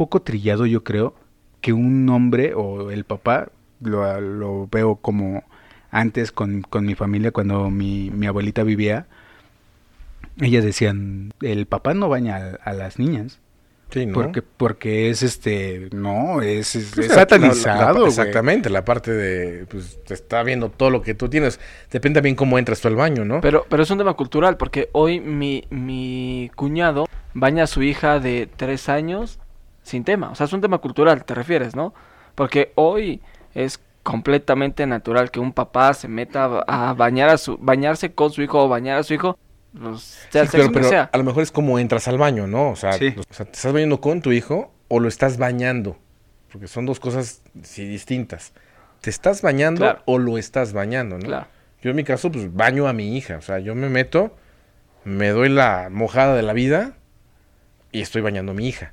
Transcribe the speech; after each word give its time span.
poco 0.00 0.22
trillado, 0.22 0.64
yo 0.64 0.82
creo, 0.82 1.14
que 1.60 1.74
un 1.74 2.08
hombre 2.08 2.54
o 2.54 2.90
el 2.90 3.04
papá, 3.04 3.48
lo, 3.82 4.18
lo 4.18 4.66
veo 4.72 4.96
como 4.96 5.44
antes 5.90 6.32
con, 6.32 6.62
con, 6.62 6.86
mi 6.86 6.94
familia, 6.94 7.32
cuando 7.32 7.68
mi, 7.68 8.08
mi 8.08 8.26
abuelita 8.26 8.62
vivía, 8.62 9.08
ellas 10.40 10.64
decían, 10.64 11.34
el 11.42 11.66
papá 11.66 11.92
no 11.92 12.08
baña 12.08 12.56
a, 12.64 12.70
a 12.70 12.72
las 12.72 12.98
niñas. 12.98 13.40
Sí, 13.90 14.06
¿no? 14.06 14.14
Porque, 14.14 14.40
porque 14.40 15.10
es 15.10 15.22
este, 15.22 15.90
no, 15.92 16.40
es, 16.40 16.76
es, 16.76 16.92
Pues 16.94 17.08
es 17.08 17.12
satanizado. 17.12 17.80
la- 17.80 17.86
la- 17.92 17.92
güey. 17.92 18.06
exactamente, 18.08 18.70
la 18.70 18.86
parte 18.86 19.12
de, 19.12 19.66
pues, 19.66 20.02
te 20.06 20.14
está 20.14 20.42
viendo 20.42 20.70
todo 20.70 20.88
lo 20.88 21.02
que 21.02 21.12
tú 21.12 21.28
tienes. 21.28 21.60
Depende 21.90 22.20
también 22.20 22.36
cómo 22.36 22.58
entras 22.58 22.80
tú 22.80 22.88
al 22.88 22.96
baño, 22.96 23.26
¿no? 23.26 23.42
Pero, 23.42 23.66
pero 23.68 23.82
es 23.82 23.90
un 23.90 23.98
tema 23.98 24.14
cultural, 24.14 24.56
porque 24.56 24.88
hoy 24.92 25.20
mi, 25.20 25.64
mi 25.68 26.50
cuñado 26.56 27.04
baña 27.34 27.64
a 27.64 27.66
su 27.66 27.82
hija 27.82 28.18
de 28.18 28.48
tres 28.56 28.88
años 28.88 29.38
sin 29.90 30.04
tema. 30.04 30.30
O 30.30 30.34
sea, 30.34 30.46
es 30.46 30.52
un 30.52 30.60
tema 30.60 30.78
cultural, 30.78 31.24
te 31.24 31.34
refieres, 31.34 31.74
¿no? 31.76 31.92
Porque 32.34 32.72
hoy 32.76 33.20
es 33.54 33.80
completamente 34.02 34.86
natural 34.86 35.30
que 35.30 35.40
un 35.40 35.52
papá 35.52 35.92
se 35.94 36.08
meta 36.08 36.44
a 36.66 36.94
bañar 36.94 37.28
a 37.28 37.36
su, 37.38 37.58
bañarse 37.58 38.12
con 38.14 38.30
su 38.30 38.40
hijo 38.42 38.64
o 38.64 38.68
bañar 38.68 38.98
a 38.98 39.02
su 39.02 39.12
hijo, 39.14 39.38
pues, 39.78 40.26
sea 40.30 40.42
el 40.42 40.48
Sí, 40.48 40.52
pero, 40.52 40.64
sexo 40.64 40.68
que 40.68 40.74
pero 40.78 40.88
sea. 40.88 41.10
a 41.12 41.18
lo 41.18 41.24
mejor 41.24 41.42
es 41.42 41.52
como 41.52 41.78
entras 41.78 42.08
al 42.08 42.16
baño, 42.18 42.46
¿no? 42.46 42.70
O 42.70 42.76
sea, 42.76 42.92
Sí. 42.94 43.14
o 43.18 43.34
sea, 43.34 43.44
¿te 43.46 43.52
estás 43.52 43.72
bañando 43.72 44.00
con 44.00 44.22
tu 44.22 44.32
hijo 44.32 44.72
o 44.88 45.00
lo 45.00 45.08
estás 45.08 45.36
bañando? 45.36 45.98
Porque 46.50 46.66
son 46.66 46.86
dos 46.86 46.98
cosas 46.98 47.42
sí, 47.62 47.84
distintas. 47.86 48.52
¿Te 49.00 49.10
estás 49.10 49.42
bañando 49.42 49.80
Claro. 49.82 50.02
o 50.06 50.18
lo 50.18 50.38
estás 50.38 50.72
bañando, 50.72 51.18
no? 51.18 51.24
Claro. 51.26 51.46
Yo 51.82 51.90
en 51.90 51.96
mi 51.96 52.04
caso, 52.04 52.30
pues 52.32 52.52
baño 52.54 52.88
a 52.88 52.92
mi 52.92 53.16
hija. 53.16 53.36
O 53.36 53.42
sea, 53.42 53.58
yo 53.60 53.74
me 53.74 53.88
meto, 53.88 54.36
me 55.04 55.28
doy 55.28 55.48
la 55.48 55.88
mojada 55.90 56.34
de 56.34 56.42
la 56.42 56.52
vida 56.52 56.92
y 57.92 58.00
estoy 58.02 58.20
bañando 58.22 58.52
a 58.52 58.54
mi 58.54 58.66
hija. 58.68 58.92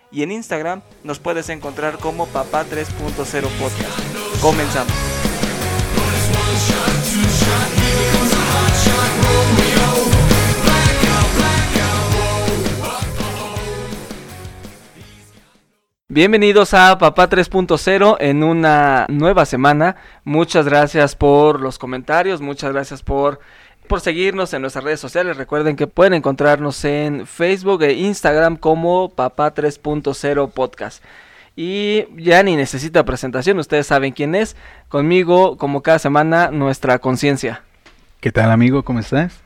y 0.11 0.23
en 0.23 0.31
Instagram 0.31 0.81
nos 1.03 1.19
puedes 1.19 1.49
encontrar 1.49 1.97
como 1.97 2.27
Papá 2.27 2.65
3.0 2.65 3.15
Podcast. 3.59 4.41
Comenzamos. 4.41 4.93
Bienvenidos 16.13 16.73
a 16.73 16.97
Papá 16.97 17.29
3.0 17.29 18.17
en 18.19 18.43
una 18.43 19.05
nueva 19.07 19.45
semana. 19.45 19.95
Muchas 20.25 20.65
gracias 20.65 21.15
por 21.15 21.61
los 21.61 21.79
comentarios, 21.79 22.41
muchas 22.41 22.73
gracias 22.73 23.01
por, 23.01 23.39
por 23.91 23.99
seguirnos 23.99 24.53
en 24.53 24.61
nuestras 24.61 24.85
redes 24.85 25.01
sociales. 25.01 25.35
Recuerden 25.35 25.75
que 25.75 25.85
pueden 25.85 26.13
encontrarnos 26.13 26.85
en 26.85 27.27
Facebook 27.27 27.83
e 27.83 27.91
Instagram 27.91 28.55
como 28.55 29.09
Papá 29.09 29.53
3.0 29.53 30.49
Podcast. 30.53 31.03
Y 31.57 32.05
ya 32.15 32.41
ni 32.41 32.55
necesita 32.55 33.03
presentación, 33.03 33.59
ustedes 33.59 33.87
saben 33.87 34.13
quién 34.13 34.33
es. 34.33 34.55
Conmigo, 34.87 35.57
como 35.57 35.81
cada 35.81 35.99
semana, 35.99 36.51
nuestra 36.51 36.99
conciencia. 36.99 37.63
¿Qué 38.21 38.31
tal, 38.31 38.49
amigo? 38.51 38.83
¿Cómo 38.83 38.99
estás? 38.99 39.41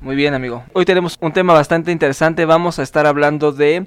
Muy 0.00 0.16
bien, 0.16 0.34
amigo. 0.34 0.64
Hoy 0.72 0.84
tenemos 0.84 1.16
un 1.20 1.32
tema 1.32 1.52
bastante 1.52 1.92
interesante. 1.92 2.44
Vamos 2.44 2.80
a 2.80 2.82
estar 2.82 3.06
hablando 3.06 3.52
de 3.52 3.86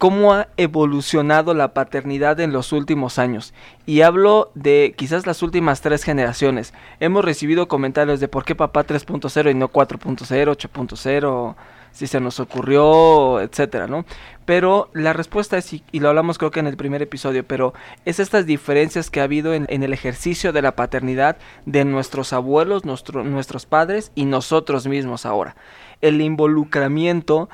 cómo 0.00 0.32
ha 0.32 0.48
evolucionado 0.56 1.52
la 1.52 1.74
paternidad 1.74 2.40
en 2.40 2.54
los 2.54 2.72
últimos 2.72 3.18
años. 3.18 3.52
Y 3.84 4.00
hablo 4.00 4.50
de 4.54 4.94
quizás 4.96 5.26
las 5.26 5.42
últimas 5.42 5.82
tres 5.82 6.04
generaciones. 6.04 6.72
Hemos 7.00 7.22
recibido 7.22 7.68
comentarios 7.68 8.18
de 8.18 8.26
por 8.26 8.46
qué 8.46 8.54
papá 8.54 8.86
3.0 8.86 9.50
y 9.50 9.54
no 9.54 9.68
4.0, 9.70 10.56
8.0, 10.56 11.54
si 11.92 12.06
se 12.06 12.18
nos 12.18 12.40
ocurrió, 12.40 13.42
etcétera, 13.42 13.88
¿no? 13.88 14.06
Pero 14.46 14.88
la 14.94 15.12
respuesta 15.12 15.58
es, 15.58 15.70
y, 15.74 15.82
lo 15.92 16.08
hablamos 16.08 16.38
creo 16.38 16.50
que 16.50 16.60
en 16.60 16.66
el 16.66 16.78
primer 16.78 17.02
episodio, 17.02 17.44
pero 17.46 17.74
es 18.06 18.20
estas 18.20 18.46
diferencias 18.46 19.10
que 19.10 19.20
ha 19.20 19.24
habido 19.24 19.52
en, 19.52 19.66
el 19.68 19.92
ejercicio 19.92 20.54
de 20.54 20.62
la 20.62 20.76
paternidad 20.76 21.36
de 21.66 21.84
nuestros 21.84 22.32
abuelos, 22.32 22.86
nuestro- 22.86 23.22
nuestros 23.22 23.66
padres 23.66 24.12
y 24.14 24.24
nosotros 24.24 24.86
mismos 24.86 25.26
ahora. 25.26 25.56
El 26.00 26.22
involucramiento 26.22 27.50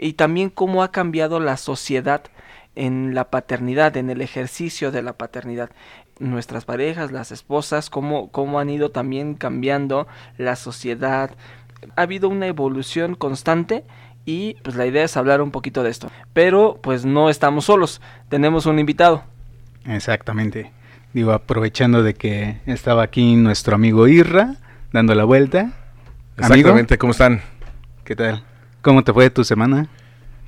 y 0.00 0.14
también 0.14 0.50
cómo 0.50 0.82
ha 0.82 0.90
cambiado 0.90 1.40
la 1.40 1.56
sociedad 1.56 2.22
en 2.74 3.14
la 3.14 3.30
paternidad, 3.30 3.96
en 3.96 4.10
el 4.10 4.22
ejercicio 4.22 4.90
de 4.90 5.02
la 5.02 5.12
paternidad. 5.12 5.70
Nuestras 6.18 6.64
parejas, 6.64 7.12
las 7.12 7.32
esposas, 7.32 7.90
cómo, 7.90 8.30
cómo 8.30 8.58
han 8.58 8.70
ido 8.70 8.90
también 8.90 9.34
cambiando 9.34 10.06
la 10.38 10.56
sociedad. 10.56 11.30
Ha 11.96 12.02
habido 12.02 12.28
una 12.28 12.46
evolución 12.46 13.14
constante 13.14 13.84
y 14.24 14.54
pues 14.62 14.76
la 14.76 14.86
idea 14.86 15.04
es 15.04 15.16
hablar 15.16 15.42
un 15.42 15.50
poquito 15.50 15.82
de 15.82 15.90
esto. 15.90 16.10
Pero 16.32 16.78
pues 16.82 17.04
no 17.04 17.30
estamos 17.30 17.66
solos, 17.66 18.00
tenemos 18.28 18.66
un 18.66 18.78
invitado. 18.78 19.24
Exactamente. 19.86 20.72
Digo, 21.12 21.32
aprovechando 21.32 22.02
de 22.02 22.14
que 22.14 22.60
estaba 22.66 23.02
aquí 23.02 23.34
nuestro 23.34 23.74
amigo 23.74 24.06
Irra, 24.06 24.56
dando 24.92 25.14
la 25.14 25.24
vuelta. 25.24 25.72
Amigo, 26.36 26.54
Exactamente, 26.54 26.98
¿cómo 26.98 27.12
están? 27.12 27.42
¿qué 28.04 28.16
tal? 28.16 28.44
¿Cómo 28.82 29.04
te 29.04 29.12
fue 29.12 29.28
tu 29.28 29.44
semana? 29.44 29.88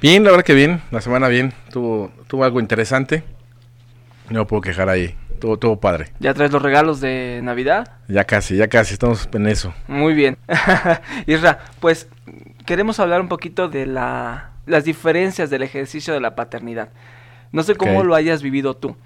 Bien, 0.01 0.25
la 0.25 0.31
verdad 0.31 0.45
que 0.45 0.55
bien. 0.55 0.81
La 0.91 1.03
semana 1.03 1.29
bien. 1.29 1.53
Tuvo, 1.71 2.11
tuvo 2.29 2.45
algo 2.45 2.61
interesante. 2.61 3.23
No 4.31 4.41
me 4.41 4.47
puedo 4.47 4.63
quejar 4.63 4.89
ahí. 4.89 5.15
Tuvo, 5.39 5.59
tuvo 5.59 5.79
padre. 5.79 6.13
¿Ya 6.19 6.33
traes 6.33 6.51
los 6.51 6.63
regalos 6.63 7.03
de 7.03 7.41
Navidad? 7.43 7.99
Ya 8.09 8.25
casi, 8.25 8.57
ya 8.57 8.69
casi. 8.69 8.95
Estamos 8.95 9.29
en 9.31 9.47
eso. 9.49 9.75
Muy 9.87 10.15
bien. 10.15 10.39
Isra, 11.27 11.59
pues 11.79 12.09
queremos 12.65 13.01
hablar 13.01 13.21
un 13.21 13.29
poquito 13.29 13.69
de 13.69 13.85
la, 13.85 14.53
las 14.65 14.85
diferencias 14.85 15.51
del 15.51 15.63
ejercicio 15.63 16.15
de 16.15 16.21
la 16.21 16.35
paternidad. 16.35 16.89
No 17.51 17.63
sé 17.63 17.75
cómo 17.75 18.03
lo 18.03 18.15
hayas 18.15 18.43
vivido 18.43 18.75
tú. 18.75 18.97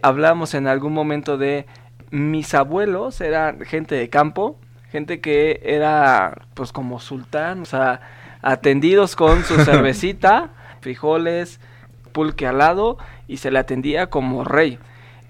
Hablamos 0.00 0.54
en 0.54 0.66
algún 0.66 0.94
momento 0.94 1.36
de 1.36 1.66
mis 2.10 2.54
abuelos, 2.54 3.20
eran 3.20 3.60
gente 3.60 3.96
de 3.96 4.08
campo, 4.08 4.58
gente 4.90 5.20
que 5.20 5.60
era 5.62 6.46
pues 6.54 6.72
como 6.72 7.00
sultán, 7.00 7.60
o 7.60 7.64
sea, 7.66 8.00
atendidos 8.42 9.16
con 9.16 9.44
su 9.44 9.56
cervecita, 9.64 10.50
frijoles, 10.80 11.60
pulque 12.12 12.46
al 12.46 12.58
lado 12.58 12.98
y 13.26 13.38
se 13.38 13.50
le 13.50 13.58
atendía 13.58 14.08
como 14.08 14.44
rey. 14.44 14.78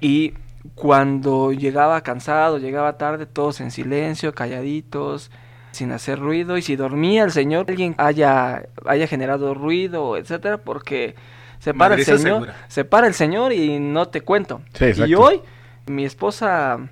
Y 0.00 0.34
cuando 0.74 1.52
llegaba 1.52 2.00
cansado, 2.00 2.58
llegaba 2.58 2.98
tarde, 2.98 3.26
todos 3.26 3.60
en 3.60 3.70
silencio, 3.70 4.34
calladitos, 4.34 5.30
sin 5.72 5.92
hacer 5.92 6.18
ruido. 6.18 6.56
Y 6.56 6.62
si 6.62 6.76
dormía 6.76 7.24
el 7.24 7.32
señor, 7.32 7.66
alguien 7.68 7.94
haya, 7.98 8.64
haya 8.86 9.06
generado 9.06 9.54
ruido, 9.54 10.16
etcétera, 10.16 10.58
porque 10.58 11.14
se 11.58 11.74
para 11.74 11.94
el 11.94 12.04
señor, 12.04 12.20
segura. 12.20 12.56
se 12.68 12.84
para 12.84 13.06
el 13.06 13.14
señor 13.14 13.52
y 13.52 13.78
no 13.78 14.08
te 14.08 14.22
cuento. 14.22 14.62
Sí, 14.74 14.92
y 15.06 15.14
hoy, 15.14 15.40
mi 15.86 16.04
esposa 16.04 16.88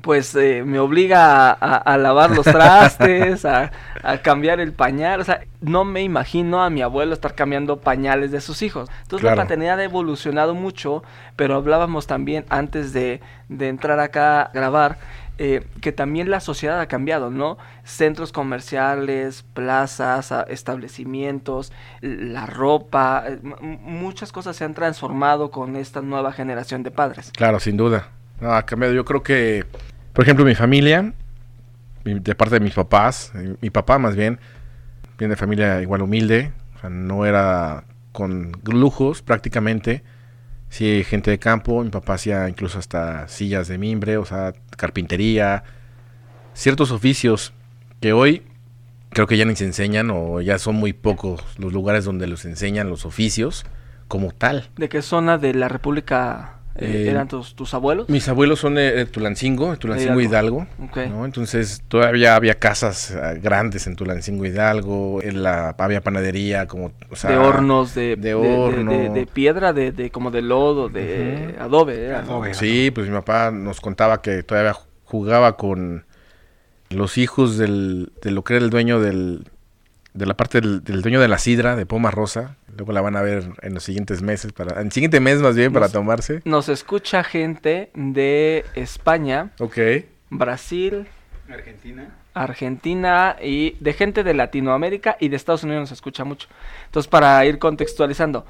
pues 0.00 0.34
eh, 0.36 0.62
me 0.64 0.78
obliga 0.78 1.50
a, 1.50 1.52
a- 1.52 1.76
a 1.76 1.98
lavar 1.98 2.30
los 2.30 2.46
trastes, 2.46 3.44
a, 3.44 3.70
a 4.02 4.18
cambiar 4.18 4.58
el 4.58 4.72
pañal, 4.72 5.20
o 5.20 5.24
sea, 5.24 5.42
no 5.60 5.84
me 5.84 6.00
imagino 6.02 6.62
a 6.62 6.70
mi 6.70 6.80
abuelo 6.80 7.12
estar 7.12 7.34
cambiando 7.34 7.78
pañales 7.80 8.30
de 8.30 8.40
sus 8.40 8.62
hijos. 8.62 8.88
Entonces 9.02 9.24
la 9.24 9.30
paternidad 9.42 9.78
ha 9.78 9.84
evolucionado 9.84 10.54
mucho, 10.54 11.02
pero 11.36 11.56
hablábamos 11.56 12.06
también 12.06 12.46
antes 12.48 12.92
de, 12.94 13.20
de 13.48 13.68
entrar 13.68 14.00
acá 14.00 14.42
a 14.42 14.50
grabar, 14.52 14.96
eh, 15.38 15.66
que 15.80 15.92
también 15.92 16.30
la 16.30 16.40
sociedad 16.40 16.80
ha 16.80 16.86
cambiado, 16.86 17.30
¿no? 17.30 17.58
Centros 17.84 18.32
comerciales, 18.32 19.44
plazas, 19.54 20.32
establecimientos, 20.48 21.72
la 22.00 22.46
ropa, 22.46 23.24
eh, 23.26 23.38
muchas 23.60 24.32
cosas 24.32 24.56
se 24.56 24.64
han 24.64 24.74
transformado 24.74 25.50
con 25.50 25.76
esta 25.76 26.00
nueva 26.02 26.32
generación 26.32 26.82
de 26.82 26.90
padres. 26.90 27.30
Claro, 27.36 27.60
sin 27.60 27.76
duda. 27.76 28.08
No, 28.42 28.52
ha 28.54 28.66
cambiado. 28.66 28.92
Yo 28.92 29.04
creo 29.04 29.22
que, 29.22 29.64
por 30.12 30.24
ejemplo, 30.24 30.44
mi 30.44 30.54
familia, 30.54 31.14
mi- 32.04 32.18
de 32.18 32.34
parte 32.34 32.56
de 32.56 32.60
mis 32.60 32.74
papás, 32.74 33.32
eh, 33.34 33.56
mi 33.60 33.70
papá 33.70 33.98
más 33.98 34.16
bien, 34.16 34.38
viene 35.16 35.32
de 35.32 35.36
familia 35.36 35.80
igual 35.80 36.02
humilde, 36.02 36.52
sea, 36.80 36.90
no 36.90 37.24
era 37.24 37.84
con 38.12 38.52
lujos 38.64 39.22
prácticamente. 39.22 40.02
Sí, 40.68 41.04
gente 41.04 41.30
de 41.30 41.38
campo. 41.38 41.82
Mi 41.84 41.90
papá 41.90 42.14
hacía 42.14 42.48
incluso 42.48 42.78
hasta 42.78 43.28
sillas 43.28 43.68
de 43.68 43.78
mimbre, 43.78 44.16
o 44.16 44.24
sea, 44.24 44.52
carpintería. 44.76 45.64
Ciertos 46.54 46.90
oficios 46.90 47.52
que 48.00 48.12
hoy 48.12 48.42
creo 49.10 49.26
que 49.26 49.36
ya 49.36 49.44
ni 49.44 49.54
se 49.54 49.64
enseñan 49.66 50.10
o 50.10 50.40
ya 50.40 50.58
son 50.58 50.74
muy 50.76 50.92
pocos 50.92 51.44
los 51.58 51.72
lugares 51.72 52.04
donde 52.04 52.26
los 52.26 52.44
enseñan 52.44 52.88
los 52.88 53.06
oficios 53.06 53.64
como 54.08 54.32
tal. 54.32 54.70
¿De 54.76 54.88
qué 54.88 55.00
zona 55.02 55.38
de 55.38 55.54
la 55.54 55.68
República 55.68 56.56
eh, 56.76 57.04
Eh, 57.06 57.10
eran 57.10 57.28
tus, 57.28 57.54
tus 57.54 57.74
abuelos? 57.74 58.08
Mis 58.08 58.28
abuelos 58.28 58.60
son 58.60 58.76
de, 58.76 58.92
de 58.92 59.04
Tulancingo, 59.06 59.70
de 59.72 59.76
Tulancingo 59.76 60.20
Hidalgo. 60.20 60.66
Hidalgo. 60.78 61.10
¿no? 61.16 61.24
Entonces 61.26 61.82
todavía 61.88 62.34
había 62.34 62.54
casas 62.58 63.10
eh, 63.10 63.38
grandes 63.42 63.86
en 63.86 63.96
Tulancingo 63.96 64.46
Hidalgo, 64.46 65.20
en 65.22 65.42
la, 65.42 65.74
había 65.78 66.00
panadería, 66.00 66.66
como, 66.66 66.92
o 67.10 67.16
sea, 67.16 67.30
de 67.30 67.36
hornos, 67.38 67.94
de, 67.94 68.16
de 68.16 68.16
de- 68.16 68.34
de- 68.34 68.56
horno. 68.56 68.90
de- 68.92 69.08
de 69.10 69.26
piedra, 69.26 69.72
de, 69.72 69.92
de 69.92 70.10
como 70.10 70.30
de 70.30 70.42
lodo, 70.42 70.88
de 70.88 71.54
adobe. 71.58 72.14
Adobe. 72.14 72.54
Sí, 72.54 72.90
pues 72.94 73.06
mi 73.08 73.12
papá 73.14 73.50
nos 73.50 73.80
contaba 73.80 74.22
que 74.22 74.42
todavía 74.42 74.74
jugaba 75.04 75.56
con 75.56 76.04
los 76.88 77.18
hijos 77.18 77.58
del, 77.58 78.12
de 78.22 78.30
lo 78.30 78.44
que 78.44 78.56
era 78.56 78.64
el 78.64 78.70
dueño 78.70 79.00
del, 79.00 79.44
de 80.14 80.26
la 80.26 80.34
parte 80.34 80.60
del, 80.60 80.82
del 80.84 81.02
dueño 81.02 81.20
de 81.20 81.28
la 81.28 81.38
sidra, 81.38 81.76
de 81.76 81.86
Poma 81.86 82.10
Rosa. 82.10 82.56
Luego 82.76 82.92
la 82.92 83.00
van 83.00 83.16
a 83.16 83.22
ver 83.22 83.44
en 83.62 83.74
los 83.74 83.82
siguientes 83.84 84.22
meses, 84.22 84.52
para, 84.52 84.80
en 84.80 84.86
el 84.86 84.92
siguiente 84.92 85.20
mes 85.20 85.40
más 85.40 85.54
bien, 85.56 85.72
para 85.72 85.86
Nos- 85.86 85.92
tomarse. 85.92 86.40
Nos 86.44 86.68
escucha 86.68 87.22
gente 87.24 87.90
de 87.94 88.64
España, 88.74 89.50
Ok. 89.58 89.78
Brasil, 90.30 91.06
Argentina. 91.50 92.08
Argentina 92.34 93.36
y 93.42 93.76
de 93.80 93.92
gente 93.92 94.24
de 94.24 94.32
Latinoamérica 94.34 95.16
y 95.20 95.28
de 95.28 95.36
Estados 95.36 95.64
Unidos 95.64 95.80
nos 95.82 95.92
escucha 95.92 96.24
mucho. 96.24 96.48
Entonces, 96.86 97.08
para 97.08 97.44
ir 97.44 97.58
contextualizando, 97.58 98.46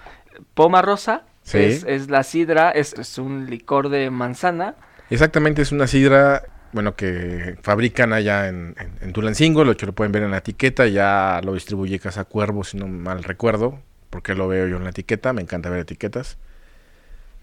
Poma 0.54 0.82
Rosa 0.82 1.24
Sí. 1.42 1.58
es, 1.58 1.82
es 1.84 2.08
la 2.08 2.22
sidra, 2.22 2.70
es, 2.70 2.92
es 2.94 3.18
un 3.18 3.50
licor 3.50 3.88
de 3.88 4.10
manzana. 4.10 4.76
Exactamente, 5.10 5.60
es 5.62 5.72
una 5.72 5.88
sidra, 5.88 6.44
bueno, 6.70 6.94
que 6.94 7.56
fabrican 7.62 8.12
allá 8.12 8.46
en, 8.48 8.76
en, 8.78 8.92
en 9.00 9.12
Tulancingo, 9.12 9.64
lo 9.64 9.76
que 9.76 9.86
lo 9.86 9.92
pueden 9.92 10.12
ver 10.12 10.22
en 10.22 10.30
la 10.30 10.36
etiqueta, 10.38 10.86
ya 10.86 11.40
lo 11.42 11.54
distribuye 11.54 11.98
Casa 11.98 12.24
Cuervo, 12.24 12.62
si 12.62 12.76
no 12.76 12.86
mal 12.86 13.24
recuerdo, 13.24 13.80
porque 14.12 14.34
lo 14.34 14.46
veo 14.46 14.68
yo 14.68 14.76
en 14.76 14.84
la 14.84 14.90
etiqueta, 14.90 15.32
me 15.32 15.40
encanta 15.40 15.70
ver 15.70 15.80
etiquetas 15.80 16.36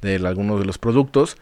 de 0.03 0.17
algunos 0.17 0.59
de 0.59 0.67
los 0.67 0.77
productos. 0.77 1.35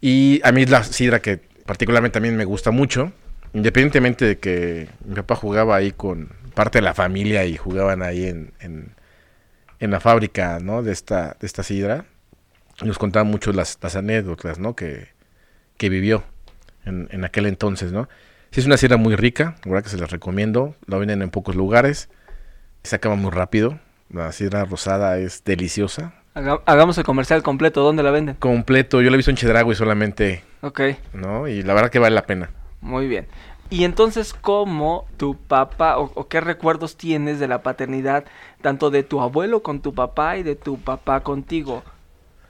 Y 0.00 0.40
a 0.42 0.50
mí 0.50 0.66
la 0.66 0.82
sidra 0.82 1.22
que 1.22 1.38
particularmente 1.64 2.14
también 2.14 2.36
me 2.36 2.44
gusta 2.44 2.72
mucho, 2.72 3.12
independientemente 3.54 4.24
de 4.24 4.38
que 4.38 4.88
mi 5.04 5.14
papá 5.14 5.36
jugaba 5.36 5.76
ahí 5.76 5.92
con 5.92 6.30
parte 6.56 6.78
de 6.78 6.82
la 6.82 6.92
familia 6.92 7.44
y 7.44 7.56
jugaban 7.56 8.02
ahí 8.02 8.26
en, 8.26 8.52
en, 8.58 9.90
la 9.90 10.00
fábrica, 10.00 10.58
¿no? 10.60 10.82
De 10.82 10.90
esta, 10.90 11.36
de 11.38 11.46
esta 11.46 11.62
sidra. 11.62 12.04
Nos 12.82 12.98
contaban 12.98 13.28
mucho 13.28 13.52
las, 13.52 13.78
anécdotas, 13.94 14.58
¿no? 14.58 14.74
Que, 14.74 15.06
que 15.76 15.88
vivió 15.88 16.24
en, 16.84 17.06
en 17.12 17.24
aquel 17.24 17.46
entonces, 17.46 17.92
¿no? 17.92 18.08
Sí, 18.50 18.58
es 18.58 18.66
una 18.66 18.76
sidra 18.76 18.96
muy 18.96 19.14
rica, 19.14 19.54
la 19.64 19.82
que 19.82 19.88
se 19.88 19.98
las 19.98 20.10
recomiendo. 20.10 20.74
La 20.86 20.98
venden 20.98 21.22
en 21.22 21.30
pocos 21.30 21.54
lugares, 21.54 22.08
se 22.82 22.96
acaba 22.96 23.14
muy 23.14 23.30
rápido. 23.30 23.78
La 24.12 24.30
sidra 24.32 24.64
rosada 24.64 25.18
es 25.18 25.42
deliciosa. 25.44 26.14
Haga- 26.34 26.60
hagamos 26.66 26.96
el 26.98 27.04
comercial 27.04 27.42
completo, 27.42 27.82
¿dónde 27.82 28.02
la 28.02 28.10
venden? 28.10 28.36
Completo, 28.36 29.00
yo 29.02 29.10
la 29.10 29.14
he 29.14 29.18
visto 29.18 29.30
en 29.30 29.36
Chedragui 29.36 29.74
solamente, 29.74 30.44
Ok, 30.62 30.80
¿no? 31.14 31.48
Y 31.48 31.62
la 31.62 31.74
verdad 31.74 31.90
que 31.90 31.98
vale 31.98 32.14
la 32.14 32.26
pena. 32.26 32.50
muy 32.80 33.06
bien. 33.08 33.26
Y 33.70 33.84
entonces, 33.84 34.34
¿cómo 34.34 35.06
tu 35.16 35.34
papá 35.36 35.96
o, 35.96 36.12
o 36.14 36.28
qué 36.28 36.42
recuerdos 36.42 36.96
tienes 36.98 37.40
de 37.40 37.48
la 37.48 37.62
paternidad, 37.62 38.24
tanto 38.60 38.90
de 38.90 39.02
tu 39.02 39.22
abuelo 39.22 39.62
con 39.62 39.80
tu 39.80 39.94
papá 39.94 40.36
y 40.36 40.42
de 40.42 40.56
tu 40.56 40.76
papá 40.78 41.20
contigo? 41.22 41.82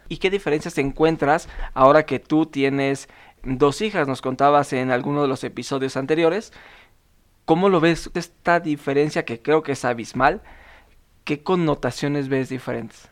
¿Y 0.09 0.17
qué 0.17 0.31
diferencias 0.31 0.79
encuentras 0.79 1.49
ahora 1.75 2.07
que 2.07 2.19
tú 2.19 2.47
tienes 2.47 3.09
dos 3.45 3.83
hijas? 3.83 4.09
Nos 4.09 4.21
contabas 4.21 4.73
en 4.73 4.91
alguno 4.91 5.23
de 5.23 5.29
los 5.29 5.45
episodios 5.45 5.97
anteriores. 5.97 6.53
¿Cómo 7.45 7.69
lo 7.69 7.79
ves 7.81 8.11
esta 8.15 8.59
diferencia 8.59 9.25
que 9.25 9.41
creo 9.41 9.63
que 9.63 9.73
es 9.73 9.85
abismal? 9.85 10.43
¿Qué 11.25 11.43
connotaciones 11.43 12.29
ves 12.29 12.49
diferentes? 12.49 13.09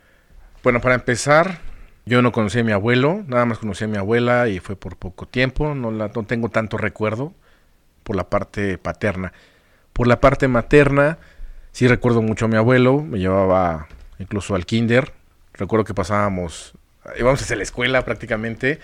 Bueno, 0.63 0.81
para 0.81 0.97
empezar, 0.97 1.61
yo 2.07 2.23
no 2.23 2.33
conocí 2.33 2.59
a 2.59 2.65
mi 2.65 2.73
abuelo, 2.73 3.23
nada 3.27 3.45
más 3.45 3.59
conocí 3.59 3.85
a 3.85 3.89
mi 3.89 3.99
abuela 3.99 4.49
y 4.49 4.59
fue 4.59 4.75
por 4.75 4.97
poco 4.97 5.27
tiempo, 5.27 5.75
no, 5.75 5.91
la, 5.91 6.09
no 6.09 6.25
tengo 6.25 6.49
tanto 6.49 6.77
recuerdo 6.77 7.33
por 8.03 8.17
la 8.17 8.29
parte 8.29 8.79
paterna. 8.79 9.33
Por 9.93 10.07
la 10.07 10.21
parte 10.21 10.49
materna, 10.49 11.19
sí 11.73 11.87
recuerdo 11.87 12.21
mucho 12.21 12.47
a 12.47 12.49
mi 12.49 12.57
abuelo, 12.57 13.01
me 13.03 13.19
llevaba 13.19 13.87
incluso 14.19 14.55
al 14.55 14.67
kinder, 14.67 15.13
recuerdo 15.55 15.85
que 15.85 15.95
pasábamos, 15.95 16.75
íbamos 17.19 17.41
hacia 17.41 17.57
la 17.57 17.63
escuela 17.63 18.05
prácticamente, 18.05 18.81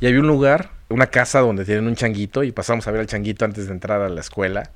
y 0.00 0.06
había 0.06 0.20
un 0.20 0.28
lugar, 0.28 0.70
una 0.88 1.08
casa 1.08 1.40
donde 1.40 1.64
tienen 1.64 1.88
un 1.88 1.96
changuito 1.96 2.44
y 2.44 2.52
pasamos 2.52 2.86
a 2.86 2.92
ver 2.92 3.00
al 3.00 3.06
changuito 3.06 3.44
antes 3.44 3.66
de 3.66 3.72
entrar 3.72 4.00
a 4.00 4.08
la 4.08 4.20
escuela. 4.20 4.70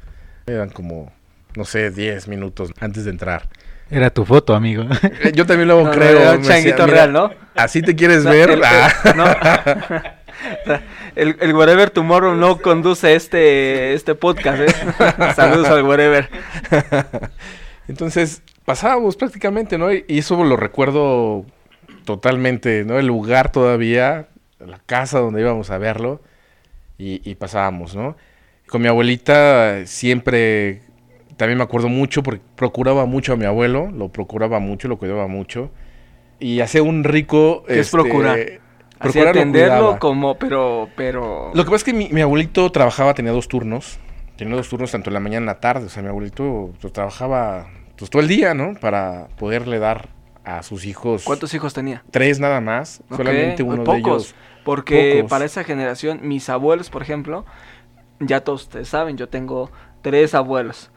Eran 0.47 0.71
como, 0.71 1.13
no 1.55 1.65
sé, 1.65 1.93
10 1.93 2.27
minutos 2.27 2.73
antes 2.81 3.05
de 3.05 3.11
entrar. 3.11 3.49
Era 3.93 4.11
tu 4.11 4.25
foto, 4.25 4.55
amigo. 4.55 4.85
Eh, 5.23 5.33
Yo 5.35 5.45
también 5.47 5.69
luego 5.69 5.83
No, 5.83 5.89
no, 5.91 5.95
creo. 5.95 6.19
era 6.19 6.31
un 6.33 6.37
me 6.37 6.39
decía, 6.39 6.55
changuito 6.55 6.85
"Mira, 6.85 6.97
real, 6.97 7.13
¿no? 7.13 7.31
Así 7.55 7.83
te 7.83 7.95
quieres 7.95 8.25
No, 8.25 8.31
ver. 8.31 8.51
el- 8.51 8.59
el- 8.59 8.65
Ah. 8.65 8.93
no. 9.15 9.25
El, 11.15 11.37
el 11.41 11.55
Wherever 11.55 11.91
Tomorrow 11.91 12.35
no 12.35 12.57
conduce 12.59 13.15
este, 13.15 13.93
este 13.93 14.15
podcast, 14.15 14.61
¿eh? 14.63 14.75
Saludos 15.37 15.69
al 15.69 15.83
Wherever. 15.85 16.29
Entonces, 17.89 18.43
pasábamos 18.65 19.17
prácticamente, 19.17 19.77
¿no? 19.79 19.93
Y 19.93 20.05
eso 20.09 20.43
lo 20.43 20.57
recuerdo 20.57 21.45
totalmente, 22.07 22.85
¿no? 22.85 22.99
El 22.99 23.07
lugar 23.07 23.53
todavía, 23.53 24.27
la 24.59 24.79
casa 24.87 25.19
donde 25.21 25.43
íbamos 25.43 25.71
a 25.71 25.79
verlo 25.79 26.21
y, 26.99 27.21
y 27.31 27.35
pasábamos, 27.35 27.95
¿no? 27.95 28.17
Con 28.69 28.81
mi 28.83 28.89
abuelita 28.89 29.85
siempre, 29.87 30.81
también 31.37 31.59
me 31.59 31.65
acuerdo 31.65 31.89
mucho 31.89 32.23
porque 32.23 32.43
procuraba 32.57 33.07
mucho 33.07 33.33
a 33.33 33.37
mi 33.37 33.45
abuelo, 33.45 33.91
lo 33.91 34.09
procuraba 34.09 34.59
mucho, 34.59 34.89
lo 34.89 34.99
cuidaba 34.99 35.27
mucho. 35.27 35.71
Y 36.39 36.61
hacía 36.61 36.83
un 36.83 37.05
rico... 37.05 37.65
¿Qué 37.67 37.81
es 37.81 37.91
procurar? 37.91 38.39
Así 38.39 38.59
procurar 38.99 39.35
lo 39.35 39.41
atenderlo 39.41 39.99
como, 39.99 40.37
pero, 40.37 40.89
pero... 40.97 41.51
Lo 41.55 41.65
que 41.65 41.71
pasa 41.71 41.77
es 41.77 41.85
que 41.85 41.93
mi, 41.93 42.09
mi 42.09 42.21
abuelito 42.21 42.71
trabajaba, 42.71 43.15
tenía 43.15 43.33
dos 43.33 43.49
turnos. 43.49 43.99
Tenía 44.37 44.57
dos 44.57 44.69
turnos 44.69 44.91
tanto 44.91 45.11
en 45.11 45.15
la 45.15 45.21
mañana 45.21 45.39
en 45.39 45.47
la 45.47 45.61
tarde. 45.61 45.87
O 45.87 45.89
sea, 45.89 46.03
mi 46.03 46.09
abuelito 46.09 46.73
pues, 46.81 46.93
trabajaba 46.93 47.69
pues, 47.97 48.11
todo 48.11 48.23
el 48.23 48.29
día, 48.29 48.55
¿no? 48.55 48.75
Para 48.81 49.29
poderle 49.39 49.79
dar 49.79 50.09
a 50.45 50.63
sus 50.65 50.87
hijos 50.87 51.23
¿Cuántos 51.25 51.55
hijos 51.55 51.73
tenía? 51.73 52.03
tres 52.11 52.41
nada 52.41 52.61
más. 52.61 53.03
Solamente 53.11 53.63
uno 53.63 53.85
de 53.85 53.99
ellos. 53.99 54.35
Porque 54.65 55.17
pocos. 55.17 55.31
para 55.31 55.45
esa 55.45 55.65
generación, 55.65 56.21
mis 56.23 56.49
abuelos, 56.49 56.91
por 56.91 57.03
ejemplo, 57.03 57.45
ya 58.21 58.43
todos 58.43 58.63
ustedes 58.63 58.89
saben, 58.89 59.17
yo 59.17 59.29
tengo 59.29 59.71
tres 60.03 60.35
abuelos. 60.35 60.92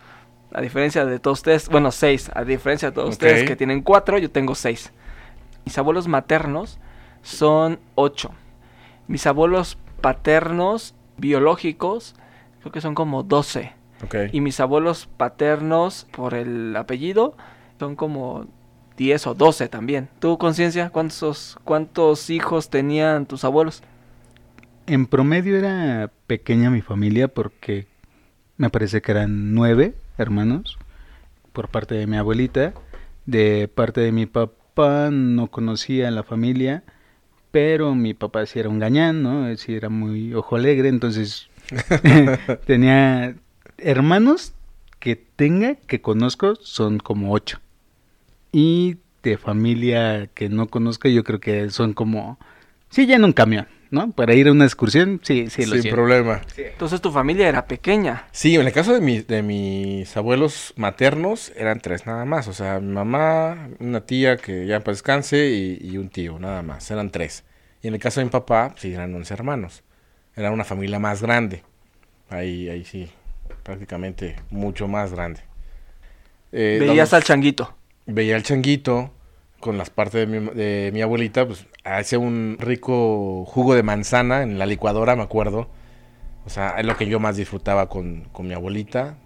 A 0.55 0.61
diferencia 0.61 1.05
de 1.05 1.19
todos 1.19 1.39
ustedes, 1.39 1.67
bueno, 1.67 1.91
seis. 1.91 2.31
A 2.33 2.45
diferencia 2.45 2.89
de 2.89 2.95
todos 2.95 3.09
ustedes 3.09 3.43
que 3.43 3.57
tienen 3.57 3.81
cuatro, 3.81 4.17
yo 4.17 4.31
tengo 4.31 4.55
seis. 4.55 4.93
Mis 5.65 5.77
abuelos 5.77 6.07
maternos 6.07 6.79
son 7.23 7.77
ocho. 7.95 8.31
Mis 9.09 9.27
abuelos 9.27 9.77
paternos 9.99 10.95
biológicos, 11.17 12.15
creo 12.61 12.71
que 12.71 12.79
son 12.79 12.95
como 12.95 13.23
doce. 13.23 13.73
Y 14.31 14.39
mis 14.39 14.61
abuelos 14.61 15.09
paternos, 15.17 16.07
por 16.11 16.33
el 16.33 16.73
apellido, 16.77 17.35
son 17.77 17.97
como 17.97 18.47
10 18.95 19.27
o 19.27 19.33
12 19.33 19.67
también. 19.67 20.07
¿Tu 20.19 20.37
conciencia? 20.37 20.89
¿Cuántos, 20.89 21.57
¿Cuántos 21.65 22.29
hijos 22.29 22.69
tenían 22.69 23.25
tus 23.25 23.43
abuelos? 23.43 23.83
En 24.87 25.05
promedio 25.05 25.57
era 25.57 26.11
pequeña 26.27 26.69
mi 26.69 26.81
familia 26.81 27.27
porque 27.27 27.87
me 28.55 28.69
parece 28.69 29.01
que 29.01 29.11
eran 29.11 29.53
nueve 29.53 29.95
hermanos 30.17 30.77
por 31.53 31.69
parte 31.69 31.95
de 31.95 32.07
mi 32.07 32.17
abuelita. 32.17 32.73
De 33.25 33.67
parte 33.67 34.01
de 34.01 34.11
mi 34.11 34.27
papá 34.27 35.09
no 35.11 35.47
conocía 35.47 36.11
la 36.11 36.23
familia, 36.23 36.83
pero 37.51 37.95
mi 37.95 38.13
papá 38.13 38.45
sí 38.45 38.59
era 38.59 38.69
un 38.69 38.79
gañán, 38.79 39.23
¿no? 39.23 39.55
Sí 39.57 39.73
era 39.73 39.89
muy 39.89 40.33
ojo 40.33 40.57
alegre, 40.57 40.89
entonces 40.89 41.49
tenía 42.65 43.35
hermanos 43.77 44.53
que 44.99 45.15
tenga, 45.15 45.75
que 45.75 46.01
conozco, 46.01 46.55
son 46.55 46.99
como 46.99 47.31
ocho. 47.31 47.59
Y 48.51 48.97
de 49.23 49.37
familia 49.37 50.27
que 50.33 50.49
no 50.49 50.67
conozca, 50.67 51.09
yo 51.09 51.23
creo 51.23 51.39
que 51.39 51.69
son 51.71 51.93
como, 51.93 52.37
sí, 52.89 53.07
ya 53.07 53.15
en 53.15 53.25
un 53.25 53.33
camión, 53.33 53.67
¿no? 53.91 54.11
Para 54.11 54.33
ir 54.33 54.47
a 54.47 54.51
una 54.51 54.65
excursión, 54.65 55.19
sí, 55.23 55.47
sí, 55.49 55.65
lo 55.65 55.73
Sin 55.73 55.81
siento. 55.83 55.95
problema. 55.95 56.41
Entonces 56.57 57.01
tu 57.01 57.11
familia 57.11 57.47
era 57.47 57.65
pequeña. 57.67 58.27
Sí, 58.31 58.55
en 58.55 58.65
el 58.65 58.71
caso 58.73 58.93
de, 58.93 59.01
mi- 59.01 59.21
de 59.21 59.41
mis 59.41 60.15
abuelos 60.17 60.73
maternos 60.75 61.51
eran 61.55 61.79
tres 61.79 62.05
nada 62.05 62.25
más. 62.25 62.47
O 62.47 62.53
sea, 62.53 62.79
mi 62.79 62.91
mamá, 62.93 63.69
una 63.79 64.01
tía 64.01 64.37
que 64.37 64.65
ya 64.67 64.79
paz 64.81 64.95
descanse 64.97 65.49
y, 65.49 65.79
y 65.81 65.97
un 65.97 66.09
tío, 66.09 66.37
nada 66.39 66.61
más. 66.61 66.89
Eran 66.91 67.09
tres. 67.11 67.43
Y 67.81 67.87
en 67.87 67.93
el 67.93 67.99
caso 67.99 68.19
de 68.19 68.25
mi 68.25 68.31
papá, 68.31 68.73
sí, 68.77 68.93
eran 68.93 69.13
once 69.15 69.33
hermanos. 69.33 69.83
Era 70.35 70.51
una 70.51 70.63
familia 70.65 70.99
más 70.99 71.21
grande. 71.21 71.63
Ahí, 72.29 72.67
ahí 72.69 72.83
sí, 72.83 73.09
prácticamente 73.63 74.35
mucho 74.49 74.87
más 74.87 75.11
grande. 75.13 75.41
Eh, 76.51 76.77
Veías 76.79 76.95
vamos- 77.11 77.13
al 77.13 77.23
changuito. 77.23 77.75
veía 78.05 78.35
al 78.35 78.43
changuito 78.43 79.11
con 79.65 79.79
las 79.79 79.89
partes 79.89 80.29
de 80.29 80.39
mi, 80.39 80.47
de 80.53 80.91
mi 80.93 81.01
abuelita, 81.01 81.47
pues 81.47 81.65
hace 81.83 82.17
un 82.17 82.57
rico 82.59 83.45
jugo 83.45 83.73
de 83.73 83.81
manzana 83.81 84.43
en 84.43 84.59
la 84.59 84.67
licuadora, 84.67 85.15
me 85.15 85.23
acuerdo. 85.23 85.67
O 86.45 86.51
sea, 86.51 86.75
es 86.77 86.85
lo 86.85 86.95
que 86.95 87.07
yo 87.07 87.19
más 87.19 87.35
disfrutaba 87.35 87.89
con, 87.89 88.27
mi 88.41 88.53
abuelita. 88.53 89.17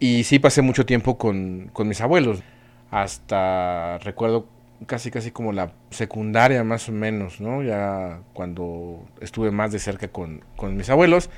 Y 0.00 0.24
sí 0.24 0.40
pasé 0.40 0.62
mucho 0.62 0.84
tiempo 0.84 1.16
con, 1.16 1.70
mis 1.84 2.00
abuelos. 2.00 2.42
Hasta 2.90 3.98
recuerdo 3.98 4.48
casi 4.86 5.12
casi 5.12 5.30
como 5.30 5.52
la 5.52 5.72
secundaria 5.90 6.64
más 6.64 6.88
o 6.88 6.92
menos, 6.92 7.40
¿no? 7.40 7.62
Ya 7.62 8.22
cuando 8.32 9.06
estuve 9.20 9.52
más 9.52 9.70
de 9.70 9.78
cerca 9.78 10.08
con, 10.08 10.42
con 10.56 10.76
mis 10.76 10.90
abuelos, 10.90 11.30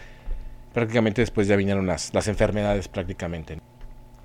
prácticamente 0.73 1.21
después 1.21 1.47
ya 1.47 1.57
vinieron 1.57 1.87
las, 1.87 2.15
las 2.15 2.27
enfermedades 2.27 2.89
prácticamente. 2.89 3.59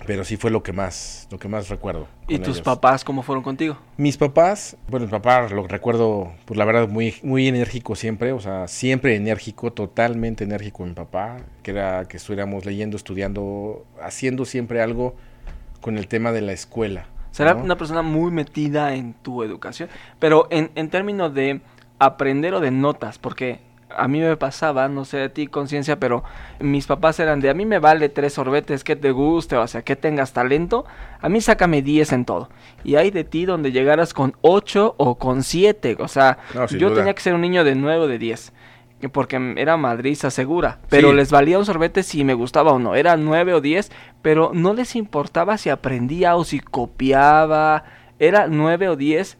Pero 0.06 0.24
sí 0.24 0.36
fue 0.36 0.50
lo 0.50 0.62
que 0.62 0.72
más, 0.72 1.26
lo 1.30 1.38
que 1.38 1.48
más 1.48 1.68
recuerdo. 1.68 2.06
¿Y 2.28 2.38
tus 2.38 2.56
ellos. 2.56 2.60
papás 2.62 3.04
cómo 3.04 3.22
fueron 3.22 3.42
contigo? 3.42 3.78
Mis 3.96 4.16
papás, 4.16 4.76
bueno, 4.88 5.06
mi 5.06 5.10
papá 5.10 5.48
lo 5.48 5.66
recuerdo, 5.66 6.32
pues 6.44 6.58
la 6.58 6.64
verdad, 6.66 6.88
muy, 6.88 7.14
muy 7.22 7.48
enérgico 7.48 7.96
siempre, 7.96 8.32
o 8.32 8.40
sea, 8.40 8.68
siempre 8.68 9.16
enérgico, 9.16 9.72
totalmente 9.72 10.44
enérgico 10.44 10.84
mi 10.84 10.92
papá, 10.92 11.38
que 11.62 11.70
era 11.70 12.06
que 12.06 12.18
estuviéramos 12.18 12.66
leyendo, 12.66 12.96
estudiando, 12.96 13.86
haciendo 14.02 14.44
siempre 14.44 14.82
algo 14.82 15.14
con 15.80 15.96
el 15.96 16.06
tema 16.06 16.32
de 16.32 16.42
la 16.42 16.52
escuela. 16.52 17.06
Será 17.30 17.54
¿no? 17.54 17.64
una 17.64 17.76
persona 17.76 18.02
muy 18.02 18.30
metida 18.30 18.94
en 18.94 19.14
tu 19.14 19.42
educación, 19.42 19.88
pero 20.18 20.48
en, 20.50 20.70
en 20.74 20.90
términos 20.90 21.32
de 21.34 21.62
aprender 21.98 22.54
o 22.54 22.60
de 22.60 22.70
notas, 22.70 23.18
porque 23.18 23.60
a 23.96 24.08
mí 24.08 24.20
me 24.20 24.36
pasaba, 24.36 24.88
no 24.88 25.04
sé 25.04 25.18
de 25.18 25.28
ti 25.28 25.46
conciencia, 25.46 25.98
pero 26.00 26.24
mis 26.60 26.86
papás 26.86 27.20
eran 27.20 27.40
de 27.40 27.50
a 27.50 27.54
mí 27.54 27.64
me 27.66 27.78
vale 27.78 28.08
tres 28.08 28.32
sorbetes 28.34 28.82
que 28.84 28.96
te 28.96 29.10
guste, 29.12 29.56
o 29.56 29.66
sea, 29.66 29.82
que 29.82 29.94
tengas 29.96 30.32
talento, 30.32 30.84
a 31.20 31.28
mí 31.28 31.40
sácame 31.40 31.82
10 31.82 32.12
en 32.12 32.24
todo. 32.24 32.48
Y 32.82 32.96
hay 32.96 33.10
de 33.10 33.24
ti 33.24 33.44
donde 33.44 33.70
llegaras 33.72 34.12
con 34.14 34.34
8 34.40 34.94
o 34.98 35.16
con 35.16 35.42
7, 35.42 35.96
o 36.00 36.08
sea, 36.08 36.38
No, 36.54 36.66
yo 36.66 36.88
duda. 36.88 36.98
tenía 37.00 37.14
que 37.14 37.22
ser 37.22 37.34
un 37.34 37.40
niño 37.40 37.62
de 37.64 37.74
9 37.74 38.04
o 38.04 38.06
de 38.08 38.18
10. 38.18 38.52
Porque 39.12 39.54
era 39.58 39.76
madriza 39.76 40.30
segura, 40.30 40.78
pero 40.88 41.10
Sí. 41.10 41.16
les 41.16 41.30
valía 41.30 41.58
un 41.58 41.66
sorbete 41.66 42.02
si 42.02 42.24
me 42.24 42.32
gustaba 42.32 42.72
o 42.72 42.78
no. 42.78 42.94
Era 42.94 43.18
9 43.18 43.52
o 43.52 43.60
10, 43.60 43.92
pero 44.22 44.52
no 44.54 44.72
les 44.72 44.96
importaba 44.96 45.58
si 45.58 45.68
aprendía 45.68 46.36
o 46.36 46.44
si 46.44 46.58
copiaba. 46.60 47.84
Era 48.18 48.46
9 48.48 48.88
o 48.88 48.96
10, 48.96 49.36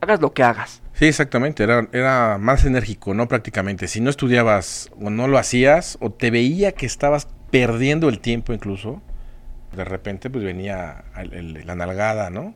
hagas 0.00 0.20
lo 0.20 0.32
que 0.32 0.44
hagas. 0.44 0.82
Sí, 0.94 1.06
exactamente, 1.06 1.62
era, 1.64 1.88
era 1.92 2.38
más 2.38 2.64
enérgico, 2.64 3.14
¿no? 3.14 3.26
Prácticamente. 3.28 3.88
Si 3.88 4.00
no 4.00 4.10
estudiabas 4.10 4.90
o 5.00 5.10
no 5.10 5.26
lo 5.28 5.38
hacías, 5.38 5.96
o 6.00 6.10
te 6.10 6.30
veía 6.30 6.72
que 6.72 6.86
estabas 6.86 7.28
perdiendo 7.50 8.08
el 8.08 8.18
tiempo 8.20 8.52
incluso, 8.52 9.00
de 9.74 9.84
repente 9.84 10.28
pues 10.30 10.44
venía 10.44 11.04
el- 11.18 11.32
el- 11.32 11.66
la 11.66 11.74
nalgada, 11.74 12.30
¿no? 12.30 12.54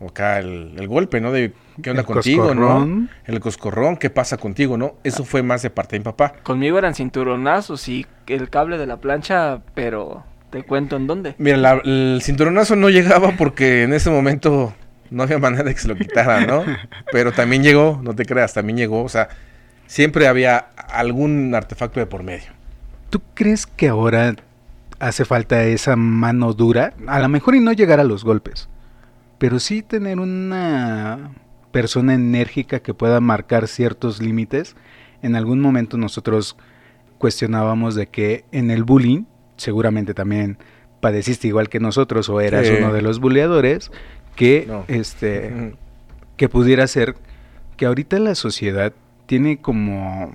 O 0.00 0.08
acá 0.10 0.38
el, 0.38 0.74
el 0.76 0.86
golpe, 0.86 1.20
¿no? 1.20 1.32
De 1.32 1.52
qué 1.82 1.90
onda 1.90 2.02
El 2.02 2.06
contigo, 2.06 2.54
¿no? 2.54 2.60
coscorrón. 2.66 3.10
El 3.26 3.40
coscorrón, 3.40 3.96
¿qué 3.96 4.10
pasa 4.10 4.36
contigo, 4.36 4.76
no? 4.76 4.94
Eso 5.02 5.24
fue 5.24 5.42
más 5.42 5.62
de 5.62 5.70
parte 5.70 5.96
de 5.96 6.00
mi 6.00 6.04
papá. 6.04 6.34
Conmigo 6.44 6.78
eran 6.78 6.94
cinturonazos 6.94 7.88
y 7.88 8.06
el 8.26 8.48
cable 8.50 8.78
de 8.78 8.86
la 8.86 8.98
plancha, 8.98 9.60
pero 9.74 10.24
te 10.50 10.62
cuento 10.62 10.96
en 10.96 11.06
dónde. 11.08 11.34
Mira, 11.38 11.56
la- 11.56 11.80
el 11.84 12.20
cinturonazo 12.22 12.76
no 12.76 12.90
llegaba 12.90 13.32
porque 13.36 13.82
en 13.84 13.92
ese 13.92 14.08
momento 14.10 14.72
no 15.10 15.22
había 15.22 15.38
manera 15.38 15.64
de 15.64 15.74
que 15.74 15.80
se 15.80 15.88
lo 15.88 15.96
quitara, 15.96 16.44
¿no? 16.46 16.64
Pero 17.12 17.32
también 17.32 17.62
llegó, 17.62 18.00
no 18.02 18.14
te 18.14 18.24
creas, 18.24 18.54
también 18.54 18.76
llegó. 18.78 19.02
O 19.02 19.08
sea, 19.08 19.28
siempre 19.86 20.26
había 20.28 20.58
algún 20.90 21.54
artefacto 21.54 22.00
de 22.00 22.06
por 22.06 22.22
medio. 22.22 22.46
¿Tú 23.10 23.22
crees 23.34 23.66
que 23.66 23.88
ahora 23.88 24.34
hace 24.98 25.24
falta 25.24 25.64
esa 25.64 25.96
mano 25.96 26.52
dura? 26.52 26.92
A 27.06 27.18
lo 27.20 27.28
mejor 27.28 27.54
y 27.54 27.60
no 27.60 27.72
llegar 27.72 28.00
a 28.00 28.04
los 28.04 28.24
golpes, 28.24 28.68
pero 29.38 29.60
sí 29.60 29.82
tener 29.82 30.18
una 30.20 31.30
persona 31.72 32.14
enérgica 32.14 32.80
que 32.80 32.94
pueda 32.94 33.20
marcar 33.20 33.68
ciertos 33.68 34.20
límites. 34.22 34.76
En 35.22 35.36
algún 35.36 35.60
momento 35.60 35.96
nosotros 35.96 36.56
cuestionábamos 37.18 37.94
de 37.94 38.06
que 38.08 38.44
en 38.52 38.70
el 38.70 38.84
bullying, 38.84 39.24
seguramente 39.56 40.14
también 40.14 40.58
padeciste 41.00 41.46
igual 41.48 41.68
que 41.68 41.80
nosotros 41.80 42.28
o 42.28 42.40
eras 42.40 42.66
Sí. 42.66 42.74
uno 42.78 42.92
de 42.92 43.02
los 43.02 43.20
buleadores, 43.20 43.90
que 44.38 44.64
No. 44.66 44.84
este 44.88 45.74
que 46.36 46.48
pudiera 46.48 46.86
ser 46.86 47.16
que 47.76 47.86
ahorita 47.86 48.18
la 48.20 48.34
sociedad 48.36 48.92
tiene 49.26 49.58
como 49.58 50.32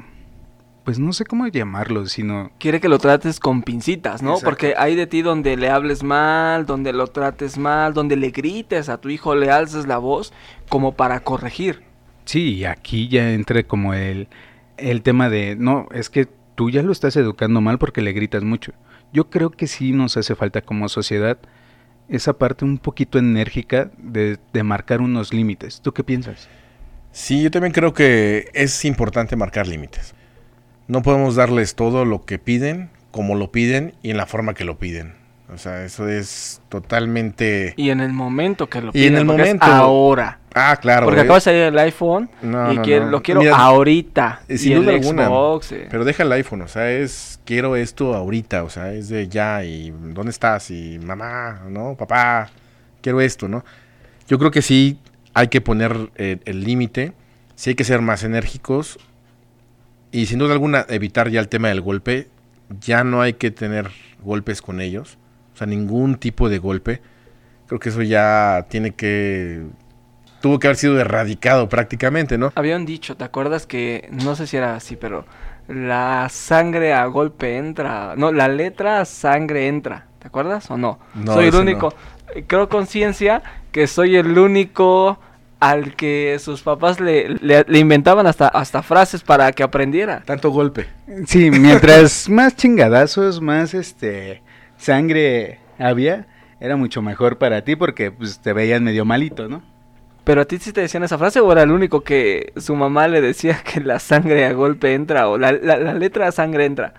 pues 0.84 1.00
no 1.00 1.14
sé 1.14 1.24
cómo 1.24 1.48
llamarlo, 1.48 2.06
sino 2.08 2.52
Quiere 2.60 2.82
que 2.82 2.90
lo 2.90 3.00
trates 3.00 3.40
con 3.40 3.64
pincitas, 3.64 4.22
¿no? 4.22 4.32
Exacto. 4.32 4.50
Porque 4.50 4.74
hay 4.78 4.96
de 4.96 5.08
ti 5.08 5.22
donde 5.22 5.56
le 5.56 5.70
hables 5.70 6.04
mal, 6.04 6.66
donde 6.66 6.92
lo 6.92 7.08
trates 7.08 7.58
mal, 7.58 7.94
donde 7.94 8.18
le 8.18 8.32
grites 8.32 8.90
a 8.90 8.98
tu 8.98 9.08
hijo, 9.10 9.34
le 9.34 9.50
alces 9.50 9.88
la 9.88 9.98
voz, 9.98 10.34
como 10.68 10.92
para 10.92 11.22
corregir. 11.22 11.84
Sí, 12.26 12.56
y 12.56 12.66
aquí 12.66 13.08
ya 13.08 13.32
entra 13.32 13.64
como 13.64 13.94
el, 13.94 14.28
el 14.76 15.02
tema 15.04 15.30
de, 15.30 15.56
no, 15.56 15.88
es 15.94 16.10
que 16.10 16.28
tú 16.56 16.70
ya 16.70 16.84
lo 16.84 16.92
estás 16.92 17.16
educando 17.16 17.62
mal 17.62 17.78
porque 17.78 18.02
le 18.02 18.12
gritas 18.12 18.44
mucho. 18.44 18.74
Yo 19.14 19.30
creo 19.30 19.52
que 19.52 19.68
sí 19.68 19.94
nos 19.94 20.18
hace 20.18 20.36
falta 20.36 20.62
como 20.62 20.90
sociedad 20.90 21.38
esa 22.10 22.34
parte 22.34 22.66
un 22.66 22.78
poquito 22.78 23.18
enérgica 23.18 23.92
de, 23.98 24.38
de 24.52 24.64
marcar 24.64 25.02
unos 25.02 25.34
límites. 25.34 25.82
¿Tú 25.82 25.94
qué 25.94 26.04
piensas? 26.04 26.48
Sí, 27.12 27.44
yo 27.44 27.52
también 27.52 27.74
creo 27.74 27.94
que 27.94 28.50
es 28.54 28.86
importante 28.86 29.36
marcar 29.36 29.68
límites. 29.68 30.16
No 30.88 31.02
podemos 31.02 31.36
darles 31.36 31.76
todo 31.76 32.06
lo 32.06 32.26
que 32.26 32.40
piden, 32.40 32.90
como 33.12 33.36
lo 33.36 33.52
piden 33.52 33.94
y 34.02 34.10
en 34.10 34.18
la 34.18 34.26
forma 34.26 34.54
que 34.54 34.66
lo 34.66 34.78
piden. 34.78 35.23
O 35.54 35.58
sea, 35.58 35.86
eso 35.86 36.08
es 36.10 36.62
totalmente... 36.70 37.74
Y 37.78 37.90
en 37.90 38.00
el 38.00 38.12
momento 38.14 38.68
que 38.68 38.82
lo 38.82 38.92
Y 38.94 39.06
en 39.06 39.16
el 39.18 39.26
momento. 39.26 39.66
ahora. 39.66 40.40
Ah, 40.56 40.78
claro. 40.82 41.06
Porque 41.06 41.18
güey. 41.22 41.26
acaba 41.26 41.38
de 41.38 41.42
salir 41.42 41.62
el 41.62 41.78
iPhone 41.80 42.30
No, 42.42 42.72
y 42.74 42.76
no, 42.78 42.82
quiero- 42.82 43.06
no. 43.06 43.12
lo 43.12 43.22
quiero 43.24 43.42
Mira, 43.42 43.56
ahorita. 43.58 44.42
eh, 44.48 44.54
y 44.56 44.58
sin 44.58 44.74
el 44.74 44.82
duda 44.86 44.94
alguna. 44.94 45.26
Xbox, 45.28 45.72
eh. 45.72 45.88
Pero 45.90 46.06
deja 46.06 46.24
el 46.24 46.32
iPhone, 46.32 46.62
o 46.62 46.68
sea, 46.68 46.92
es 46.92 47.40
quiero 47.46 47.76
esto 47.76 48.14
ahorita, 48.14 48.64
o 48.64 48.70
sea, 48.70 48.94
es 48.94 49.10
de 49.10 49.28
ya 49.28 49.64
y 49.64 49.92
dónde 49.92 50.30
estás 50.32 50.70
y 50.72 51.00
mamá, 51.00 51.62
¿no? 51.70 51.96
Papá, 51.96 52.50
quiero 53.02 53.22
esto, 53.22 53.48
¿no? 53.48 53.64
Yo 54.28 54.38
creo 54.40 54.52
que 54.52 54.62
sí 54.62 55.00
hay 55.34 55.48
que 55.48 55.62
poner 55.62 56.10
eh, 56.16 56.38
el 56.46 56.64
límite, 56.64 57.14
sí 57.56 57.72
hay 57.72 57.76
que 57.76 57.84
ser 57.84 58.02
más 58.02 58.24
enérgicos 58.24 59.00
y 60.12 60.28
sin 60.28 60.40
duda 60.40 60.54
alguna 60.54 60.86
evitar 60.90 61.30
ya 61.30 61.40
el 61.40 61.48
tema 61.50 61.70
del 61.70 61.82
golpe, 61.82 62.28
ya 62.80 63.04
no 63.04 63.22
hay 63.22 63.34
que 63.34 63.50
tener 63.52 63.90
golpes 64.24 64.62
con 64.62 64.80
ellos, 64.82 65.18
o 65.54 65.58
sea, 65.58 65.68
ningún 65.68 66.16
tipo 66.16 66.50
de 66.50 66.58
golpe. 66.60 67.02
Creo 67.68 67.80
que 67.80 67.90
eso 67.90 68.02
ya 68.02 68.66
tiene 68.70 68.92
que 68.92 69.64
tuvo 70.42 70.60
que 70.60 70.68
haber 70.68 70.76
sido 70.78 71.00
erradicado 71.00 71.70
prácticamente, 71.70 72.38
¿no? 72.38 72.52
Había 72.56 72.76
un 72.76 72.86
dicho, 72.86 73.16
¿te 73.16 73.24
acuerdas 73.24 73.66
que, 73.66 74.10
no 74.12 74.36
sé 74.36 74.46
si 74.46 74.58
era 74.58 74.76
así, 74.76 74.98
pero 74.98 75.26
la 75.70 76.28
sangre 76.30 76.94
a 76.94 77.06
golpe 77.06 77.58
entra, 77.58 78.16
no, 78.18 78.34
la 78.34 78.50
letra 78.50 79.06
sangre 79.06 79.70
entra, 79.70 80.08
¿te 80.20 80.28
acuerdas 80.28 80.70
o 80.70 80.78
no? 80.78 81.00
No, 81.14 81.34
soy 81.34 81.46
el 81.48 81.56
único, 81.56 81.94
creo 82.48 82.68
conciencia 82.68 83.42
que 83.72 83.88
soy 83.88 84.18
el 84.18 84.38
único 84.38 85.18
al 85.62 85.96
que 85.96 86.38
sus 86.42 86.62
papás 86.62 87.00
le, 87.00 87.30
le- 87.36 87.64
le 87.66 87.80
inventaban 87.80 88.28
hasta, 88.28 88.50
hasta 88.50 88.84
frases 88.84 89.24
para 89.24 89.50
que 89.54 89.64
aprendiera. 89.64 90.24
Tanto 90.26 90.50
golpe. 90.52 90.88
Sí, 91.26 91.50
mientras 91.52 92.28
más 92.30 92.58
chingadazos, 92.58 93.40
más 93.40 93.74
este 93.74 94.43
sangre 94.84 95.60
había, 95.80 96.28
era 96.60 96.76
mucho 96.76 97.02
mejor 97.02 97.38
para 97.38 97.64
ti 97.64 97.76
porque 97.76 98.12
pues 98.12 98.40
te 98.40 98.54
veían 98.54 98.84
medio 98.84 99.06
malito, 99.06 99.48
¿no? 99.48 99.64
Pero 100.24 100.42
a 100.42 100.46
ti 100.46 100.58
sí 100.58 100.72
te 100.72 100.82
decían 100.82 101.04
esa 101.04 101.18
frase 101.18 101.42
o 101.42 101.52
era 101.52 101.64
el 101.64 101.72
único 101.72 102.02
que 102.02 102.54
su 102.56 102.76
mamá 102.76 103.08
le 103.10 103.20
decía 103.20 103.62
que 103.64 103.82
la 103.82 104.00
sangre 104.00 104.46
a 104.46 104.54
golpe 104.54 104.94
entra 104.94 105.28
o 105.28 105.38
la, 105.38 105.52
la- 105.52 105.78
la 105.78 105.94
letra 105.94 106.32
sangre 106.32 106.66
entra. 106.66 106.94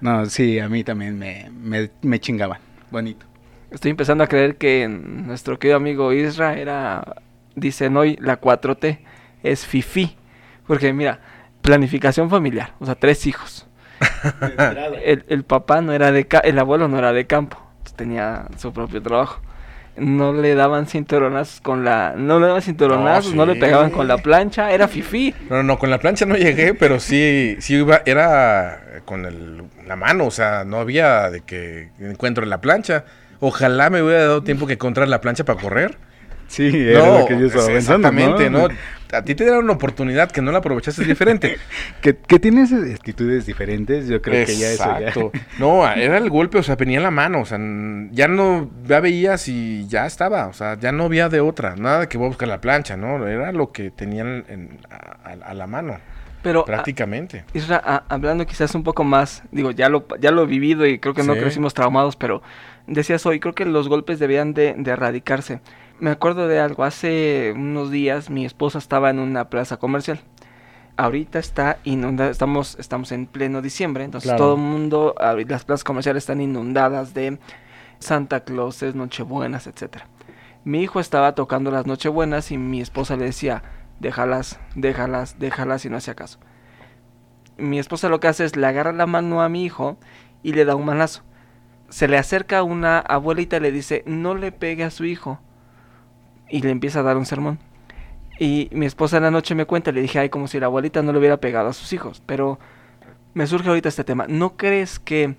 No, 0.00 0.26
sí, 0.26 0.58
a 0.58 0.68
mí 0.68 0.82
también 0.82 1.18
me, 1.18 1.50
me, 1.52 1.90
me 2.02 2.18
chingaban. 2.18 2.58
Bonito. 2.90 3.26
Estoy 3.70 3.90
empezando 3.92 4.24
a 4.24 4.26
creer 4.28 4.56
que 4.56 4.88
nuestro 4.88 5.58
querido 5.58 5.76
amigo 5.76 6.12
Isra 6.12 6.54
era, 6.58 7.22
dicen 7.54 7.96
hoy, 7.96 8.16
la 8.20 8.40
4T, 8.40 8.98
es 9.42 9.66
FIFI. 9.66 10.16
Porque 10.66 10.92
mira, 10.92 11.20
planificación 11.62 12.30
familiar, 12.30 12.74
o 12.80 12.86
sea, 12.86 12.94
tres 12.96 13.26
hijos. 13.26 13.67
El, 15.04 15.24
el 15.28 15.44
papá 15.44 15.80
no 15.80 15.92
era 15.92 16.12
de 16.12 16.26
ca- 16.26 16.40
el 16.40 16.58
abuelo 16.58 16.88
no 16.88 16.98
era 16.98 17.12
de 17.12 17.26
campo, 17.26 17.60
tenía 17.96 18.46
su 18.56 18.72
propio 18.72 19.02
trabajo. 19.02 19.40
No 19.96 20.32
le 20.32 20.54
daban 20.54 20.86
cinturonazos 20.86 21.60
con 21.60 21.84
la, 21.84 22.14
no 22.16 22.38
le 22.38 22.46
daban 22.46 22.62
cinturonazos, 22.62 23.34
no, 23.34 23.44
le 23.46 23.56
pegaban 23.56 23.90
con 23.90 24.06
la 24.06 24.18
plancha, 24.18 24.70
era 24.70 24.86
FIFI. 24.86 25.34
No, 25.50 25.56
no, 25.56 25.62
no, 25.64 25.78
con 25.80 25.90
la 25.90 25.98
plancha 25.98 26.24
no 26.24 26.36
llegué, 26.36 26.72
pero 26.74 27.00
sí, 27.00 27.56
sí 27.58 27.74
iba, 27.74 28.02
era 28.06 28.80
con 29.04 29.24
el- 29.26 29.64
la 29.88 29.96
mano, 29.96 30.26
o 30.26 30.30
sea, 30.30 30.62
no 30.64 30.78
había 30.78 31.30
de 31.30 31.40
que 31.40 31.88
encuentro 31.98 32.46
la 32.46 32.60
plancha. 32.60 33.04
Ojalá 33.40 33.90
me 33.90 34.00
hubiera 34.02 34.20
dado 34.22 34.42
tiempo 34.44 34.68
que 34.68 34.74
encontrar 34.74 35.08
la 35.08 35.20
plancha 35.20 35.44
para 35.44 35.60
correr. 35.60 35.96
Sí, 36.48 36.70
era 36.74 37.20
lo 37.20 37.26
que 37.26 37.38
yo 37.38 37.46
estaba 37.46 37.64
es- 37.66 37.70
pensando, 37.70 38.08
exactamente, 38.08 38.50
¿no? 38.50 38.68
A 39.10 39.22
ti 39.22 39.34
te 39.34 39.44
dieron 39.44 39.64
una 39.64 39.72
oportunidad 39.74 40.30
que 40.30 40.42
no 40.42 40.50
la 40.52 40.58
aprovechaste 40.58 41.02
es 41.02 41.08
diferente. 41.08 41.56
Que, 42.02 42.16
que 42.16 42.38
tienes 42.38 42.72
actitudes 42.72 43.46
diferentes, 43.46 44.06
yo 44.08 44.20
creo 44.22 44.44
que 44.46 44.56
ya 44.56 44.70
eso 44.70 44.84
ya... 44.84 44.98
Exacto. 45.08 45.32
No, 45.58 45.86
era 45.90 46.16
el 46.18 46.28
golpe, 46.30 46.58
o 46.58 46.62
sea, 46.62 46.76
venía 46.76 46.98
en 46.98 47.02
la 47.04 47.10
mano, 47.10 47.40
o 47.40 47.44
sea, 47.46 47.58
ya 48.12 48.28
no, 48.28 48.70
ya 48.86 49.00
veías 49.00 49.48
y 49.48 49.86
ya 49.88 50.06
estaba, 50.06 50.46
o 50.46 50.52
sea, 50.52 50.78
ya 50.78 50.90
no 50.92 51.04
había 51.04 51.28
de 51.28 51.40
otra, 51.40 51.74
nada 51.76 52.00
de 52.00 52.08
que 52.08 52.18
voy 52.18 52.26
a 52.26 52.28
buscar 52.28 52.48
la 52.48 52.60
plancha, 52.60 52.96
¿no? 52.96 53.26
Era 53.26 53.52
lo 53.52 53.72
que 53.72 53.90
tenían 53.90 54.44
en- 54.48 54.78
a, 54.90 55.28
a- 55.30 55.50
a 55.50 55.54
la 55.54 55.66
mano, 55.66 55.98
Pero 56.42 56.60
ah, 56.60 56.64
prácticamente. 56.66 57.44
Isra, 57.54 57.80
a- 57.84 58.04
hablando 58.08 58.46
quizás 58.46 58.74
un 58.74 58.84
poco 58.84 59.04
más, 59.04 59.42
digo, 59.52 59.70
ya 59.70 59.88
lo, 59.88 60.06
ya 60.20 60.30
lo 60.30 60.42
he 60.44 60.46
vivido 60.46 60.86
y 60.86 60.98
creo 60.98 61.14
que 61.14 61.22
no 61.22 61.34
crecimos 61.34 61.72
traumados, 61.74 62.16
pero 62.16 62.42
decías 62.86 63.24
hoy, 63.26 63.40
creo 63.40 63.54
que 63.54 63.64
los 63.64 63.88
golpes 63.88 64.18
debían 64.18 64.54
de, 64.54 64.74
de 64.78 64.90
erradicarse. 64.90 65.60
Me 66.00 66.10
acuerdo 66.10 66.46
de 66.46 66.60
algo, 66.60 66.84
hace 66.84 67.52
unos 67.56 67.90
días 67.90 68.30
mi 68.30 68.44
esposa 68.44 68.78
estaba 68.78 69.10
en 69.10 69.18
una 69.18 69.50
plaza 69.50 69.78
comercial. 69.78 70.20
Ahorita 70.96 71.38
está 71.38 71.78
inundada, 71.84 72.30
estamos, 72.30 72.76
estamos 72.78 73.12
en 73.12 73.26
pleno 73.26 73.62
diciembre, 73.62 74.04
entonces 74.04 74.28
Claro. 74.28 74.44
todo 74.44 74.54
el 74.54 74.60
mundo, 74.60 75.14
las 75.48 75.64
plazas 75.64 75.84
comerciales 75.84 76.22
están 76.24 76.40
inundadas 76.40 77.14
de 77.14 77.38
Santa 77.98 78.40
Clauses, 78.40 78.94
Nochebuenas, 78.94 79.66
etcétera. 79.66 80.06
Mi 80.64 80.82
hijo 80.82 81.00
estaba 81.00 81.34
tocando 81.34 81.70
las 81.70 81.86
Nochebuenas 81.86 82.50
y 82.50 82.58
mi 82.58 82.80
esposa 82.80 83.16
le 83.16 83.26
decía, 83.26 83.62
déjalas, 84.00 84.60
déjalas, 84.74 85.38
déjalas 85.38 85.84
y 85.84 85.90
no 85.90 85.96
hacía 85.96 86.14
caso 86.14 86.38
mi 87.58 87.78
esposa 87.78 88.08
lo 88.08 88.20
que 88.20 88.28
hace 88.28 88.44
es 88.44 88.56
le 88.56 88.66
agarra 88.66 88.92
la 88.92 89.06
mano 89.06 89.42
a 89.42 89.48
mi 89.48 89.64
hijo 89.64 89.98
y 90.42 90.52
le 90.52 90.64
da 90.64 90.76
un 90.76 90.86
manazo. 90.86 91.22
Se 91.90 92.08
le 92.08 92.16
acerca 92.16 92.62
una 92.62 92.98
abuelita 93.00 93.56
y 93.56 93.60
le 93.60 93.72
dice, 93.72 94.02
no 94.06 94.34
le 94.34 94.52
pegue 94.52 94.84
a 94.84 94.90
su 94.90 95.04
hijo. 95.04 95.40
Y 96.50 96.62
le 96.62 96.70
empieza 96.70 97.00
a 97.00 97.02
dar 97.02 97.16
un 97.16 97.26
sermón. 97.26 97.58
Y 98.38 98.68
mi 98.72 98.86
esposa 98.86 99.16
en 99.16 99.24
la 99.24 99.30
noche 99.30 99.54
me 99.54 99.64
cuenta, 99.66 99.90
le 99.92 100.00
dije, 100.00 100.18
ay, 100.18 100.28
como 100.28 100.46
si 100.46 100.60
la 100.60 100.66
abuelita 100.66 101.02
no 101.02 101.12
le 101.12 101.18
hubiera 101.18 101.38
pegado 101.38 101.68
a 101.68 101.72
sus 101.72 101.92
hijos. 101.92 102.22
Pero 102.24 102.58
me 103.34 103.46
surge 103.46 103.68
ahorita 103.68 103.88
este 103.88 104.04
tema. 104.04 104.26
¿No 104.28 104.56
crees 104.56 104.98
que 104.98 105.34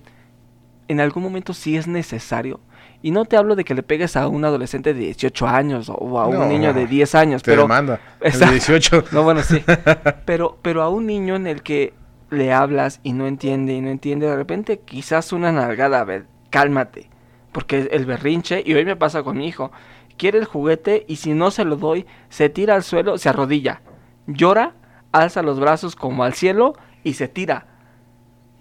en 0.88 1.00
algún 1.00 1.22
momento 1.22 1.54
sí 1.54 1.76
es 1.76 1.86
necesario? 1.88 2.60
Y 3.02 3.12
no 3.12 3.24
te 3.24 3.38
hablo 3.38 3.56
de 3.56 3.64
que 3.64 3.74
le 3.74 3.82
pegues 3.82 4.14
a 4.16 4.28
un 4.28 4.44
adolescente 4.44 4.92
de 4.92 5.00
18 5.00 5.46
años 5.46 5.88
o- 5.88 6.18
a 6.20 6.26
un 6.26 6.48
niño 6.50 6.74
de 6.74 6.86
10 6.86 7.14
años, 7.14 7.42
Te 7.42 7.52
pero... 7.52 7.62
demanda. 7.62 7.98
El 8.20 8.32
de 8.32 8.36
Exacto. 8.36 8.52
18. 8.52 9.04
No, 9.12 9.22
bueno, 9.22 9.42
sí. 9.42 9.62
Pero, 10.26 10.58
pero 10.60 10.82
a 10.82 10.90
un 10.90 11.06
niño 11.06 11.34
en 11.36 11.46
el 11.46 11.62
que 11.62 11.94
le 12.28 12.52
hablas 12.52 13.00
y 13.02 13.14
no 13.14 13.26
entiende 13.26 13.72
y 13.72 13.80
no 13.80 13.88
entiende, 13.88 14.26
de 14.26 14.36
repente 14.36 14.80
quizás 14.84 15.32
una 15.32 15.50
nalgada, 15.50 16.00
a 16.00 16.04
ver, 16.04 16.26
cálmate. 16.50 17.08
Porque 17.52 17.88
el 17.90 18.04
berrinche, 18.04 18.62
y 18.64 18.74
hoy 18.74 18.84
me 18.84 18.94
pasa 18.96 19.22
con 19.22 19.38
mi 19.38 19.48
hijo, 19.48 19.72
quiere 20.20 20.38
el 20.38 20.44
juguete 20.44 21.06
y 21.08 21.16
si 21.16 21.32
no 21.32 21.50
se 21.50 21.64
lo 21.64 21.76
doy, 21.76 22.04
se 22.28 22.50
tira 22.50 22.74
al 22.74 22.82
suelo, 22.82 23.16
se 23.16 23.30
arrodilla, 23.30 23.80
llora, 24.26 24.74
alza 25.12 25.42
los 25.42 25.58
brazos 25.58 25.96
como 25.96 26.24
al 26.24 26.34
cielo 26.34 26.74
y 27.02 27.14
se 27.14 27.26
tira. 27.26 27.66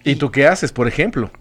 ¿Y 0.05 0.15
tú 0.15 0.31
qué 0.31 0.47
haces, 0.47 0.71
por 0.71 0.87
ejemplo? 0.87 1.31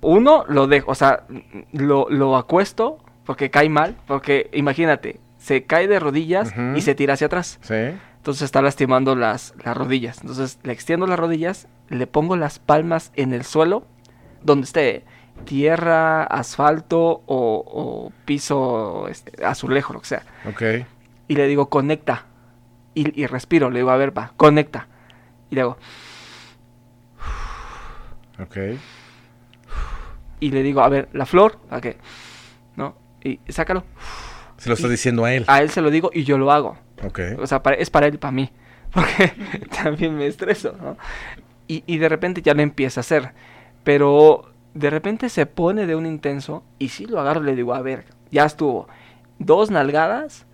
Uno 0.00 0.46
lo 0.48 0.66
dejo, 0.66 0.90
o 0.90 0.94
sea, 0.94 1.24
lo, 1.72 2.08
lo 2.08 2.38
acuesto 2.38 2.98
porque 3.26 3.50
cae 3.50 3.68
mal, 3.68 3.98
porque 4.06 4.48
imagínate, 4.54 5.20
se 5.36 5.64
cae 5.64 5.86
de 5.88 6.00
rodillas 6.00 6.54
y 6.74 6.80
se 6.80 6.94
tira 6.94 7.14
hacia 7.14 7.26
atrás. 7.26 7.58
Sí. 7.60 7.74
Entonces 8.16 8.42
está 8.42 8.62
lastimando 8.62 9.14
las, 9.14 9.52
las 9.62 9.76
rodillas. 9.76 10.22
Entonces 10.22 10.58
le 10.62 10.72
extiendo 10.72 11.06
las 11.06 11.18
rodillas, 11.18 11.68
le 11.90 12.06
pongo 12.06 12.34
las 12.36 12.58
palmas 12.58 13.12
en 13.14 13.34
el 13.34 13.44
suelo, 13.44 13.84
donde 14.42 14.64
esté 14.64 15.04
tierra, 15.44 16.24
asfalto 16.24 16.98
o, 17.00 17.22
o 17.26 18.12
piso 18.24 19.08
este, 19.08 19.44
azulejo, 19.44 19.92
lo 19.92 20.00
que 20.00 20.06
sea. 20.06 20.22
Ok. 20.48 20.62
Y 21.28 21.34
le 21.34 21.46
digo, 21.46 21.68
conecta. 21.68 22.26
Y, 22.94 23.20
y 23.22 23.26
respiro, 23.26 23.70
le 23.70 23.78
digo, 23.80 23.90
a 23.90 23.96
ver, 23.96 24.16
va, 24.16 24.32
conecta. 24.36 24.88
Y 25.50 25.54
le 25.56 25.60
hago, 25.62 25.76
Ok. 28.42 28.56
y 30.40 30.50
le 30.50 30.62
digo, 30.62 30.80
a 30.80 30.88
ver, 30.88 31.08
la 31.12 31.26
flor, 31.26 31.58
¿a 31.70 31.80
qué? 31.80 31.98
¿No? 32.76 32.96
Y 33.22 33.38
sácalo. 33.48 33.84
Se 34.56 34.68
lo 34.70 34.74
estás 34.74 34.88
Y- 34.88 34.92
diciendo 34.92 35.24
a 35.24 35.32
él. 35.34 35.44
A 35.46 35.60
él 35.60 35.70
se 35.70 35.82
lo 35.82 35.90
digo 35.90 36.10
y 36.12 36.24
yo 36.24 36.38
lo 36.38 36.50
hago. 36.50 36.78
Ok. 37.04 37.20
O 37.38 37.46
sea, 37.46 37.62
para- 37.62 37.76
es 37.76 37.90
para 37.90 38.06
él 38.06 38.14
y 38.14 38.18
para 38.18 38.32
mí. 38.32 38.50
Porque 38.92 39.32
también 39.82 40.16
me 40.16 40.26
estreso, 40.26 40.74
¿no? 40.80 40.96
Y, 41.68 41.84
y 41.86 41.98
de 41.98 42.08
repente 42.08 42.42
ya 42.42 42.54
lo 42.54 42.62
empieza 42.62 43.00
a 43.00 43.02
hacer. 43.02 43.32
Pero 43.84 44.49
de 44.74 44.90
repente 44.90 45.28
se 45.28 45.46
pone 45.46 45.86
de 45.86 45.94
un 45.96 46.06
intenso 46.06 46.62
y 46.78 46.88
sí 46.90 47.06
lo 47.06 47.20
agarro 47.20 47.42
y 47.42 47.46
le 47.46 47.56
digo, 47.56 47.74
a 47.74 47.82
ver, 47.82 48.04
ya 48.30 48.44
estuvo. 48.44 48.88
Dos 49.38 49.70
nalgadas 49.70 50.46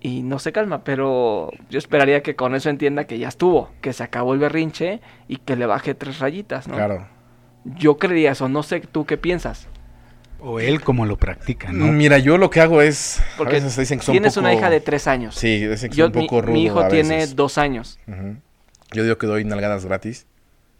y 0.00 0.22
no 0.22 0.38
se 0.38 0.52
calma. 0.52 0.82
Pero 0.84 1.50
yo 1.70 1.78
esperaría 1.78 2.22
que 2.22 2.36
con 2.36 2.54
eso 2.54 2.70
entienda 2.70 3.04
que 3.04 3.18
ya 3.18 3.28
estuvo. 3.28 3.70
Que 3.80 3.92
se 3.92 4.02
acabó 4.02 4.32
el 4.34 4.40
berrinche 4.40 5.00
y 5.28 5.36
que 5.36 5.56
le 5.56 5.66
baje 5.66 5.94
tres 5.94 6.18
rayitas, 6.18 6.66
¿no? 6.68 6.74
Claro. 6.74 7.06
Yo 7.64 7.96
creería 7.98 8.32
eso. 8.32 8.48
No 8.48 8.62
sé 8.62 8.80
tú 8.80 9.04
qué 9.06 9.16
piensas. 9.16 9.68
O 10.40 10.60
él 10.60 10.82
como 10.82 11.06
lo 11.06 11.16
practica, 11.16 11.72
¿no? 11.72 11.86
Mira, 11.86 12.18
yo 12.18 12.36
lo 12.36 12.50
que 12.50 12.60
hago 12.60 12.82
es. 12.82 13.22
Porque 13.38 13.56
a 13.56 13.60
veces 13.60 13.76
dicen 13.78 13.98
que 13.98 14.04
son 14.04 14.12
tienes 14.12 14.34
poco- 14.34 14.40
una 14.46 14.52
hija 14.52 14.68
de 14.68 14.80
tres 14.80 15.06
años. 15.06 15.34
Sí, 15.36 15.66
dicen 15.66 15.90
que 15.90 15.96
Yo, 15.96 16.06
son 16.06 16.12
un 16.16 16.20
mi, 16.22 16.26
poco 16.28 16.42
rudo. 16.42 16.52
mi 16.52 16.64
hijo 16.64 16.80
a 16.80 16.88
tiene 16.88 17.16
veces. 17.16 17.36
dos 17.36 17.56
años. 17.56 17.98
Yo 18.92 19.02
digo 19.04 19.16
que 19.16 19.26
doy 19.26 19.44
nalgadas 19.44 19.86
gratis. 19.86 20.26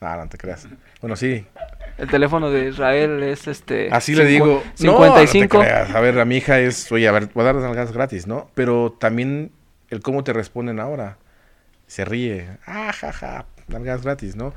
Ah, 0.03 0.19
no 0.23 0.29
te 0.29 0.37
creas. 0.37 0.69
Bueno, 1.01 1.17
sí. 1.17 1.47
El 1.99 2.09
teléfono 2.09 2.51
de 2.51 2.69
Israel 2.71 3.23
es 3.23 3.47
este. 3.47 3.89
Así 3.93 4.15
le 4.15 4.25
digo. 4.25 4.63
55. 4.75 5.59
No, 5.59 5.63
no 5.63 5.65
te 5.65 5.71
creas. 5.71 5.95
A 5.95 6.01
ver, 6.01 6.19
a 6.19 6.25
mi 6.25 6.37
hija 6.39 6.59
es, 6.59 6.91
oye, 6.91 7.07
a 7.07 7.13
ver, 7.13 7.29
voy 7.35 7.43
a 7.43 7.45
dar 7.47 7.55
las 7.55 7.65
nalgadas 7.65 7.93
gratis, 7.93 8.27
¿no? 8.27 8.51
Pero 8.55 8.97
también 8.99 9.53
el 9.91 10.01
cómo 10.01 10.25
te 10.25 10.33
responden 10.33 10.81
ahora. 10.81 11.19
Se 11.87 12.05
ríe. 12.05 12.49
Ah, 12.67 12.93
jaja, 12.93 13.47
nalgadas 13.69 14.03
gratis, 14.03 14.35
¿no? 14.37 14.53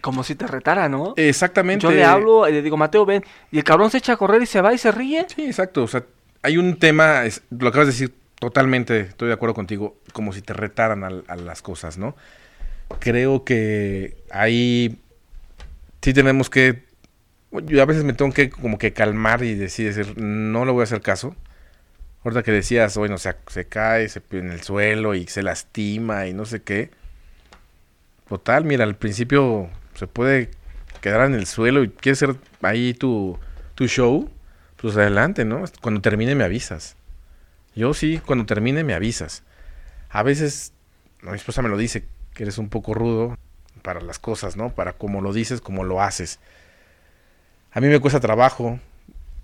Como 0.00 0.24
si 0.24 0.34
te 0.34 0.46
retara, 0.48 0.88
¿no? 0.88 1.14
Exactamente. 1.16 1.84
Yo 1.84 1.92
le 1.92 2.04
hablo 2.04 2.48
y 2.48 2.52
le 2.52 2.62
digo, 2.62 2.76
Mateo, 2.76 3.06
ven. 3.06 3.22
Y 3.52 3.58
el 3.58 3.64
cabrón 3.64 3.90
se 3.90 3.98
echa 3.98 4.14
a 4.14 4.16
correr 4.16 4.42
y 4.42 4.46
se 4.46 4.60
va 4.60 4.74
y 4.74 4.78
se 4.78 4.90
ríe. 4.90 5.24
Sí, 5.32 5.44
exacto. 5.46 5.84
O 5.84 5.86
sea, 5.88 6.02
hay 6.42 6.56
un 6.58 6.76
tema, 6.80 7.24
es- 7.24 7.42
lo 7.50 7.68
acabas 7.68 7.86
de 7.86 7.92
decir 7.92 8.14
totalmente, 8.40 8.98
estoy 9.00 9.28
de 9.28 9.34
acuerdo 9.34 9.54
contigo, 9.54 9.96
como 10.12 10.32
si 10.32 10.42
te 10.42 10.52
retaran 10.54 11.04
al- 11.04 11.22
a, 11.28 11.36
las 11.36 11.62
cosas, 11.62 11.98
¿no? 11.98 12.16
Creo 12.98 13.44
que 13.44 14.16
ahí 14.32 14.98
sí 16.02 16.12
tenemos 16.12 16.50
que, 16.50 16.84
yo 17.64 17.82
a 17.82 17.86
veces 17.86 18.04
me 18.04 18.12
tengo 18.12 18.32
que 18.32 18.50
como 18.50 18.78
que 18.78 18.92
calmar 18.92 19.42
y 19.44 19.54
decir, 19.54 20.18
no 20.18 20.64
le 20.64 20.72
voy 20.72 20.82
a 20.82 20.84
hacer 20.84 21.00
caso. 21.00 21.36
Ahorita 22.24 22.42
que 22.42 22.52
decías, 22.52 22.96
bueno, 22.96 23.18
se, 23.18 23.34
se 23.48 23.66
cae 23.66 24.08
se, 24.08 24.22
en 24.32 24.50
el 24.50 24.62
suelo 24.62 25.14
y 25.14 25.26
se 25.26 25.42
lastima 25.42 26.26
y 26.26 26.34
no 26.34 26.44
sé 26.44 26.62
qué. 26.62 26.90
Total, 28.28 28.64
mira, 28.64 28.84
al 28.84 28.96
principio 28.96 29.70
se 29.94 30.06
puede 30.06 30.50
quedar 31.00 31.26
en 31.26 31.34
el 31.34 31.46
suelo 31.46 31.82
y 31.82 31.88
quieres 31.90 32.22
hacer 32.22 32.36
ahí 32.62 32.94
tu, 32.94 33.38
tu 33.74 33.86
show, 33.88 34.30
pues 34.76 34.96
adelante, 34.96 35.44
¿no? 35.44 35.64
Cuando 35.80 36.00
termine 36.00 36.34
me 36.34 36.44
avisas. 36.44 36.96
Yo 37.74 37.94
sí, 37.94 38.20
cuando 38.24 38.46
termine 38.46 38.84
me 38.84 38.94
avisas. 38.94 39.42
A 40.10 40.22
veces, 40.22 40.72
mi 41.22 41.34
esposa 41.34 41.62
me 41.62 41.68
lo 41.68 41.76
dice, 41.76 42.04
que 42.34 42.44
eres 42.44 42.58
un 42.58 42.68
poco 42.68 42.94
rudo 42.94 43.36
para 43.82 44.00
las 44.00 44.18
cosas, 44.18 44.56
¿no? 44.56 44.70
Para 44.70 44.92
cómo 44.92 45.20
lo 45.20 45.32
dices, 45.32 45.60
cómo 45.60 45.84
lo 45.84 46.00
haces. 46.00 46.38
A 47.72 47.80
mí 47.80 47.88
me 47.88 48.00
cuesta 48.00 48.20
trabajo, 48.20 48.78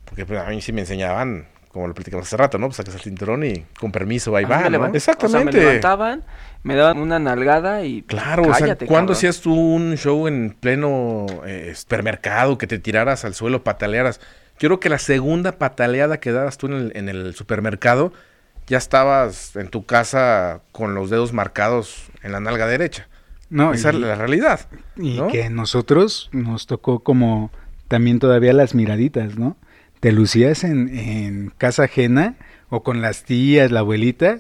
porque 0.05 0.25
pues, 0.25 0.41
a 0.41 0.49
mí 0.49 0.61
sí 0.61 0.73
me 0.73 0.83
enseñaban, 0.83 1.47
como 1.69 1.87
lo 1.87 1.95
platicamos 1.95 2.27
hace 2.27 2.37
rato, 2.37 2.59
¿no? 2.59 2.67
Pues 2.67 2.77
sacas 2.77 2.95
el 2.95 3.01
cinturón 3.01 3.45
y 3.45 3.67
con 3.79 3.93
permiso, 3.93 4.35
ahí 4.37 4.45
va, 4.45 4.67
Exactamente. 4.93 5.27
O 5.27 5.29
sea, 5.29 5.45
me 5.45 5.53
levantaban, 5.53 6.25
me 6.63 6.75
daban 6.75 6.99
una 6.99 7.19
nalgada 7.19 7.85
y. 7.85 8.03
Claro, 8.03 8.45
o 8.49 8.55
sea, 8.55 8.77
¿cuándo 8.87 9.13
hacías 9.13 9.41
tú 9.41 9.55
un 9.55 9.97
show 9.97 10.29
en 10.29 10.57
pleno 10.59 11.27
eh, 11.47 11.73
supermercado 11.75 12.59
que 12.59 12.67
te 12.67 12.79
tiraras 12.79 13.25
al 13.25 13.35
suelo, 13.35 13.65
patalearas? 13.65 14.21
Yo 14.59 14.69
creo 14.69 14.81
que 14.81 14.89
la 14.89 14.99
segunda 14.99 15.53
pataleada 15.53 16.19
que 16.19 16.33
dabas 16.33 16.59
tú 16.59 16.67
en 16.67 16.73
el, 16.73 16.93
en 16.97 17.09
el 17.09 17.35
supermercado, 17.35 18.13
ya 18.67 18.77
estabas 18.77 19.57
en 19.57 19.69
tu 19.69 19.87
casa 19.87 20.61
con 20.73 20.95
los 20.95 21.11
dedos 21.11 21.33
marcados 21.33 22.11
en 22.23 22.33
la 22.33 22.41
nalga 22.41 22.67
derecha. 22.67 23.09
No, 23.51 23.73
Esa 23.73 23.91
es 23.91 23.95
la 23.97 24.15
realidad. 24.15 24.61
Y 24.97 25.17
¿no? 25.17 25.29
que 25.29 25.49
nosotros 25.51 26.29
nos 26.33 26.67
tocó 26.67 27.01
como 27.01 27.51
también 27.89 28.19
todavía 28.19 28.53
las 28.53 28.75
miraditas, 28.75 29.39
¿no? 29.39 29.57
Te 30.01 30.13
lucías 30.13 30.65
en, 30.65 30.89
en 30.97 31.53
casa 31.57 31.85
ajena 31.85 32.35
o 32.69 32.83
con 32.83 33.01
las 33.01 33.25
tías, 33.25 33.71
la 33.73 33.81
abuelita, 33.81 34.39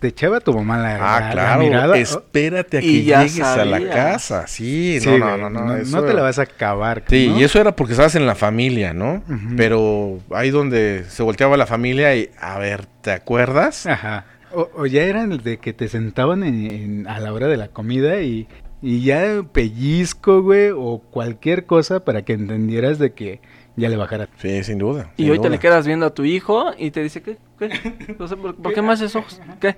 te 0.00 0.08
echaba 0.08 0.40
tu 0.40 0.52
mamá 0.52 0.78
la, 0.78 0.94
Ah, 0.96 1.20
la- 1.20 1.26
la 1.26 1.32
claro. 1.32 1.60
mirada. 1.62 1.96
Espérate 1.98 2.78
a 2.78 2.80
que 2.80 3.02
llegues 3.04 3.40
a 3.40 3.64
la 3.64 3.80
casa. 3.88 4.46
Sí, 4.46 4.98
Sí, 5.00 5.08
no, 5.08 5.18
no, 5.18 5.36
no, 5.38 5.50
no. 5.50 5.64
no, 5.66 5.76
eso- 5.76 6.02
te 6.04 6.12
la 6.14 6.22
vas 6.22 6.38
a 6.38 6.42
acabar. 6.42 7.04
Sí, 7.08 7.28
¿no? 7.30 7.40
y 7.40 7.44
eso 7.44 7.60
era 7.60 7.74
porque 7.74 7.92
estabas 7.94 8.14
en 8.16 8.26
la 8.26 8.34
familia, 8.34 8.92
¿no? 8.92 9.22
Ujú. 9.28 9.56
Pero 9.56 10.18
ahí 10.32 10.50
donde 10.50 11.04
se 11.08 11.22
volteaba 11.22 11.56
la 11.56 11.66
familia 11.66 12.14
y, 12.16 12.30
a 12.40 12.58
ver, 12.58 12.86
¿te 13.02 13.10
acuerdas? 13.12 13.86
Ajá. 13.86 14.24
O, 14.54 14.68
o 14.74 14.86
ya 14.86 15.02
eran 15.02 15.36
de 15.38 15.58
que 15.58 15.72
te 15.72 15.88
sentaban 15.88 16.42
en- 16.42 16.70
en- 16.70 17.08
a 17.08 17.20
la 17.20 17.32
hora 17.32 17.46
de 17.48 17.56
la 17.56 17.68
comida 17.68 18.20
y, 18.22 18.48
y 18.82 19.02
ya 19.02 19.42
pellizco, 19.52 20.42
güey, 20.42 20.70
o 20.74 20.98
cualquier 21.10 21.66
cosa 21.66 22.04
para 22.04 22.22
que 22.22 22.32
entendieras 22.34 22.98
de 22.98 23.12
que 23.12 23.40
ya 23.76 23.88
le 23.88 23.96
bajara. 23.96 24.28
Sí, 24.38 24.62
sin 24.64 24.78
duda. 24.78 25.10
Y 25.16 25.30
hoy 25.30 25.38
te 25.40 25.50
le 25.50 25.58
quedas 25.58 25.86
viendo 25.86 26.06
a 26.06 26.10
tu 26.14 26.24
hijo 26.24 26.72
y 26.78 26.90
te 26.90 27.02
dice, 27.02 27.22
¿qué? 27.22 27.36
¿Qué? 27.58 27.68
No 28.18 28.26
sé, 28.28 28.36
¿por, 28.36 28.54
por 28.56 28.72
qué 28.72 28.82
más 28.82 29.00
esos 29.00 29.16
ojos? 29.16 29.40
¿Qué? 29.60 29.76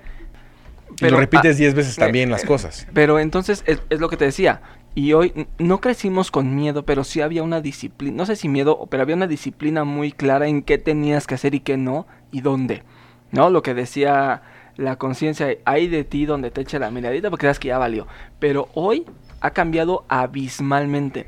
Y 0.99 1.09
lo 1.09 1.17
repites 1.17 1.55
ah, 1.55 1.59
10 1.59 1.73
veces 1.73 1.97
eh, 1.97 2.01
también 2.01 2.29
las 2.29 2.43
cosas. 2.43 2.87
Pero 2.93 3.17
entonces 3.19 3.63
es, 3.65 3.81
es 3.89 3.99
lo 3.99 4.09
que 4.09 4.17
te 4.17 4.25
decía. 4.25 4.61
Y 4.93 5.13
hoy 5.13 5.47
no 5.57 5.79
crecimos 5.79 6.31
con 6.31 6.53
miedo, 6.55 6.83
pero 6.85 7.03
sí 7.05 7.21
había 7.21 7.43
una 7.43 7.61
disciplina, 7.61 8.17
no 8.17 8.25
sé 8.25 8.35
si 8.35 8.49
miedo, 8.49 8.87
pero 8.89 9.03
había 9.03 9.15
una 9.15 9.27
disciplina 9.27 9.85
muy 9.85 10.11
clara 10.11 10.47
en 10.47 10.61
qué 10.63 10.77
tenías 10.77 11.27
que 11.27 11.35
hacer 11.35 11.55
y 11.55 11.61
qué 11.61 11.77
no 11.77 12.07
y 12.31 12.41
dónde. 12.41 12.83
¿No? 13.31 13.49
Lo 13.49 13.61
que 13.61 13.73
decía 13.73 14.41
la 14.81 14.97
conciencia, 14.97 15.47
hay 15.65 15.87
de 15.87 16.03
ti 16.03 16.25
donde 16.25 16.51
te 16.51 16.61
eche 16.61 16.79
la 16.79 16.91
miradita 16.91 17.29
porque 17.29 17.41
creas 17.43 17.59
que 17.59 17.69
ya 17.69 17.77
valió. 17.77 18.07
Pero 18.39 18.69
hoy 18.73 19.05
ha 19.39 19.51
cambiado 19.51 20.05
abismalmente. 20.09 21.27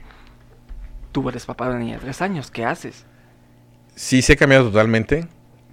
Tú 1.12 1.28
eres 1.30 1.46
papá 1.46 1.66
de 1.66 1.72
una 1.72 1.80
niña 1.80 1.94
de 1.96 2.02
tres 2.02 2.22
años, 2.22 2.50
¿qué 2.52 2.66
haces? 2.66 3.06
Sí, 3.96 4.22
se 4.24 4.34
ha 4.34 4.36
cambiado 4.36 4.66
totalmente, 4.66 5.28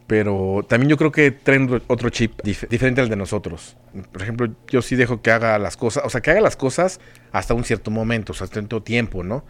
pero 0.07 0.65
también 0.69 0.91
yo 0.91 0.97
creo 0.99 1.11
que 1.13 1.31
traen 1.31 1.81
otro- 1.87 2.11
chip 2.11 2.39
dif- 2.43 2.69
diferente 2.69 3.01
al 3.01 3.09
de 3.09 3.17
nosotros. 3.17 3.77
Por 4.13 4.21
ejemplo, 4.23 4.49
yo 4.69 4.83
sí 4.83 4.97
dejo 4.97 5.23
que 5.23 5.31
haga 5.31 5.59
las 5.59 5.77
cosas, 5.79 6.05
o 6.05 6.11
sea, 6.11 6.21
que 6.21 6.31
haga 6.31 6.41
las 6.43 6.57
cosas 6.57 7.01
hasta 7.33 7.55
un 7.55 7.65
cierto 7.65 7.91
momento, 7.91 8.33
o 8.33 8.35
sea, 8.35 8.45
hasta 8.45 8.55
cierto 8.61 8.83
tiempo, 8.83 9.25
¿no? 9.25 9.45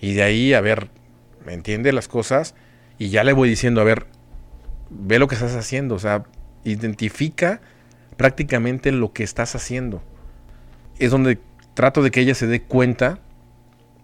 Y 0.00 0.14
de 0.14 0.22
ahí, 0.22 0.54
a 0.54 0.60
ver, 0.62 0.88
me 1.44 1.52
entiende 1.52 1.92
las 1.92 2.08
cosas 2.08 2.54
y 2.98 3.10
ya 3.10 3.24
le 3.24 3.34
voy 3.34 3.48
diciendo, 3.50 3.82
a 3.82 3.84
ver, 3.84 4.06
ve 4.88 5.18
lo 5.18 5.28
que 5.28 5.34
estás 5.34 5.54
haciendo, 5.54 5.94
o 5.96 5.98
sea, 5.98 6.24
identifica 6.64 7.60
prácticamente 8.16 8.92
lo 8.92 9.12
que 9.12 9.22
estás 9.22 9.54
haciendo. 9.54 10.02
Es 10.98 11.10
donde 11.10 11.38
trato 11.74 12.02
de 12.02 12.10
que 12.10 12.20
ella 12.20 12.34
se 12.34 12.46
dé 12.46 12.62
cuenta 12.62 13.18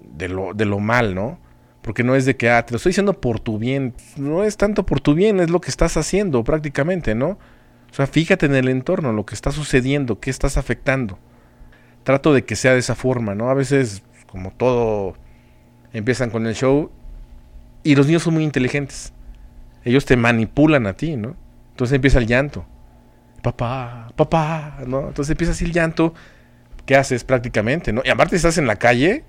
de 0.01 0.29
lo, 0.29 0.55
de 0.55 0.64
lo 0.64 0.81
mal, 0.81 1.14
¿no? 1.14 1.38
Porque 1.83 2.05
no 2.05 2.14
es 2.14 2.27
de 2.27 2.37
que, 2.37 2.51
ah, 2.51 2.64
te 2.66 2.73
lo 2.73 2.77
estoy 2.77 2.90
diciendo 2.90 3.20
por 3.20 3.40
tu 3.40 3.59
bien. 3.59 3.94
No 4.16 4.44
es 4.44 4.57
tanto 4.57 4.85
por 4.85 5.01
tu 5.01 5.14
bien, 5.14 5.40
es 5.40 5.51
lo 5.51 5.61
que 5.61 5.70
estás 5.70 5.96
haciendo 5.96 6.44
prácticamente, 6.44 7.14
¿no? 7.14 7.38
O 7.90 7.94
sea, 7.94 8.07
fíjate 8.07 8.46
en 8.46 8.55
el 8.55 8.68
entorno, 8.68 9.12
lo 9.12 9.27
que 9.27 9.35
está 9.35 9.51
sucediendo, 9.51 10.20
qué 10.20 10.31
estás 10.31 10.57
afectando. 10.57 11.18
Trato 12.05 12.33
de 12.33 12.44
que 12.44 12.57
sea 12.57 12.73
de 12.73 12.79
esa 12.79 12.94
forma, 12.94 13.35
¿no? 13.35 13.51
A 13.51 13.55
veces, 13.55 14.03
como 14.27 14.53
todo, 14.53 15.14
empiezan 15.92 16.31
con 16.31 16.46
el 16.46 16.55
show 16.55 16.90
y 17.83 17.94
los 17.94 18.07
niños 18.07 18.23
son 18.23 18.35
muy 18.35 18.44
inteligentes. 18.44 19.12
Ellos 19.85 20.05
te 20.05 20.16
manipulan 20.16 20.87
a 20.87 20.94
ti, 20.94 21.16
¿no? 21.16 21.37
Entonces 21.70 21.96
empieza 21.96 22.18
el 22.18 22.27
llanto. 22.27 22.66
Papá, 23.42 24.09
papá, 24.16 24.79
¿no? 24.87 25.09
Entonces 25.09 25.31
empieza 25.31 25.53
así 25.53 25.64
el 25.64 25.72
llanto. 25.72 26.14
¿Qué 26.87 26.96
haces 26.96 27.24
prácticamente, 27.24 27.92
no? 27.92 28.03
Y 28.05 28.11
aparte 28.11 28.37
estás 28.37 28.59
en 28.59 28.66
la 28.66 28.76
calle. 28.76 29.24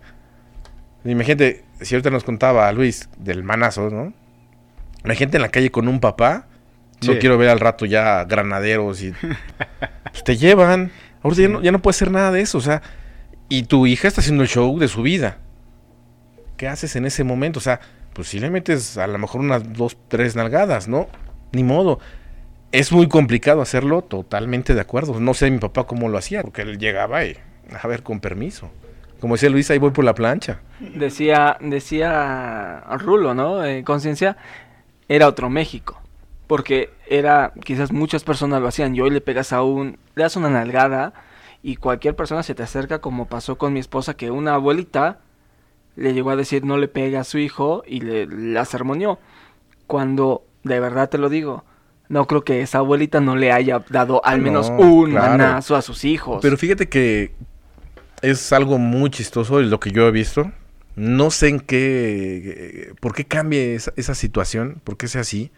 Imagínate, 1.05 1.63
si 1.81 1.95
ahorita 1.95 2.09
nos 2.09 2.23
contaba 2.23 2.71
Luis 2.71 3.09
del 3.17 3.43
manazo, 3.43 3.89
¿no? 3.89 4.13
La 5.03 5.15
gente 5.15 5.37
en 5.37 5.41
la 5.43 5.49
calle 5.49 5.71
con 5.71 5.87
un 5.87 5.99
papá. 5.99 6.47
No 7.05 7.13
Sí. 7.13 7.19
quiero 7.19 7.37
ver 7.37 7.49
al 7.49 7.59
rato 7.59 7.85
ya 7.85 8.23
granaderos 8.25 9.01
y... 9.01 9.11
pues 10.11 10.23
te 10.23 10.37
llevan. 10.37 10.91
Ahorita 11.23 11.41
ya, 11.41 11.47
no, 11.47 11.61
ya 11.63 11.71
no 11.71 11.81
puede 11.81 11.95
hacer 11.95 12.11
nada 12.11 12.31
de 12.31 12.41
eso, 12.41 12.57
o 12.57 12.61
sea... 12.61 12.81
Y 13.49 13.63
tu 13.63 13.85
hija 13.87 14.07
está 14.07 14.21
haciendo 14.21 14.43
el 14.43 14.49
show 14.49 14.77
de 14.79 14.87
su 14.87 15.01
vida. 15.01 15.37
¿Qué 16.57 16.67
haces 16.67 16.95
en 16.95 17.05
ese 17.05 17.23
momento? 17.23 17.59
O 17.59 17.61
sea, 17.61 17.79
pues 18.13 18.27
si 18.29 18.39
le 18.39 18.49
metes 18.49 18.97
a 18.97 19.07
lo 19.07 19.17
mejor 19.17 19.41
unas 19.41 19.73
dos, 19.73 19.97
tres 20.07 20.35
nalgadas, 20.35 20.87
¿no? 20.87 21.07
Ni 21.51 21.63
modo. 21.63 21.99
Es 22.71 22.93
muy 22.93 23.09
complicado 23.09 23.61
hacerlo, 23.61 24.01
totalmente 24.01 24.73
de 24.73 24.79
acuerdo. 24.79 25.19
No 25.19 25.33
sé 25.33 25.51
mi 25.51 25.59
papá 25.59 25.85
cómo 25.85 26.07
lo 26.07 26.17
hacía, 26.17 26.41
porque 26.41 26.61
él 26.61 26.77
llegaba 26.77 27.25
y, 27.25 27.35
a 27.81 27.85
ver, 27.87 28.01
con 28.01 28.21
permiso. 28.21 28.71
Como 29.19 29.35
decía 29.35 29.49
Luis, 29.49 29.69
ahí 29.69 29.77
voy 29.77 29.91
por 29.91 30.05
la 30.05 30.15
plancha. 30.15 30.61
Decía, 30.79 31.57
decía 31.59 32.81
Rulo, 32.97 33.33
¿no? 33.33 33.63
Eh, 33.65 33.83
Conciencia, 33.83 34.37
era 35.09 35.27
otro 35.27 35.49
México. 35.49 36.01
Porque 36.47 36.91
era, 37.07 37.53
quizás 37.63 37.91
muchas 37.91 38.23
personas 38.23 38.61
lo 38.61 38.69
hacían. 38.69 38.95
Y 38.95 39.01
hoy 39.01 39.09
le 39.09 39.21
pegas 39.21 39.51
a 39.51 39.63
un, 39.63 39.97
le 40.15 40.23
das 40.23 40.37
una 40.37 40.49
nalgada 40.49 41.13
y 41.61 41.75
cualquier 41.75 42.15
persona 42.15 42.41
se 42.41 42.55
te 42.55 42.63
acerca, 42.63 42.99
como 42.99 43.27
pasó 43.27 43.57
con 43.57 43.73
mi 43.73 43.81
esposa, 43.81 44.15
que 44.15 44.31
una 44.31 44.55
abuelita 44.55 45.19
le 45.97 46.13
llegó 46.13 46.29
a 46.29 46.37
decir 46.37 46.63
no 46.65 46.77
le 46.77 46.87
pegue 46.87 47.17
a 47.17 47.25
su 47.25 47.37
hijo 47.37 47.83
y 47.85 47.99
le 47.99 48.27
la 48.27 48.63
sermoneó. 48.63 49.19
Cuando, 49.87 50.45
de 50.63 50.79
verdad 50.79 51.09
te 51.09 51.17
lo 51.17 51.27
digo, 51.29 51.65
no 52.11 52.27
creo 52.27 52.43
que 52.43 52.61
esa 52.61 52.79
abuelita 52.79 53.19
no 53.21 53.35
le 53.35 53.51
haya 53.51 53.83
dado 53.89 54.23
al 54.25 54.39
No, 54.39 54.43
menos 54.43 54.69
un 54.69 55.11
claro. 55.11 55.31
manazo 55.37 55.75
a 55.75 55.81
sus 55.81 56.03
hijos. 56.05 56.39
Pero 56.41 56.57
fíjate 56.57 56.89
que 56.89 57.31
es 58.21 58.53
algo 58.53 58.77
muy 58.77 59.09
chistoso 59.09 59.59
lo 59.61 59.79
que 59.79 59.91
yo 59.91 60.07
he 60.07 60.11
visto. 60.11 60.51
No 60.95 61.31
sé 61.31 61.47
en 61.47 61.59
qué, 61.61 62.93
por 62.99 63.13
qué 63.13 63.25
cambie 63.25 63.75
esa, 63.75 63.93
esa 63.95 64.13
situación, 64.15 64.81
por 64.83 64.97
qué 64.97 65.07
sea 65.07 65.21
así. 65.21 65.51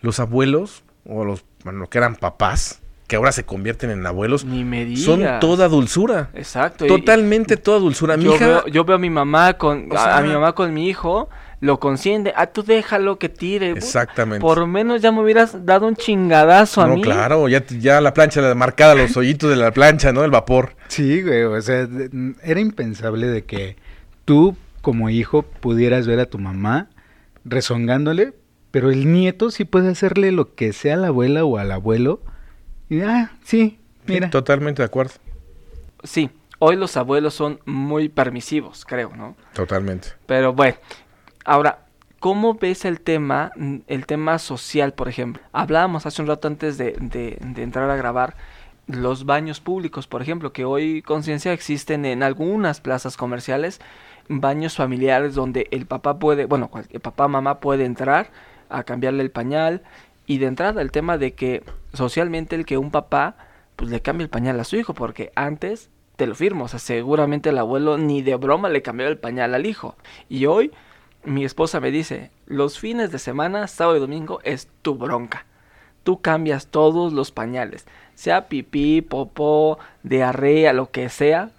Los 0.00 0.20
abuelos, 0.20 0.84
o 1.08 1.24
los, 1.24 1.44
bueno, 1.64 1.88
que 1.88 1.96
eran 1.98 2.16
papás, 2.16 2.82
que 3.06 3.16
ahora 3.16 3.32
se 3.32 3.44
convierten 3.44 3.90
en 3.90 4.06
abuelos, 4.06 4.44
Ni 4.44 4.64
me 4.64 4.84
digas. 4.84 5.04
son 5.04 5.22
toda 5.40 5.68
dulzura. 5.68 6.30
Exacto. 6.34 6.84
y- 6.84 6.88
Totalmente 6.88 7.56
toda 7.56 7.78
dulzura. 7.78 8.16
Mi 8.16 8.24
yo, 8.24 8.34
hija, 8.34 8.46
veo, 8.46 8.66
yo 8.66 8.84
veo 8.84 8.96
a 8.96 8.98
mi 8.98 9.10
mamá 9.10 9.54
con 9.54 9.90
O 9.90 9.94
a- 9.96 10.02
sea- 10.02 10.18
a, 10.18 10.22
mi 10.22 10.28
mamá 10.32 10.52
con 10.54 10.72
mi 10.74 10.88
hijo, 10.88 11.28
lo 11.60 11.80
consiente, 11.80 12.32
ah, 12.36 12.46
tú 12.46 12.62
déjalo 12.62 13.18
que 13.18 13.28
tire. 13.28 13.70
Exactamente. 13.70 14.40
Por 14.40 14.58
lo 14.58 14.66
menos 14.66 15.00
ya 15.00 15.12
me 15.12 15.22
hubieras 15.22 15.64
dado 15.64 15.86
un 15.86 15.96
chingadazo 15.96 16.82
a 16.82 16.86
no, 16.86 16.96
mí. 16.96 17.02
claro, 17.02 17.48
ya, 17.48 17.64
ya 17.66 18.00
la 18.00 18.12
plancha 18.14 18.40
la 18.40 18.54
marcada, 18.54 18.94
los 18.94 19.16
hoyitos 19.16 19.50
de 19.50 19.56
la 19.56 19.72
plancha, 19.72 20.12
¿no? 20.12 20.24
El 20.24 20.30
vapor. 20.30 20.76
Sí, 20.88 21.22
güey, 21.22 21.44
o 21.44 21.60
sea, 21.60 21.88
era 22.42 22.60
impensable 22.60 23.26
de 23.26 23.44
que 23.44 23.76
tú 24.24 24.56
como 24.82 25.08
hijo 25.10 25.42
pudieras 25.42 26.06
ver 26.06 26.20
a 26.20 26.26
tu 26.26 26.38
mamá 26.38 26.88
rezongándole, 27.44 28.34
pero 28.70 28.90
el 28.90 29.12
nieto 29.12 29.50
sí 29.50 29.64
puede 29.64 29.90
hacerle 29.90 30.32
lo 30.32 30.54
que 30.54 30.72
sea 30.72 30.94
a 30.94 30.98
la 30.98 31.08
abuela 31.08 31.44
o 31.44 31.58
al 31.58 31.72
abuelo. 31.72 32.20
Y, 32.88 33.00
ah, 33.00 33.32
sí, 33.44 33.78
mira. 34.06 34.26
Sí, 34.26 34.30
totalmente 34.30 34.82
de 34.82 34.86
acuerdo. 34.86 35.14
Sí, 36.02 36.30
hoy 36.58 36.76
los 36.76 36.96
abuelos 36.96 37.34
son 37.34 37.60
muy 37.64 38.08
permisivos, 38.08 38.84
creo, 38.84 39.14
¿no? 39.16 39.36
Totalmente. 39.54 40.08
Pero 40.26 40.52
bueno, 40.52 40.76
ahora, 41.44 41.86
¿cómo 42.20 42.54
ves 42.54 42.84
el 42.84 43.00
tema, 43.00 43.52
mm, 43.56 43.76
el 43.86 44.06
tema 44.06 44.38
social, 44.38 44.92
por 44.94 45.08
ejemplo? 45.08 45.42
Hablábamos 45.52 46.06
hace 46.06 46.22
un 46.22 46.28
rato 46.28 46.48
antes 46.48 46.78
de, 46.78 46.92
de- 47.00 47.38
de 47.40 47.62
entrar 47.62 47.90
a 47.90 47.96
grabar 47.96 48.36
los 48.86 49.24
baños 49.24 49.60
públicos, 49.60 50.06
por 50.06 50.20
ejemplo, 50.22 50.52
que 50.52 50.64
hoy 50.66 51.00
conciencia 51.02 51.52
existen 51.52 52.04
en 52.04 52.22
algunas 52.22 52.80
plazas 52.80 53.16
comerciales, 53.16 53.80
baños 54.28 54.76
familiares 54.76 55.34
donde 55.34 55.68
el 55.70 55.86
papá 55.86 56.18
puede, 56.18 56.44
bueno, 56.46 56.70
el 56.90 57.00
papá, 57.00 57.28
mamá 57.28 57.60
puede 57.60 57.84
entrar 57.84 58.30
a 58.68 58.82
cambiarle 58.84 59.22
el 59.22 59.30
pañal 59.30 59.82
y 60.26 60.38
de 60.38 60.46
entrada 60.46 60.82
el 60.82 60.90
tema 60.90 61.18
de 61.18 61.34
que 61.34 61.62
socialmente 61.92 62.56
el 62.56 62.64
que 62.66 62.78
un 62.78 62.90
papá 62.90 63.36
pues 63.76 63.90
le 63.90 64.00
cambie 64.02 64.24
el 64.24 64.30
pañal 64.30 64.58
a 64.60 64.64
su 64.64 64.76
hijo, 64.76 64.94
porque 64.94 65.32
antes 65.34 65.90
te 66.16 66.26
lo 66.26 66.34
firmo, 66.34 66.64
o 66.64 66.68
sea, 66.68 66.78
seguramente 66.78 67.48
el 67.50 67.58
abuelo 67.58 67.98
ni 67.98 68.22
de 68.22 68.36
broma 68.36 68.68
le 68.68 68.82
cambió 68.82 69.08
el 69.08 69.18
pañal 69.18 69.54
al 69.54 69.66
hijo. 69.66 69.96
Y 70.28 70.46
hoy 70.46 70.70
mi 71.24 71.44
esposa 71.44 71.80
me 71.80 71.90
dice, 71.90 72.30
los 72.46 72.78
fines 72.78 73.10
de 73.10 73.18
semana, 73.18 73.66
sábado 73.66 73.96
y 73.96 74.00
domingo, 74.00 74.40
es 74.44 74.68
tu 74.82 74.94
bronca. 74.96 75.46
Tú 76.02 76.20
cambias 76.20 76.66
todos 76.66 77.12
los 77.12 77.30
pañales, 77.32 77.86
sea 78.14 78.48
pipí, 78.48 79.00
popó, 79.00 79.78
diarrea, 80.02 80.72
lo 80.72 80.90
que 80.90 81.08
sea. 81.08 81.50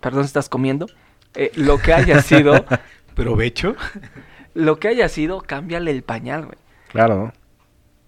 Perdón 0.00 0.24
si 0.24 0.28
estás 0.28 0.48
comiendo. 0.48 0.86
eh, 1.34 1.50
lo 1.54 1.78
que 1.78 1.94
haya 1.94 2.20
sido, 2.22 2.64
Provecho. 3.14 3.76
lo 4.54 4.78
que 4.78 4.88
haya 4.88 5.08
sido, 5.08 5.40
cámbiale 5.40 5.90
el 5.90 6.02
pañal, 6.02 6.44
güey. 6.46 6.58
Claro. 6.88 7.32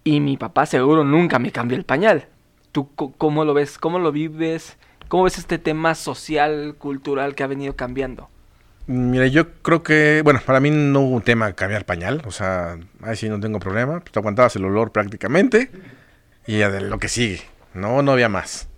Y 0.05 0.21
mi 0.21 0.37
papá 0.37 0.67
seguro 0.67 1.03
nunca 1.05 1.39
me 1.39 1.51
cambió 1.51 1.77
el 1.77 1.85
pañal. 1.85 2.27
¿Tú 2.73 2.91
cómo 2.95 3.45
lo 3.45 3.55
ves? 3.55 3.79
¿Cómo 3.79 3.99
lo 3.99 4.13
vives? 4.13 4.77
¿Cómo 5.09 5.25
ves 5.25 5.39
este 5.39 5.59
tema 5.59 5.95
social, 5.95 6.75
cultural 6.79 7.35
que 7.35 7.43
ha 7.43 7.47
venido 7.47 7.75
cambiando? 7.75 8.29
Mira, 8.89 9.27
yo 9.27 9.53
creo 9.63 9.83
que, 9.83 10.21
bueno, 10.23 10.41
para 10.47 10.61
mí 10.61 10.71
no 10.71 11.01
hubo 11.01 11.17
un 11.17 11.23
tema 11.23 11.53
cambiar 11.55 11.85
pañal, 11.85 12.23
o 12.25 12.31
sea, 12.31 12.79
ahí 13.03 13.17
sí 13.17 13.29
no 13.29 13.41
tengo 13.41 13.59
problema, 13.59 13.99
pues 14.01 14.13
te 14.13 14.19
aguantabas 14.21 14.55
el 14.57 14.65
olor 14.65 14.93
prácticamente 14.93 15.71
y 16.47 16.59
ya 16.59 16.71
de 16.71 16.81
lo 16.83 16.99
que 17.01 17.09
sigue, 17.09 17.41
no, 17.75 18.01
no 18.03 18.13
había 18.13 18.29
más, 18.29 18.69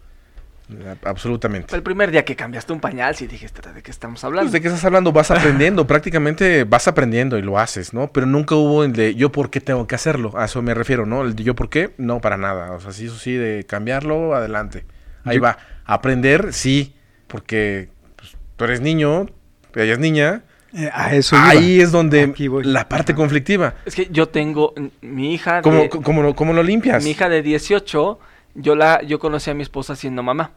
absolutamente. 1.04 1.76
El 1.76 1.82
primer 1.82 2.10
día 2.10 2.24
que 2.24 2.36
cambiaste 2.36 2.72
un 2.72 2.80
pañal, 2.80 3.14
sí 3.16 3.26
dijiste, 3.26 3.60
¿de 3.70 3.82
qué 3.82 3.90
estamos 3.90 4.24
hablando? 4.24 4.44
Pues, 4.46 4.52
¿De 4.54 4.62
qué 4.62 4.68
estás 4.68 4.84
hablando? 4.86 5.12
Vas 5.12 5.30
aprendiendo, 5.30 5.86
prácticamente 5.86 6.64
vas 6.64 6.88
aprendiendo 6.88 7.36
y 7.36 7.42
lo 7.42 7.58
haces, 7.58 7.92
¿no? 7.92 8.10
Pero 8.10 8.24
nunca 8.26 8.54
hubo 8.54 8.84
el 8.84 8.94
de 8.94 9.14
yo 9.14 9.30
por 9.30 9.50
qué 9.50 9.60
tengo 9.60 9.86
que 9.86 9.94
hacerlo, 9.94 10.32
a 10.38 10.46
eso 10.46 10.62
me 10.62 10.72
refiero, 10.72 11.04
¿no? 11.04 11.22
El 11.22 11.36
de 11.36 11.42
yo 11.44 11.54
por 11.54 11.68
qué, 11.68 11.90
no, 11.98 12.22
para 12.22 12.38
nada, 12.38 12.72
o 12.72 12.80
sea, 12.80 12.92
sí, 12.92 13.06
eso 13.06 13.18
sí, 13.18 13.34
de 13.34 13.64
cambiarlo, 13.64 14.34
adelante. 14.34 14.86
Ahí 15.24 15.36
Yo- 15.36 15.42
va, 15.42 15.58
aprender, 15.84 16.54
sí, 16.54 16.96
porque 17.26 17.90
pues, 18.16 18.36
tú 18.56 18.64
eres 18.64 18.80
niño, 18.80 19.26
ella 19.74 19.92
es 19.94 19.98
niña, 19.98 20.42
Eh, 20.74 20.90
a 20.92 21.14
eso 21.14 21.34
iba. 21.36 21.48
Ahí 21.48 21.80
es 21.80 21.92
donde 21.92 22.32
la 22.64 22.88
parte 22.88 23.12
Ajá. 23.12 23.16
conflictiva. 23.16 23.74
Es 23.86 23.94
que 23.94 24.08
yo 24.10 24.28
tengo 24.28 24.74
mi 25.00 25.32
hija 25.32 25.62
¿Cómo, 25.62 25.78
de, 25.82 25.88
cómo, 25.88 26.22
lo- 26.22 26.34
cómo 26.34 26.52
lo 26.52 26.62
limpias? 26.62 27.02
mi 27.04 27.10
hija 27.10 27.28
de 27.30 27.40
18, 27.42 28.18
yo 28.54 28.74
la 28.76 29.00
yo 29.02 29.18
conocí 29.18 29.50
a 29.50 29.54
mi 29.54 29.62
esposa 29.62 29.96
siendo 29.96 30.22
mamá. 30.22 30.50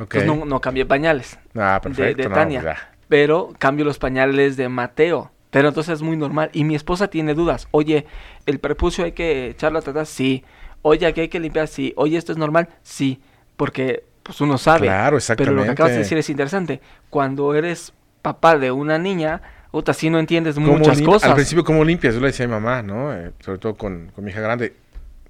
Ok. 0.00 0.14
Entonces 0.16 0.26
no, 0.26 0.44
no 0.44 0.60
cambié 0.60 0.84
pañales 0.84 1.38
ah, 1.56 1.80
de, 1.82 1.88
perfecto. 1.88 2.22
de 2.24 2.28
no, 2.28 2.34
Tania, 2.34 2.62
ya. 2.62 2.90
pero 3.08 3.54
cambio 3.58 3.84
los 3.86 3.98
pañales 3.98 4.56
de 4.56 4.68
Mateo 4.68 5.30
Pero 5.50 5.68
entonces 5.68 5.94
es 5.94 6.02
muy 6.02 6.16
normal. 6.16 6.50
Y 6.52 6.64
mi 6.64 6.74
esposa 6.74 7.06
tiene 7.08 7.32
dudas. 7.34 7.68
Oye, 7.70 8.06
¿el 8.44 8.58
prepucio 8.58 9.04
hay 9.04 9.12
que 9.12 9.50
echarlo 9.50 9.78
a 9.78 9.82
tratar? 9.82 10.04
Sí. 10.06 10.42
Oye, 10.82 11.06
¿aquí 11.06 11.20
hay 11.22 11.28
que 11.28 11.38
limpiar? 11.40 11.68
Sí. 11.68 11.94
Oye, 11.96 12.18
¿esto 12.18 12.32
es 12.32 12.38
normal? 12.38 12.68
Sí. 12.82 13.20
Porque 13.56 14.02
pues 14.24 14.40
uno 14.40 14.58
sabe. 14.58 14.88
Claro, 14.88 15.18
Pero 15.36 15.52
lo 15.52 15.62
que 15.62 15.70
acabas 15.70 15.92
de 15.92 16.00
exactamente. 16.00 16.02
decir 16.02 16.18
es 16.18 16.28
interesante. 16.28 16.80
Cuando 17.08 17.54
eres 17.54 17.92
papá 18.24 18.56
de 18.58 18.72
una 18.72 18.98
niña, 18.98 19.42
puta, 19.70 19.92
sí 19.92 20.08
no 20.08 20.18
entiendes 20.18 20.54
¿Cómo 20.54 20.78
muchas 20.78 21.02
cosas. 21.02 21.28
Al 21.28 21.36
principio, 21.36 21.62
¿cómo 21.62 21.84
limpias? 21.84 22.14
Yo 22.14 22.20
le 22.20 22.28
decía 22.28 22.46
a 22.46 22.48
mi 22.48 22.54
mamá, 22.54 22.82
¿no? 22.82 23.12
Eh, 23.12 23.32
sobre 23.40 23.58
todo 23.58 23.74
con, 23.76 24.10
con 24.14 24.24
mi 24.24 24.30
hija 24.30 24.40
grande. 24.40 24.74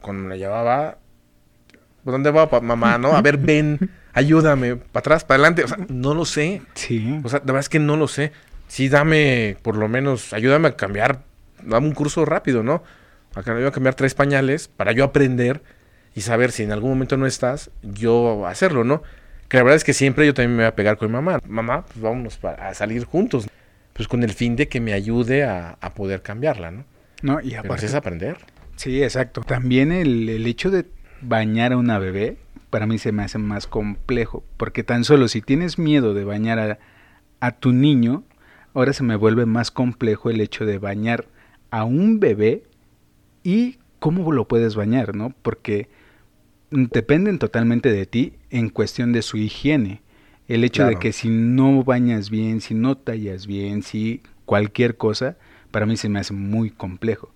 Cuando 0.00 0.22
me 0.22 0.28
la 0.28 0.36
llevaba, 0.36 0.98
¿por 2.04 2.12
dónde 2.12 2.30
va 2.30 2.48
mamá? 2.60 2.96
¿No? 2.98 3.16
A 3.16 3.20
ver, 3.20 3.36
ven, 3.36 3.90
ayúdame, 4.12 4.76
para 4.76 5.00
atrás, 5.00 5.24
para 5.24 5.42
adelante. 5.42 5.64
O 5.64 5.68
sea, 5.68 5.78
no 5.88 6.14
lo 6.14 6.24
sé. 6.24 6.62
Sí. 6.74 7.20
O 7.24 7.28
sea, 7.28 7.40
la 7.40 7.46
verdad 7.46 7.60
es 7.60 7.68
que 7.68 7.80
no 7.80 7.96
lo 7.96 8.06
sé. 8.06 8.30
Sí, 8.68 8.88
dame, 8.88 9.56
por 9.62 9.76
lo 9.76 9.88
menos, 9.88 10.32
ayúdame 10.32 10.68
a 10.68 10.76
cambiar, 10.76 11.22
dame 11.64 11.88
un 11.88 11.94
curso 11.94 12.24
rápido, 12.24 12.62
¿no? 12.62 12.84
Acá 13.34 13.58
yo 13.58 13.66
a 13.66 13.72
cambiar 13.72 13.96
tres 13.96 14.14
pañales 14.14 14.68
para 14.68 14.92
yo 14.92 15.02
aprender 15.02 15.62
y 16.14 16.20
saber 16.20 16.52
si 16.52 16.62
en 16.62 16.70
algún 16.70 16.90
momento 16.90 17.16
no 17.16 17.26
estás, 17.26 17.72
yo 17.82 18.46
hacerlo, 18.46 18.84
¿no? 18.84 19.02
Que 19.48 19.56
la 19.58 19.62
verdad 19.62 19.76
es 19.76 19.84
que 19.84 19.92
siempre 19.92 20.26
yo 20.26 20.34
también 20.34 20.56
me 20.56 20.62
voy 20.62 20.68
a 20.68 20.74
pegar 20.74 20.96
con 20.96 21.08
mi 21.08 21.14
mamá. 21.14 21.38
Mamá, 21.46 21.84
pues 21.86 22.00
vámonos 22.00 22.38
a 22.44 22.74
salir 22.74 23.04
juntos. 23.04 23.48
Pues 23.92 24.08
con 24.08 24.22
el 24.22 24.32
fin 24.32 24.56
de 24.56 24.68
que 24.68 24.80
me 24.80 24.92
ayude 24.92 25.44
a, 25.44 25.78
a 25.80 25.94
poder 25.94 26.22
cambiarla, 26.22 26.70
¿no? 26.70 26.84
No, 27.22 27.40
y 27.40 27.50
Pero 27.50 27.60
aparte, 27.60 27.80
sí 27.80 27.86
es 27.86 27.94
aprender. 27.94 28.36
Sí, 28.76 29.02
exacto. 29.02 29.42
También 29.42 29.92
el, 29.92 30.28
el 30.28 30.46
hecho 30.46 30.70
de 30.70 30.86
bañar 31.20 31.72
a 31.72 31.76
una 31.76 31.98
bebé, 31.98 32.38
para 32.70 32.86
mí 32.86 32.98
se 32.98 33.12
me 33.12 33.22
hace 33.22 33.38
más 33.38 33.66
complejo, 33.66 34.44
porque 34.56 34.82
tan 34.82 35.04
solo 35.04 35.28
si 35.28 35.40
tienes 35.40 35.78
miedo 35.78 36.12
de 36.12 36.24
bañar 36.24 36.58
a, 36.58 36.78
a 37.40 37.52
tu 37.52 37.72
niño, 37.72 38.24
ahora 38.74 38.92
se 38.92 39.04
me 39.04 39.16
vuelve 39.16 39.46
más 39.46 39.70
complejo 39.70 40.28
el 40.28 40.40
hecho 40.40 40.66
de 40.66 40.78
bañar 40.78 41.26
a 41.70 41.84
un 41.84 42.20
bebé 42.20 42.64
y 43.42 43.78
cómo 44.00 44.32
lo 44.32 44.48
puedes 44.48 44.74
bañar, 44.74 45.14
¿no? 45.14 45.32
Porque 45.42 45.88
dependen 46.74 47.38
totalmente 47.38 47.92
de 47.92 48.06
ti 48.06 48.34
en 48.50 48.68
cuestión 48.68 49.12
de 49.12 49.22
su 49.22 49.36
higiene. 49.36 50.02
El 50.48 50.64
hecho 50.64 50.84
de 50.84 50.96
que 50.96 51.12
si 51.12 51.28
no 51.28 51.84
bañas 51.84 52.28
bien, 52.28 52.60
si 52.60 52.74
no 52.74 52.96
tallas 52.96 53.46
bien, 53.46 53.82
si 53.82 54.22
cualquier 54.44 54.96
cosa, 54.96 55.36
para 55.70 55.86
mí 55.86 55.96
se 55.96 56.08
me 56.08 56.18
hace 56.18 56.34
muy 56.34 56.70
complejo. 56.70 57.30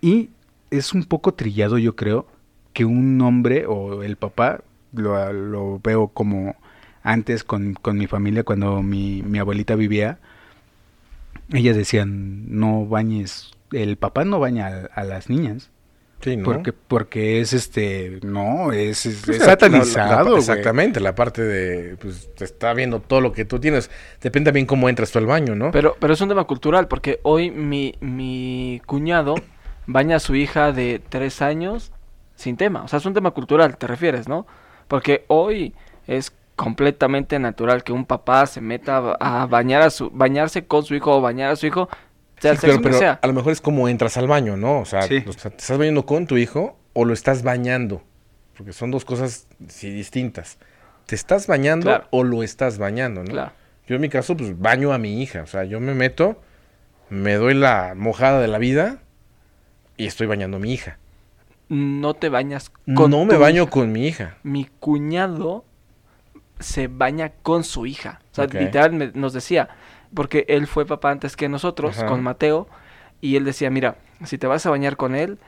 Y 0.00 0.30
es 0.70 0.94
un 0.94 1.04
poco 1.04 1.34
trillado, 1.34 1.78
yo 1.78 1.96
creo, 1.96 2.26
que 2.72 2.84
un 2.84 3.20
hombre 3.20 3.66
o 3.66 4.02
el 4.02 4.16
papá, 4.16 4.62
lo, 4.92 5.32
lo 5.32 5.80
veo 5.82 6.08
como 6.08 6.56
antes 7.02 7.44
con, 7.44 7.74
con 7.74 7.98
mi 7.98 8.06
familia, 8.06 8.44
cuando 8.44 8.82
mi, 8.82 9.22
mi 9.22 9.38
abuelita 9.38 9.74
vivía, 9.74 10.18
ellas 11.52 11.76
decían, 11.76 12.58
no 12.58 12.86
bañes, 12.86 13.52
el 13.72 13.96
papá 13.96 14.24
no 14.24 14.40
baña 14.40 14.88
a, 14.94 15.00
a 15.00 15.04
las 15.04 15.28
niñas, 15.28 15.70
Sí, 16.20 16.36
¿no? 16.36 16.44
porque, 16.44 16.72
porque 16.72 17.40
es 17.40 17.52
este, 17.52 18.20
no, 18.22 18.72
es, 18.72 19.06
es, 19.06 19.22
Pues, 19.24 19.36
es 19.36 19.40
la- 19.40 19.46
la- 19.46 19.52
satanizado. 19.52 20.30
la- 20.32 20.38
exactamente, 20.38 20.98
la 21.00 21.14
parte 21.14 21.42
de, 21.42 21.96
pues, 21.98 22.34
te 22.34 22.44
está 22.44 22.72
viendo 22.72 23.00
todo 23.00 23.20
lo 23.20 23.32
que 23.32 23.44
tú 23.44 23.58
tienes. 23.60 23.90
Depende 24.22 24.48
también 24.48 24.66
cómo 24.66 24.88
entras 24.88 25.10
tú 25.12 25.18
al 25.18 25.26
baño, 25.26 25.54
¿no? 25.54 25.70
Pero, 25.70 25.96
pero 26.00 26.14
es 26.14 26.20
un 26.20 26.28
tema 26.28 26.44
cultural, 26.44 26.88
porque 26.88 27.20
hoy 27.22 27.50
mi, 27.50 27.94
mi 28.00 28.80
cuñado 28.86 29.34
baña 29.86 30.16
a 30.16 30.20
su 30.20 30.34
hija 30.34 30.72
de 30.72 31.00
tres 31.08 31.42
años 31.42 31.92
sin 32.34 32.56
tema. 32.56 32.82
O 32.82 32.88
sea, 32.88 32.98
es 32.98 33.06
un 33.06 33.14
tema 33.14 33.30
cultural, 33.32 33.76
te 33.76 33.86
refieres, 33.86 34.26
¿no? 34.26 34.46
Porque 34.88 35.24
hoy 35.28 35.74
es 36.06 36.32
completamente 36.56 37.38
natural 37.38 37.84
que 37.84 37.92
un 37.92 38.06
papá 38.06 38.46
se 38.46 38.60
meta 38.62 39.16
a 39.20 39.42
a 39.42 39.46
bañar 39.46 39.82
a 39.82 39.90
su, 39.90 40.10
bañarse 40.10 40.66
con 40.66 40.82
su 40.84 40.94
hijo 40.94 41.14
o 41.16 41.20
bañar 41.20 41.50
a 41.52 41.56
su 41.56 41.66
hijo, 41.66 41.88
sea 42.40 42.52
el 42.52 42.58
Sí, 42.58 42.66
pero, 42.82 42.98
sea. 42.98 43.18
a 43.22 43.26
lo 43.26 43.32
mejor 43.32 43.52
es 43.52 43.60
como 43.60 43.88
entras 43.88 44.16
al 44.16 44.26
baño, 44.28 44.56
¿no? 44.56 44.80
O 44.80 44.84
sea, 44.84 45.02
Sí. 45.02 45.24
o 45.26 45.32
sea, 45.32 45.50
¿te 45.50 45.58
estás 45.58 45.78
bañando 45.78 46.04
con 46.06 46.26
tu 46.26 46.36
hijo 46.36 46.78
o 46.92 47.04
lo 47.04 47.12
estás 47.14 47.42
bañando? 47.42 48.02
Porque 48.56 48.72
son 48.72 48.90
dos 48.90 49.04
cosas 49.04 49.46
sí, 49.68 49.90
distintas. 49.90 50.58
¿Te 51.06 51.14
estás 51.14 51.46
bañando 51.46 51.84
Claro. 51.86 52.08
o 52.10 52.24
lo 52.24 52.42
estás 52.42 52.78
bañando, 52.78 53.22
no? 53.22 53.30
Claro. 53.30 53.52
Yo 53.86 53.94
en 53.96 54.00
mi 54.02 54.08
caso, 54.08 54.36
pues 54.36 54.58
baño 54.58 54.92
a 54.92 54.98
mi 54.98 55.22
hija. 55.22 55.42
O 55.42 55.46
sea, 55.46 55.64
yo 55.64 55.78
me 55.80 55.94
meto, 55.94 56.42
me 57.10 57.34
doy 57.34 57.54
la 57.54 57.94
mojada 57.96 58.40
de 58.40 58.48
la 58.48 58.58
vida 58.58 58.98
y 59.96 60.06
estoy 60.06 60.26
bañando 60.26 60.56
a 60.56 60.60
mi 60.60 60.72
hija. 60.72 60.98
No 61.68 62.14
te 62.14 62.28
bañas 62.28 62.70
con 62.94 63.10
no 63.10 63.24
me 63.24 63.36
baño 63.36 63.62
hija. 63.64 63.70
con 63.70 63.92
mi 63.92 64.06
hija. 64.08 64.36
Mi 64.42 64.68
cuñado 64.80 65.64
se 66.58 66.88
baña 66.88 67.32
con 67.42 67.62
su 67.64 67.86
hija. 67.86 68.20
O 68.32 68.34
sea, 68.34 68.46
literal 68.46 68.92
me- 68.92 69.12
nos 69.14 69.32
decía, 69.32 69.68
porque 70.14 70.44
él 70.48 70.66
fue 70.66 70.86
papá 70.86 71.10
antes 71.10 71.36
que 71.36 71.48
nosotros, 71.48 71.98
Ajá. 71.98 72.06
con 72.06 72.22
Mateo, 72.22 72.68
y 73.20 73.36
él 73.36 73.44
decía, 73.44 73.70
mira, 73.70 73.96
si 74.24 74.38
te 74.38 74.46
vas 74.46 74.66
a 74.66 74.70
bañar 74.70 74.96
con 74.96 75.14
él, 75.14 75.38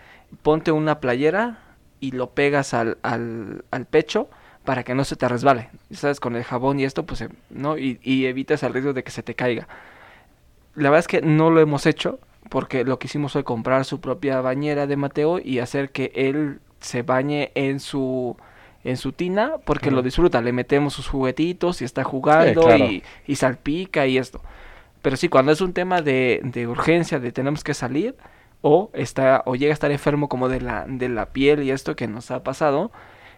ponte 0.42 0.73
una 0.73 1.01
playera 1.01 1.59
y 2.01 2.12
lo 2.12 2.31
pegas 2.31 2.75
al, 2.75 2.99
al, 3.03 3.64
al 3.71 3.87
pecho 3.87 4.29
para 4.64 4.85
que 4.85 4.94
no 4.94 5.05
se 5.05 5.16
te 5.16 5.29
resbale. 5.29 5.71
¿Sabes? 5.90 6.21
Con 6.21 6.37
el 6.37 6.44
jabón 6.44 6.79
y 6.81 6.85
esto, 6.85 7.05
pues, 7.05 7.23
eh, 7.23 7.29
¿no? 7.51 7.79
Y, 7.79 7.99
y 8.03 8.27
evitas 8.27 8.62
el 8.62 8.73
riesgo 8.73 8.92
de 8.92 9.03
que 9.03 9.11
se 9.11 9.23
te 9.23 9.35
caiga. 9.35 9.66
La 10.75 10.90
verdad 10.90 11.01
es 11.01 11.09
que 11.09 11.23
no 11.23 11.51
lo 11.51 11.61
hemos 11.61 11.87
hecho 11.87 12.21
porque 12.51 12.85
lo 12.85 12.99
que 12.99 13.07
hicimos 13.07 13.33
fue 13.33 13.44
comprar 13.44 13.85
su 13.85 14.01
propia 14.01 14.40
bañera 14.40 14.87
de 14.87 14.97
Mateo 14.97 15.38
y 15.38 15.59
hacer 15.59 15.90
que 15.90 16.12
él 16.14 16.61
se 16.81 17.03
bañe 17.03 17.51
en 17.55 17.81
su 17.81 18.37
en 18.85 18.97
su 18.97 19.12
tina 19.12 19.53
porque 19.64 19.91
lo 19.91 20.03
disfruta, 20.03 20.41
le 20.41 20.53
metemos 20.53 20.95
sus 20.95 21.09
juguetitos 21.09 21.83
y 21.83 21.85
está 21.85 22.05
jugando 22.05 22.62
claro. 22.62 22.85
y, 22.85 23.03
y 23.27 23.37
salpica 23.37 24.07
y 24.07 24.19
esto. 24.19 24.41
Pero 25.03 25.17
sí, 25.17 25.29
cuando 25.29 25.53
es 25.53 25.61
un 25.61 25.73
tema 25.73 26.03
de, 26.03 26.41
de 26.43 26.67
urgencia, 26.67 27.21
de 27.21 27.33
tenemos 27.33 27.64
que 27.64 27.75
salir, 27.75 28.17
o 28.61 28.91
está, 28.93 29.43
o 29.47 29.55
llega 29.55 29.73
a 29.73 29.75
estar 29.75 29.91
enfermo 29.91 30.29
como 30.29 30.49
de 30.49 30.61
la, 30.61 30.85
de 30.88 31.09
la 31.09 31.27
piel 31.27 31.62
y 31.62 31.71
esto 31.71 31.97
que 31.97 32.09
nos 32.09 32.31
ha 32.31 32.43
pasado, 32.43 32.91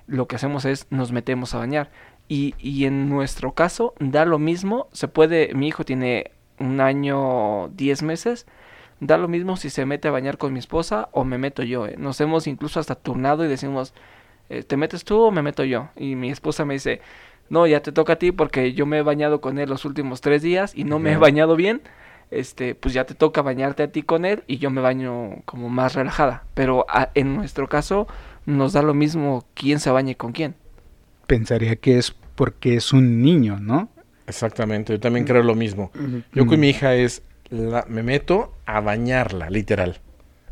lo 0.07 0.27
que 0.27 0.37
hacemos 0.37 0.65
es 0.65 0.87
nos 0.91 1.13
metemos 1.13 1.55
a 1.55 1.59
bañar. 1.59 1.91
Y, 2.29 2.55
y 2.59 2.87
en 2.87 3.09
nuestro 3.09 3.53
caso, 3.53 3.95
da 3.99 4.25
lo 4.25 4.39
mismo, 4.39 4.89
se 4.93 5.09
puede, 5.09 5.53
mi 5.55 5.69
hijo 5.69 5.85
tiene 5.85 6.31
un 6.59 6.81
año, 6.81 7.69
10 7.71 8.03
meses, 8.03 8.47
da 9.01 9.19
lo 9.19 9.29
mismo 9.29 9.57
si 9.57 9.71
se 9.71 9.85
mete 9.87 10.09
a 10.09 10.13
bañar 10.13 10.39
con 10.39 10.53
mi 10.53 10.59
esposa 10.59 11.09
o 11.13 11.25
me 11.25 11.39
meto 11.39 11.63
yo. 11.63 11.87
¿eh? 11.87 11.97
Nos 11.99 12.21
hemos 12.21 12.47
incluso 12.47 12.81
hasta 12.81 12.95
turnado 12.95 13.45
y 13.45 13.49
decimos, 13.49 13.95
¿te 14.67 14.77
metes 14.77 15.05
tú 15.05 15.21
o 15.21 15.31
me 15.31 15.43
meto 15.43 15.65
yo? 15.65 15.89
Y 15.97 16.15
mi 16.17 16.31
esposa 16.31 16.65
me 16.65 16.75
dice, 16.75 17.01
no, 17.49 17.67
ya 17.67 17.81
te 17.83 17.93
toca 17.93 18.15
a 18.15 18.17
ti 18.17 18.33
porque 18.33 18.73
yo 18.73 18.87
me 18.87 18.99
he 18.99 19.03
bañado 19.03 19.41
con 19.41 19.59
él 19.59 19.69
los 19.69 19.85
últimos 19.85 20.21
tres 20.21 20.43
días 20.43 20.73
y 20.75 20.85
no 20.85 20.99
me 20.99 21.11
he 21.13 21.17
bañado 21.21 21.57
bien. 21.57 21.83
Este, 22.31 22.77
pues 22.77 22.95
ya 22.95 23.05
te 23.07 23.15
toca 23.15 23.43
bañarte 23.43 23.83
a 23.83 23.91
ti 23.91 24.03
con 24.03 24.25
él 24.25 24.45
y 24.47 24.59
yo 24.59 24.71
me 24.71 24.81
baño 24.81 25.43
como 25.47 25.69
más 25.69 25.95
relajada. 25.95 26.45
Pero 26.55 26.87
a- 26.89 27.11
en 27.15 27.35
nuestro 27.35 27.69
caso 27.69 28.07
nos 28.47 28.73
da 28.73 28.83
lo 28.83 28.95
mismo 28.95 29.45
quién 29.55 29.81
se 29.81 29.91
bañe 29.91 30.15
con 30.17 30.31
quién. 30.33 30.55
Pensaría 31.27 31.77
que 31.77 31.99
es 31.99 32.15
porque 32.37 32.77
es 32.77 32.93
un 32.93 33.23
niño, 33.23 33.59
¿no? 33.61 33.89
Exactamente, 34.27 34.93
yo 34.93 35.01
también 35.01 35.27
creo 35.27 35.43
lo 35.43 35.55
mismo. 35.57 35.91
Yo 36.33 36.47
con 36.47 36.61
mi 36.61 36.69
hija 36.69 36.95
es, 36.95 37.23
la- 37.51 37.85
me 37.89 38.03
meto 38.05 38.55
a 38.65 38.81
bañarla, 38.81 39.51
literal, 39.51 39.99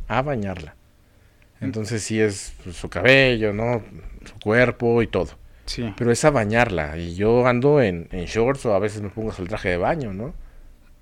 a 0.08 0.22
bañarla. 0.22 0.74
Entonces 1.60 2.02
sí 2.02 2.20
es 2.20 2.54
pues, 2.62 2.76
su 2.76 2.88
cabello, 2.88 3.52
¿no? 3.52 3.82
Su 4.24 4.38
cuerpo 4.40 5.02
y 5.02 5.06
todo. 5.06 5.30
Sí. 5.66 5.92
Pero 5.96 6.10
es 6.12 6.24
a 6.24 6.30
bañarla. 6.30 6.96
Y 6.96 7.14
yo 7.14 7.46
ando 7.46 7.80
en, 7.82 8.08
en 8.12 8.24
shorts 8.26 8.64
o 8.66 8.74
a 8.74 8.78
veces 8.78 9.02
me 9.02 9.08
pongo 9.10 9.32
el 9.38 9.48
traje 9.48 9.70
de 9.70 9.76
baño, 9.76 10.12
¿no? 10.12 10.34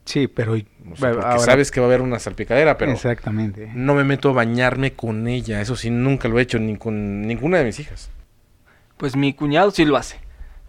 Sí, 0.05 0.29
pero 0.29 0.53
O 0.53 0.57
sea, 0.57 1.11
porque 1.13 1.27
ahora- 1.27 1.39
sabes 1.39 1.71
que 1.71 1.81
va 1.81 1.87
a 1.87 1.89
haber 1.89 2.01
una 2.01 2.19
salpicadera, 2.19 2.79
pero 2.79 2.93
exactamente. 2.93 3.71
no 3.75 3.95
me 3.95 4.05
meto 4.05 4.31
a 4.31 4.33
bañarme 4.33 4.93
con 4.93 5.27
ella. 5.29 5.61
Eso 5.61 5.77
sí, 5.77 5.91
nunca 5.91 6.29
lo 6.29 6.39
he 6.39 6.43
hecho 6.43 6.59
ni 6.59 6.77
con 6.77 7.23
ninguna 7.23 7.59
de 7.59 7.65
mis 7.65 7.81
hijas. 7.81 8.11
Pues 8.97 9.17
mi 9.17 9.35
cuñado 9.35 9.71
sí 9.73 9.85
lo 9.85 9.97
hace. 9.97 10.17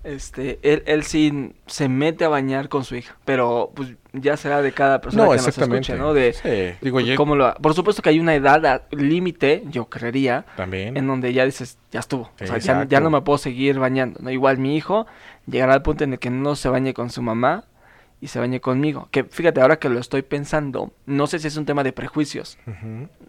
Este, 0.04 0.60
él, 0.64 0.84
él 0.86 1.04
sí 1.04 1.54
se 1.66 1.90
mete 1.90 2.26
a 2.26 2.30
bañar 2.30 2.70
con 2.70 2.84
su 2.84 2.96
hija, 2.96 3.18
pero 3.26 3.72
pues 3.76 3.90
ya 4.22 4.38
será 4.38 4.62
de 4.62 4.72
cada 4.72 5.02
persona 5.02 5.24
No, 5.26 5.30
que 5.32 5.38
nos 5.38 5.48
exactamente. 5.48 5.92
escuche, 5.94 5.98
¿no? 6.02 6.14
De 6.14 6.34
Sí, 6.34 6.78
digo, 6.82 7.00
yo 7.00 7.16
cómo 7.16 7.36
lo 7.36 7.46
ha- 7.48 7.56
Por 7.56 7.74
supuesto 7.74 8.02
que 8.02 8.10
hay 8.10 8.20
una 8.20 8.36
edad 8.36 8.84
límite, 8.92 9.64
yo 9.70 9.86
creería, 9.86 10.46
también. 10.56 10.98
en 10.98 11.08
donde 11.08 11.34
ya 11.34 11.46
dices, 11.46 11.78
ya 11.92 12.00
estuvo. 12.00 12.32
O 12.42 12.46
sea, 12.46 12.58
ya, 12.58 12.86
ya 12.86 13.00
no 13.00 13.10
me 13.10 13.22
puedo 13.22 13.38
seguir 13.38 13.80
bañando. 13.80 14.20
¿no? 14.22 14.30
Igual 14.32 14.58
mi 14.58 14.76
hijo 14.76 15.08
llegará 15.46 15.74
al 15.74 15.82
punto 15.82 16.04
en 16.04 16.14
el 16.14 16.20
que 16.20 16.30
no 16.30 16.56
se 16.56 16.70
bañe 16.70 16.94
con 16.94 17.10
su 17.10 17.22
mamá 17.22 17.66
y 18.20 18.28
se 18.30 18.40
bañe 18.40 18.60
conmigo. 18.60 19.10
Que 19.12 19.24
fíjate, 19.26 19.62
ahora 19.62 19.78
que 19.78 19.90
lo 19.90 20.00
estoy 20.00 20.24
pensando, 20.24 20.92
no 21.06 21.28
sé 21.28 21.38
si 21.38 21.48
es 21.48 21.56
un 21.58 21.66
tema 21.68 21.84
de 21.84 21.94
prejuicios. 21.94 22.58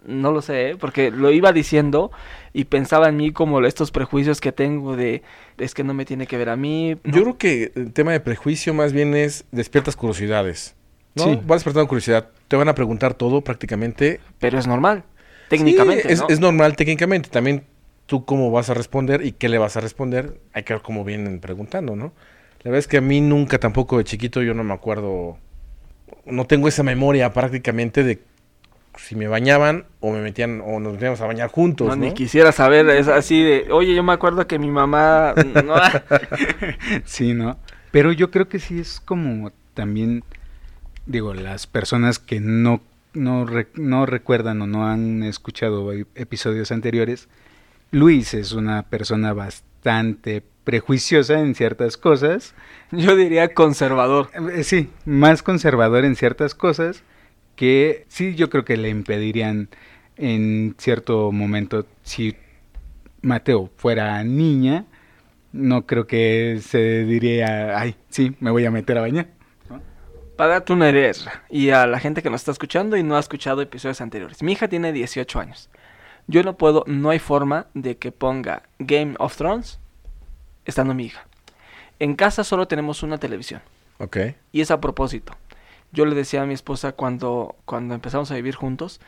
No 0.07 0.33
lo 0.33 0.41
sé, 0.41 0.71
¿eh? 0.71 0.77
porque 0.77 1.11
lo 1.11 1.31
iba 1.31 1.53
diciendo 1.53 2.11
y 2.55 2.65
pensaba 2.65 3.11
en 3.11 3.19
mí 3.19 3.31
como 3.31 3.61
estos 3.67 3.91
prejuicios 3.91 4.41
que 4.41 4.51
tengo 4.51 4.97
de 4.97 5.23
es 5.59 5.75
que 5.75 5.85
no 5.85 5.93
me 5.93 6.07
tiene 6.07 6.27
que 6.27 6.39
ver 6.39 6.49
a 6.49 6.57
mí. 6.57 6.97
no. 7.05 7.13
Yo 7.17 7.23
creo 7.23 7.37
que 7.37 7.73
el 7.75 7.93
tema 7.93 8.13
de 8.13 8.21
prejuicio 8.21 8.73
más 8.73 8.95
bien 8.95 9.15
es 9.15 9.45
despiertas 9.53 9.95
curiosidades. 9.95 10.75
¿No? 11.19 11.25
Sí. 11.25 11.41
Vas 11.45 11.59
despertando 11.59 11.89
curiosidad. 11.89 12.29
Te 12.49 12.57
van 12.57 12.69
a 12.69 12.75
preguntar 12.75 13.15
todo 13.15 13.43
prácticamente. 13.43 14.21
Pero 14.39 14.59
es 14.59 14.67
normal, 14.67 15.05
técnicamente. 15.49 16.05
Sí, 16.05 16.13
es, 16.15 16.21
¿no? 16.21 16.27
es 16.29 16.41
normal 16.41 16.77
técnicamente. 16.77 17.29
También 17.29 17.65
tú 18.07 18.25
cómo 18.25 18.51
vas 18.51 18.71
a 18.71 18.75
responder 18.75 19.25
y 19.27 19.33
qué 19.33 19.49
le 19.49 19.59
vas 19.59 19.77
a 19.77 19.81
responder. 19.81 20.41
Hay 20.55 20.63
que 20.63 20.73
ver 20.73 20.83
cómo 20.83 21.05
vienen 21.05 21.41
preguntando, 21.41 21.95
¿no? 21.95 22.13
La 22.63 22.71
verdad 22.71 22.79
es 22.79 22.89
que 22.89 22.97
a 22.97 23.03
mí 23.03 23.21
nunca 23.21 23.59
tampoco 23.59 23.99
de 23.99 24.05
chiquito 24.05 24.43
yo 24.43 24.55
no 24.55 24.65
me 24.65 24.75
acuerdo 24.75 25.39
no 26.27 26.47
tengo 26.47 26.69
esa 26.69 26.83
memoria 26.83 27.33
prácticamente 27.33 28.03
de 28.03 28.21
si 28.97 29.15
me 29.15 29.29
bañaban 29.29 29.87
o 30.01 30.11
me 30.11 30.21
metían 30.21 30.61
o 30.65 30.81
nos 30.81 30.95
metíamos 30.95 31.21
a 31.21 31.27
bañar 31.27 31.49
juntos, 31.51 31.89
No, 31.89 31.97
¿no? 31.97 32.05
ni 32.05 32.13
quisiera 32.13 32.51
saber, 32.51 32.89
es 32.91 33.07
así 33.07 33.43
de, 33.43 33.71
oye, 33.71 33.95
yo 33.95 34.03
me 34.03 34.13
acuerdo 34.13 34.47
que 34.47 34.59
mi 34.59 34.71
mamá... 34.71 35.35
no, 35.65 35.75
Sí, 37.05 37.33
¿no? 37.33 37.59
Pero 37.93 38.11
yo 38.13 38.31
creo 38.31 38.49
que 38.49 38.59
sí 38.59 38.81
es 38.81 39.01
como 39.01 39.53
también, 39.75 40.25
digo, 41.09 41.35
las 41.35 41.67
personas 41.67 42.21
que 42.21 42.39
no, 42.39 42.81
no, 43.15 43.47
no 43.75 44.07
recuerdan 44.07 44.63
o 44.63 44.67
no 44.67 44.87
han 44.87 45.25
escuchado 45.25 45.93
e- 45.93 46.07
episodios 46.15 46.71
anteriores, 46.71 47.29
Luis 47.91 48.35
es 48.35 48.53
una 48.53 48.85
persona 48.85 49.33
bastante 49.33 50.45
prejuiciosa 50.63 51.41
en 51.41 51.55
ciertas 51.55 51.97
cosas, 51.97 52.55
yo 52.93 53.17
diría 53.17 53.55
conservador. 53.55 54.29
eh, 54.55 54.63
sí, 54.63 54.91
más 55.07 55.43
conservador 55.43 56.05
en 56.05 56.15
ciertas 56.15 56.55
cosas 56.55 57.03
que 57.57 58.05
sí 58.09 58.37
yo 58.37 58.51
creo 58.51 58.65
que 58.65 58.77
le 58.77 58.91
impedirían 58.91 59.69
en 60.17 60.75
cierto 60.79 61.33
momento 61.33 61.87
si 62.03 62.37
Mateo 63.23 63.71
fuera 63.77 64.23
niña, 64.23 64.85
no 65.53 65.87
creo 65.87 66.07
que 66.07 66.61
se 66.63 67.05
diría, 67.05 67.79
ay, 67.79 67.97
sí, 68.11 68.37
me 68.39 68.51
voy 68.51 68.65
a 68.67 68.71
meter 68.71 68.99
a 68.99 69.01
bañar. 69.01 69.38
Para 70.39 70.63
idea, 70.69 71.13
y 71.51 71.71
a 71.71 71.85
la 71.89 71.99
gente 71.99 72.23
que 72.23 72.31
nos 72.31 72.43
está 72.43 72.53
escuchando 72.53 72.97
y 72.97 73.03
no 73.03 73.17
ha 73.17 73.19
escuchado 73.19 73.61
episodios 73.61 74.01
anteriores. 74.01 74.41
Mi 74.41 74.53
hija 74.53 74.69
tiene 74.69 74.93
18 74.93 75.41
años. 75.41 75.69
Yo 76.29 76.45
no 76.45 76.57
puedo, 76.57 76.85
no 76.87 77.11
hay 77.11 77.19
forma 77.19 77.67
de 77.75 77.97
que 77.97 78.13
ponga 78.13 78.63
Game 78.79 79.17
of 79.19 79.37
Thrones 79.37 79.81
estando 80.65 80.95
mi 80.95 81.07
hija. 81.07 81.27
En 81.99 82.15
casa 82.15 82.45
solo 82.45 82.69
tenemos 82.69 83.03
una 83.03 83.19
televisión. 83.19 83.63
Ok. 83.99 84.19
Y 84.53 84.61
es 84.61 84.71
a 84.71 84.81
propósito. 84.81 85.35
Yo 85.91 86.07
le 86.07 86.15
decía 86.15 86.43
a 86.43 86.47
mi 86.47 86.55
esposa 86.55 86.93
cuando, 86.93 87.57
cuando 87.65 87.95
empezamos 87.95 88.31
a 88.31 88.37
vivir 88.37 88.55
juntos, 88.55 89.01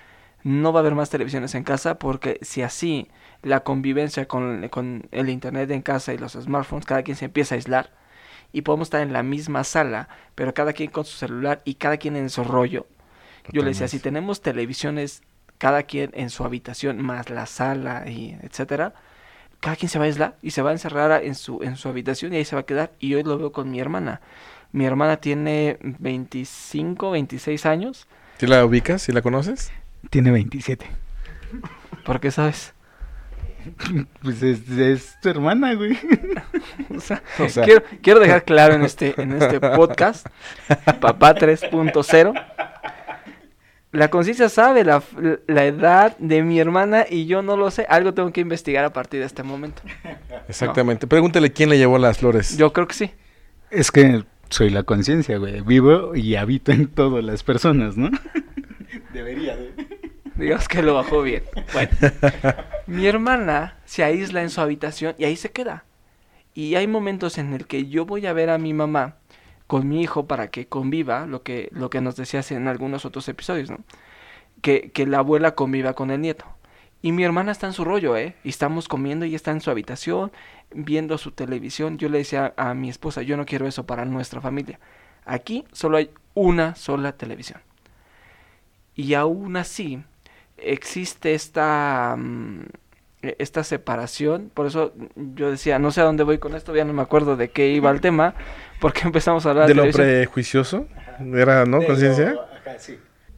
no 0.42 0.72
va 0.72 0.80
a 0.80 0.82
haber 0.82 0.96
más 0.96 1.10
televisiones 1.10 1.54
en 1.54 1.62
casa 1.62 2.00
porque 2.00 2.40
si 2.42 2.62
así 2.62 3.08
la 3.42 3.60
convivencia 3.60 4.26
con, 4.26 4.68
con 4.68 5.06
el 5.12 5.28
internet 5.28 5.70
en 5.70 5.82
casa 5.82 6.12
y 6.12 6.18
los 6.18 6.32
smartphones, 6.32 6.86
cada 6.86 7.04
quien 7.04 7.16
se 7.16 7.26
empieza 7.26 7.54
a 7.54 7.56
aislar 7.56 8.00
y 8.52 8.62
podemos 8.62 8.86
estar 8.86 9.00
en 9.02 9.12
la 9.12 9.22
misma 9.22 9.64
sala, 9.64 10.08
pero 10.34 10.54
cada 10.54 10.72
quien 10.72 10.90
con 10.90 11.04
su 11.04 11.16
celular 11.16 11.62
y 11.64 11.74
cada 11.74 11.96
quien 11.96 12.16
en 12.16 12.30
su 12.30 12.44
rollo. 12.44 12.86
Yo 13.52 13.62
le 13.62 13.68
decía, 13.68 13.88
si 13.88 13.98
tenemos 13.98 14.42
televisiones, 14.42 15.22
cada 15.58 15.82
quien 15.82 16.10
en 16.14 16.30
su 16.30 16.44
habitación, 16.44 17.02
más 17.02 17.30
la 17.30 17.46
sala 17.46 18.08
y 18.08 18.36
etcétera, 18.42 18.94
cada 19.60 19.76
quien 19.76 19.88
se 19.88 19.98
va 19.98 20.04
a 20.04 20.06
aislar 20.06 20.36
y 20.42 20.52
se 20.52 20.62
va 20.62 20.70
a 20.70 20.72
encerrar 20.72 21.22
en 21.24 21.34
su, 21.34 21.62
en 21.62 21.76
su 21.76 21.88
habitación 21.88 22.32
y 22.32 22.36
ahí 22.36 22.44
se 22.44 22.56
va 22.56 22.62
a 22.62 22.66
quedar. 22.66 22.92
Y 22.98 23.14
hoy 23.14 23.22
lo 23.22 23.38
veo 23.38 23.52
con 23.52 23.70
mi 23.70 23.80
hermana. 23.80 24.20
Mi 24.72 24.86
hermana 24.86 25.18
tiene 25.18 25.78
25, 25.80 27.10
26 27.10 27.66
años. 27.66 28.06
¿Sí 28.38 28.46
la 28.46 28.64
ubicas? 28.64 29.02
¿Sí 29.02 29.12
la 29.12 29.20
conoces? 29.20 29.72
Tiene 30.10 30.30
27. 30.30 30.86
¿Por 32.04 32.20
qué 32.20 32.30
sabes? 32.30 32.72
Pues 34.22 34.42
es, 34.42 34.68
es 34.70 35.20
tu 35.20 35.28
hermana, 35.28 35.74
güey. 35.74 35.96
O 36.96 37.00
sea, 37.00 37.22
O 37.38 37.48
sea- 37.48 37.64
quiero, 37.64 37.82
quiero 38.02 38.20
dejar 38.20 38.44
claro 38.44 38.74
en 38.74 38.82
este, 38.82 39.14
en 39.20 39.32
este 39.40 39.60
podcast, 39.60 40.26
Papá 41.00 41.34
3.0. 41.34 42.44
La 43.92 44.08
conciencia 44.08 44.48
sabe 44.48 44.84
la, 44.84 45.02
la 45.48 45.64
edad 45.64 46.16
de 46.18 46.42
mi 46.42 46.60
hermana 46.60 47.06
y 47.08 47.26
yo 47.26 47.42
no 47.42 47.56
lo 47.56 47.70
sé. 47.72 47.86
Algo 47.88 48.14
tengo 48.14 48.32
que 48.32 48.40
investigar 48.40 48.84
a 48.84 48.92
partir 48.92 49.18
de 49.20 49.26
este 49.26 49.42
momento. 49.42 49.82
Exactamente. 50.48 51.08
Pregúntale 51.08 51.52
quién 51.52 51.70
le 51.70 51.78
llevó 51.78 51.98
las 51.98 52.18
flores. 52.18 52.56
Yo 52.56 52.72
creo 52.72 52.86
que 52.86 52.94
sí. 52.94 53.10
Es 53.70 53.90
que 53.90 54.22
soy 54.48 54.70
la 54.70 54.84
conciencia, 54.84 55.38
güey. 55.38 55.60
Vivo 55.62 56.14
y 56.14 56.36
habito 56.36 56.70
en 56.70 56.86
todas 56.86 57.24
las 57.24 57.42
personas, 57.42 57.96
¿no? 57.96 58.10
Debería 59.12 59.56
de. 59.56 59.72
Digamos 60.36 60.68
que 60.68 60.82
lo 60.82 60.94
bajó 60.94 61.22
bien. 61.22 61.42
Bueno, 61.72 61.90
mi 62.90 63.06
hermana 63.06 63.78
se 63.84 64.02
aísla 64.02 64.42
en 64.42 64.50
su 64.50 64.60
habitación 64.60 65.14
y 65.16 65.24
ahí 65.24 65.36
se 65.36 65.52
queda. 65.52 65.84
Y 66.54 66.74
hay 66.74 66.88
momentos 66.88 67.38
en 67.38 67.52
el 67.52 67.68
que 67.68 67.86
yo 67.86 68.04
voy 68.04 68.26
a 68.26 68.32
ver 68.32 68.50
a 68.50 68.58
mi 68.58 68.74
mamá 68.74 69.16
con 69.68 69.88
mi 69.88 70.02
hijo 70.02 70.26
para 70.26 70.50
que 70.50 70.66
conviva, 70.66 71.26
lo 71.26 71.44
que, 71.44 71.68
lo 71.70 71.88
que 71.88 72.00
nos 72.00 72.16
decías 72.16 72.50
en 72.50 72.66
algunos 72.66 73.04
otros 73.04 73.28
episodios, 73.28 73.70
¿no? 73.70 73.78
Que, 74.60 74.90
que 74.90 75.06
la 75.06 75.18
abuela 75.18 75.54
conviva 75.54 75.94
con 75.94 76.10
el 76.10 76.20
nieto. 76.20 76.44
Y 77.00 77.12
mi 77.12 77.22
hermana 77.22 77.52
está 77.52 77.68
en 77.68 77.74
su 77.74 77.84
rollo, 77.84 78.16
¿eh? 78.16 78.34
Y 78.42 78.48
estamos 78.48 78.88
comiendo 78.88 79.24
y 79.24 79.36
está 79.36 79.52
en 79.52 79.60
su 79.60 79.70
habitación, 79.70 80.32
viendo 80.74 81.16
su 81.16 81.30
televisión. 81.30 81.96
Yo 81.96 82.08
le 82.08 82.18
decía 82.18 82.54
a 82.56 82.74
mi 82.74 82.90
esposa, 82.90 83.22
yo 83.22 83.36
no 83.36 83.46
quiero 83.46 83.68
eso 83.68 83.86
para 83.86 84.04
nuestra 84.04 84.40
familia. 84.40 84.80
Aquí 85.24 85.64
solo 85.70 85.96
hay 85.96 86.10
una 86.34 86.74
sola 86.74 87.12
televisión. 87.12 87.60
Y 88.96 89.14
aún 89.14 89.56
así 89.56 90.02
existe 90.62 91.34
esta, 91.34 92.16
mm, 92.18 92.64
esta 93.22 93.64
separación. 93.64 94.50
Por 94.52 94.66
eso 94.66 94.92
yo 95.16 95.50
decía, 95.50 95.78
no 95.78 95.90
sé 95.90 96.00
a 96.00 96.04
dónde 96.04 96.22
voy 96.22 96.38
con 96.38 96.54
esto, 96.54 96.74
ya 96.74 96.84
no 96.84 96.92
me 96.92 97.02
acuerdo 97.02 97.36
de 97.36 97.50
qué 97.50 97.68
iba 97.68 97.90
el 97.90 98.00
tema, 98.02 98.34
porque 98.80 99.02
empezamos 99.04 99.46
a 99.46 99.50
hablar 99.50 99.68
¿De 99.68 99.74
lo 99.74 99.82
televisión. 99.82 100.06
prejuicioso? 100.06 100.86
¿Era, 101.34 101.64
no? 101.66 101.82
¿Conciencia? 101.82 102.34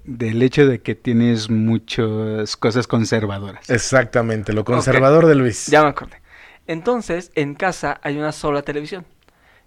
Del 0.05 0.43
hecho 0.43 0.67
de 0.67 0.81
que 0.81 0.95
tienes 0.95 1.49
muchas 1.51 2.57
cosas 2.57 2.87
conservadoras. 2.87 3.69
Exactamente, 3.71 4.53
lo 4.53 4.65
conservador 4.65 5.27
de 5.27 5.35
Luis. 5.35 5.67
Ya 5.67 5.83
me 5.83 5.89
acordé. 5.89 6.21
Entonces, 6.67 7.31
en 7.35 7.55
casa 7.55 8.01
hay 8.03 8.19
una 8.19 8.33
sola 8.33 8.63
televisión. 8.63 9.05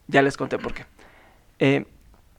Ya 0.07 0.21
les 0.21 0.37
conté 0.37 0.57
por 0.57 0.73
qué. 0.73 0.85
Eh, 1.59 1.85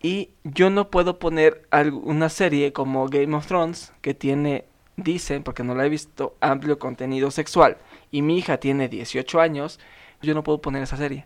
y 0.03 0.31
yo 0.45 0.71
no 0.71 0.91
puedo 0.91 1.19
poner 1.19 1.67
una 2.05 2.29
serie 2.29 2.73
como 2.73 3.09
Game 3.09 3.35
of 3.35 3.47
Thrones, 3.47 3.93
que 4.03 4.15
tiene, 4.15 4.65
dicen, 4.97 5.43
porque 5.43 5.63
no 5.63 5.75
la 5.75 5.87
he 5.87 5.89
visto, 5.89 6.37
amplio 6.41 6.79
contenido 6.79 7.31
sexual, 7.31 7.77
y 8.11 8.23
mi 8.23 8.39
hija 8.39 8.59
tiene 8.59 8.89
18 8.89 9.41
años, 9.41 9.79
yo 10.23 10.35
no 10.35 10.43
puedo 10.43 10.61
poner 10.61 10.83
esa 10.83 10.97
serie. 10.97 11.25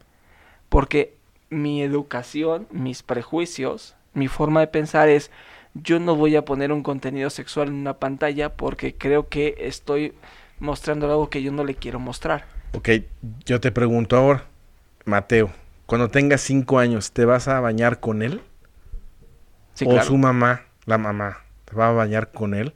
Porque 0.69 1.17
mi 1.51 1.83
educación, 1.83 2.67
mis 2.71 3.03
prejuicios, 3.03 3.97
mi 4.15 4.29
forma 4.29 4.61
de 4.61 4.67
pensar 4.69 5.09
es, 5.09 5.31
yo 5.75 6.01
no 6.01 6.17
voy 6.17 6.37
a 6.37 6.45
poner 6.45 6.73
un 6.73 6.83
contenido 6.83 7.31
sexual 7.31 7.69
en 7.69 7.75
una 7.75 7.95
pantalla 7.99 8.57
porque 8.57 8.95
creo 8.95 9.29
que 9.29 9.55
estoy 9.59 10.15
mostrando 10.59 11.07
algo 11.07 11.31
que 11.31 11.43
yo 11.43 11.53
no 11.53 11.65
le 11.65 11.75
quiero 11.75 12.01
mostrar. 12.01 12.45
Ok, 12.73 12.89
yo 13.45 13.61
te 13.61 13.73
pregunto 13.73 14.17
ahora, 14.17 14.45
Mateo, 15.05 15.51
cuando 15.87 16.09
tengas 16.09 16.41
cinco 16.41 16.79
años, 16.79 17.13
¿te 17.13 17.25
vas 17.25 17.49
a 17.49 17.61
bañar 17.61 18.01
con 18.01 18.23
él? 18.23 18.43
Sí, 19.75 19.85
¿O 19.87 19.91
claro. 19.91 20.07
su 20.07 20.17
mamá, 20.17 20.63
la 20.87 20.99
mamá, 20.99 21.39
te 21.65 21.75
va 21.75 21.89
a 21.89 21.93
bañar 21.93 22.31
con 22.33 22.55
él? 22.55 22.75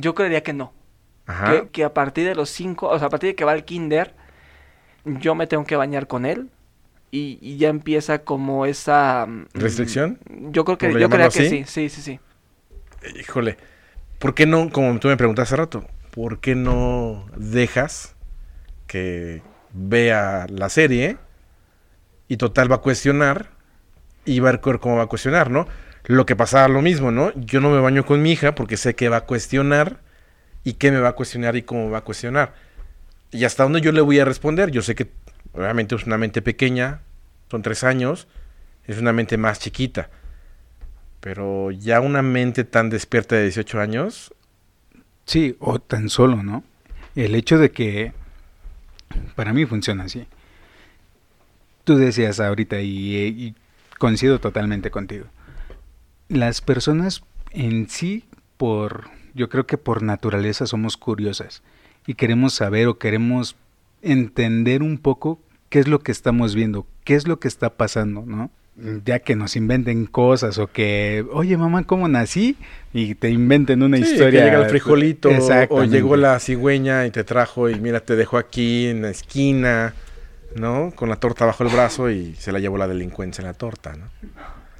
Yo 0.00 0.14
creería 0.14 0.42
que 0.42 0.52
no. 0.52 0.72
Ajá. 1.26 1.52
Que, 1.52 1.68
que 1.68 1.84
a 1.84 1.94
partir 1.94 2.26
de 2.26 2.34
los 2.34 2.50
cinco, 2.50 2.88
o 2.88 2.98
sea, 2.98 3.08
a 3.08 3.10
partir 3.10 3.30
de 3.30 3.34
que 3.36 3.44
va 3.44 3.52
al 3.52 3.64
kinder, 3.64 4.14
yo 5.04 5.34
me 5.34 5.46
tengo 5.46 5.64
que 5.64 5.76
bañar 5.76 6.06
con 6.06 6.26
él. 6.26 6.50
Y, 7.12 7.38
y 7.40 7.56
ya 7.56 7.68
empieza 7.68 8.20
como 8.20 8.66
esa... 8.66 9.26
mm, 9.26 9.46
¿Restricción? 9.54 10.18
Yo 10.52 10.64
creo 10.64 10.78
que, 10.78 10.88
¿Por 10.90 11.00
yo 11.00 11.08
creía 11.08 11.28
que 11.28 11.48
sí, 11.48 11.64
sí, 11.66 11.88
sí, 11.88 12.02
sí. 12.02 12.20
Híjole, 13.18 13.56
¿por 14.18 14.34
qué 14.34 14.46
no, 14.46 14.70
como 14.70 14.98
tú 15.00 15.08
me 15.08 15.16
preguntaste 15.16 15.54
hace 15.54 15.56
rato, 15.56 15.86
¿por 16.12 16.40
qué 16.40 16.54
no 16.54 17.26
dejas 17.36 18.14
que 18.86 19.42
vea 19.72 20.46
la 20.48 20.68
serie 20.68 21.16
y 22.28 22.36
total 22.36 22.70
va 22.70 22.76
a 22.76 22.80
cuestionar 22.80 23.50
y 24.24 24.40
va 24.40 24.50
a 24.50 24.52
ver 24.52 24.80
cómo 24.80 24.96
va 24.96 25.04
a 25.04 25.06
cuestionar, 25.06 25.50
¿no? 25.50 25.66
Lo 26.04 26.26
que 26.26 26.36
pasaba 26.36 26.68
lo 26.68 26.82
mismo, 26.82 27.10
¿no? 27.10 27.32
Yo 27.34 27.60
no 27.60 27.70
me 27.70 27.80
baño 27.80 28.04
con 28.04 28.22
mi 28.22 28.32
hija 28.32 28.54
porque 28.54 28.76
sé 28.76 28.94
que 28.94 29.08
va 29.08 29.18
a 29.18 29.26
cuestionar 29.26 30.00
y 30.64 30.74
qué 30.74 30.90
me 30.90 31.00
va 31.00 31.10
a 31.10 31.12
cuestionar 31.12 31.56
y 31.56 31.62
cómo 31.62 31.90
va 31.90 31.98
a 31.98 32.04
cuestionar. 32.04 32.54
Y 33.30 33.44
hasta 33.44 33.62
dónde 33.62 33.80
yo 33.80 33.92
le 33.92 34.00
voy 34.00 34.18
a 34.18 34.24
responder. 34.24 34.70
Yo 34.70 34.82
sé 34.82 34.94
que 34.94 35.10
obviamente 35.52 35.94
es 35.94 36.06
una 36.06 36.18
mente 36.18 36.42
pequeña, 36.42 37.00
son 37.50 37.62
tres 37.62 37.84
años, 37.84 38.28
es 38.86 38.98
una 38.98 39.12
mente 39.12 39.36
más 39.36 39.60
chiquita. 39.60 40.10
Pero 41.20 41.70
ya 41.70 42.00
una 42.00 42.22
mente 42.22 42.64
tan 42.64 42.90
despierta 42.90 43.36
de 43.36 43.42
18 43.42 43.80
años, 43.80 44.32
Sí, 45.30 45.54
o 45.60 45.78
tan 45.78 46.08
solo, 46.08 46.42
¿no? 46.42 46.64
El 47.14 47.36
hecho 47.36 47.56
de 47.56 47.70
que 47.70 48.12
para 49.36 49.52
mí 49.52 49.64
funciona 49.64 50.02
así. 50.02 50.26
Tú 51.84 51.96
decías 51.96 52.40
ahorita 52.40 52.80
y, 52.80 53.16
y 53.16 53.54
coincido 53.98 54.40
totalmente 54.40 54.90
contigo. 54.90 55.26
Las 56.30 56.60
personas 56.60 57.22
en 57.50 57.88
sí, 57.88 58.24
por, 58.56 59.10
yo 59.34 59.48
creo 59.48 59.66
que 59.66 59.76
por 59.78 60.02
naturaleza 60.02 60.64
somos 60.66 60.96
curiosas 60.96 61.62
y 62.06 62.14
queremos 62.14 62.54
saber 62.54 62.86
o 62.86 62.98
queremos 62.98 63.56
entender 64.00 64.82
un 64.82 64.96
poco 64.98 65.40
qué 65.68 65.80
es 65.80 65.88
lo 65.88 65.98
que 65.98 66.12
estamos 66.12 66.54
viendo, 66.54 66.86
qué 67.04 67.16
es 67.16 67.26
lo 67.26 67.40
que 67.40 67.48
está 67.48 67.70
pasando, 67.70 68.22
¿no? 68.24 68.50
Ya 69.04 69.18
que 69.18 69.34
nos 69.36 69.56
inventen 69.56 70.06
cosas 70.06 70.56
o 70.58 70.68
que, 70.68 71.26
oye 71.32 71.56
mamá, 71.58 71.82
¿cómo 71.84 72.08
nací? 72.08 72.56
Y 72.94 73.14
te 73.16 73.28
inventen 73.28 73.82
una 73.82 73.98
Sí, 73.98 74.04
historia. 74.04 74.40
que 74.40 74.46
llega 74.46 74.62
el 74.62 74.70
frijolito 74.70 75.28
o 75.68 75.84
llegó 75.84 76.16
la 76.16 76.38
cigüeña 76.38 77.04
y 77.06 77.10
te 77.10 77.24
trajo 77.24 77.68
y 77.68 77.74
mira, 77.78 78.00
te 78.00 78.16
dejó 78.16 78.38
aquí 78.38 78.86
en 78.86 79.02
la 79.02 79.10
esquina, 79.10 79.94
¿no? 80.54 80.92
Con 80.94 81.08
la 81.08 81.16
torta 81.16 81.44
bajo 81.44 81.64
el 81.64 81.70
brazo 81.70 82.08
y 82.08 82.36
se 82.36 82.52
la 82.52 82.58
llevó 82.60 82.78
la 82.78 82.86
delincuencia 82.88 83.42
en 83.42 83.48
la 83.48 83.54
torta, 83.54 83.96
¿no? 83.96 84.06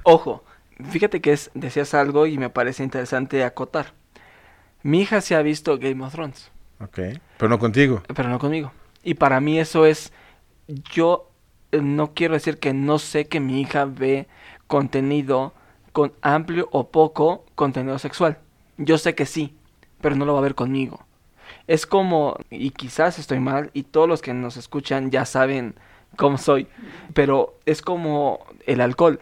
Ojo, 0.03 0.43
fíjate 0.89 1.21
que 1.21 1.33
es, 1.33 1.51
decías 1.53 1.93
algo 1.93 2.25
y 2.27 2.37
me 2.37 2.49
parece 2.49 2.83
interesante 2.83 3.43
acotar. 3.43 3.93
Mi 4.83 5.01
hija 5.01 5.21
se 5.21 5.35
ha 5.35 5.41
visto 5.41 5.77
Game 5.77 6.03
of 6.03 6.13
Thrones, 6.13 6.51
Ok. 6.83 6.99
Pero 7.37 7.49
no 7.49 7.59
contigo. 7.59 8.01
pero 8.15 8.29
no 8.29 8.39
conmigo. 8.39 8.71
Y 9.03 9.13
para 9.15 9.39
mí 9.39 9.59
eso 9.59 9.85
es, 9.85 10.11
yo 10.91 11.29
eh, 11.71 11.79
no 11.81 12.13
quiero 12.13 12.33
decir 12.33 12.57
que 12.57 12.73
no 12.73 12.97
sé 12.99 13.27
que 13.27 13.39
mi 13.39 13.61
hija 13.61 13.85
ve 13.85 14.27
contenido 14.67 15.53
con 15.91 16.13
amplio 16.21 16.69
o 16.71 16.89
poco 16.89 17.45
contenido 17.55 17.99
sexual. 17.99 18.39
Yo 18.77 18.97
sé 18.97 19.13
que 19.15 19.25
sí, 19.25 19.55
pero 20.01 20.15
no 20.15 20.25
lo 20.25 20.33
va 20.33 20.39
a 20.39 20.43
ver 20.43 20.55
conmigo. 20.55 21.05
Es 21.67 21.85
como, 21.85 22.37
y 22.49 22.71
quizás 22.71 23.19
estoy 23.19 23.39
mal, 23.39 23.69
y 23.73 23.83
todos 23.83 24.07
los 24.07 24.21
que 24.21 24.33
nos 24.33 24.57
escuchan 24.57 25.11
ya 25.11 25.25
saben 25.25 25.75
cómo 26.15 26.37
soy, 26.37 26.67
pero 27.13 27.59
es 27.65 27.81
como 27.81 28.39
el 28.65 28.81
alcohol. 28.81 29.21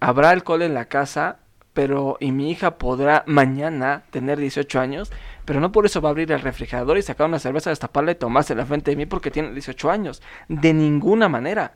Habrá 0.00 0.30
alcohol 0.30 0.62
en 0.62 0.74
la 0.74 0.84
casa, 0.86 1.38
pero 1.72 2.16
y 2.20 2.32
mi 2.32 2.50
hija 2.50 2.78
podrá 2.78 3.24
mañana 3.26 4.02
tener 4.10 4.38
18 4.38 4.80
años, 4.80 5.12
pero 5.44 5.60
no 5.60 5.72
por 5.72 5.86
eso 5.86 6.00
va 6.00 6.08
a 6.08 6.10
abrir 6.10 6.30
el 6.32 6.40
refrigerador 6.40 6.98
y 6.98 7.02
sacar 7.02 7.26
una 7.26 7.38
cerveza, 7.38 7.70
destaparla 7.70 8.12
y 8.12 8.16
tomarse 8.16 8.54
la 8.54 8.66
frente 8.66 8.90
de 8.90 8.96
mí 8.96 9.06
porque 9.06 9.30
tiene 9.30 9.52
18 9.52 9.90
años. 9.90 10.22
De 10.48 10.72
ninguna 10.72 11.28
manera. 11.28 11.72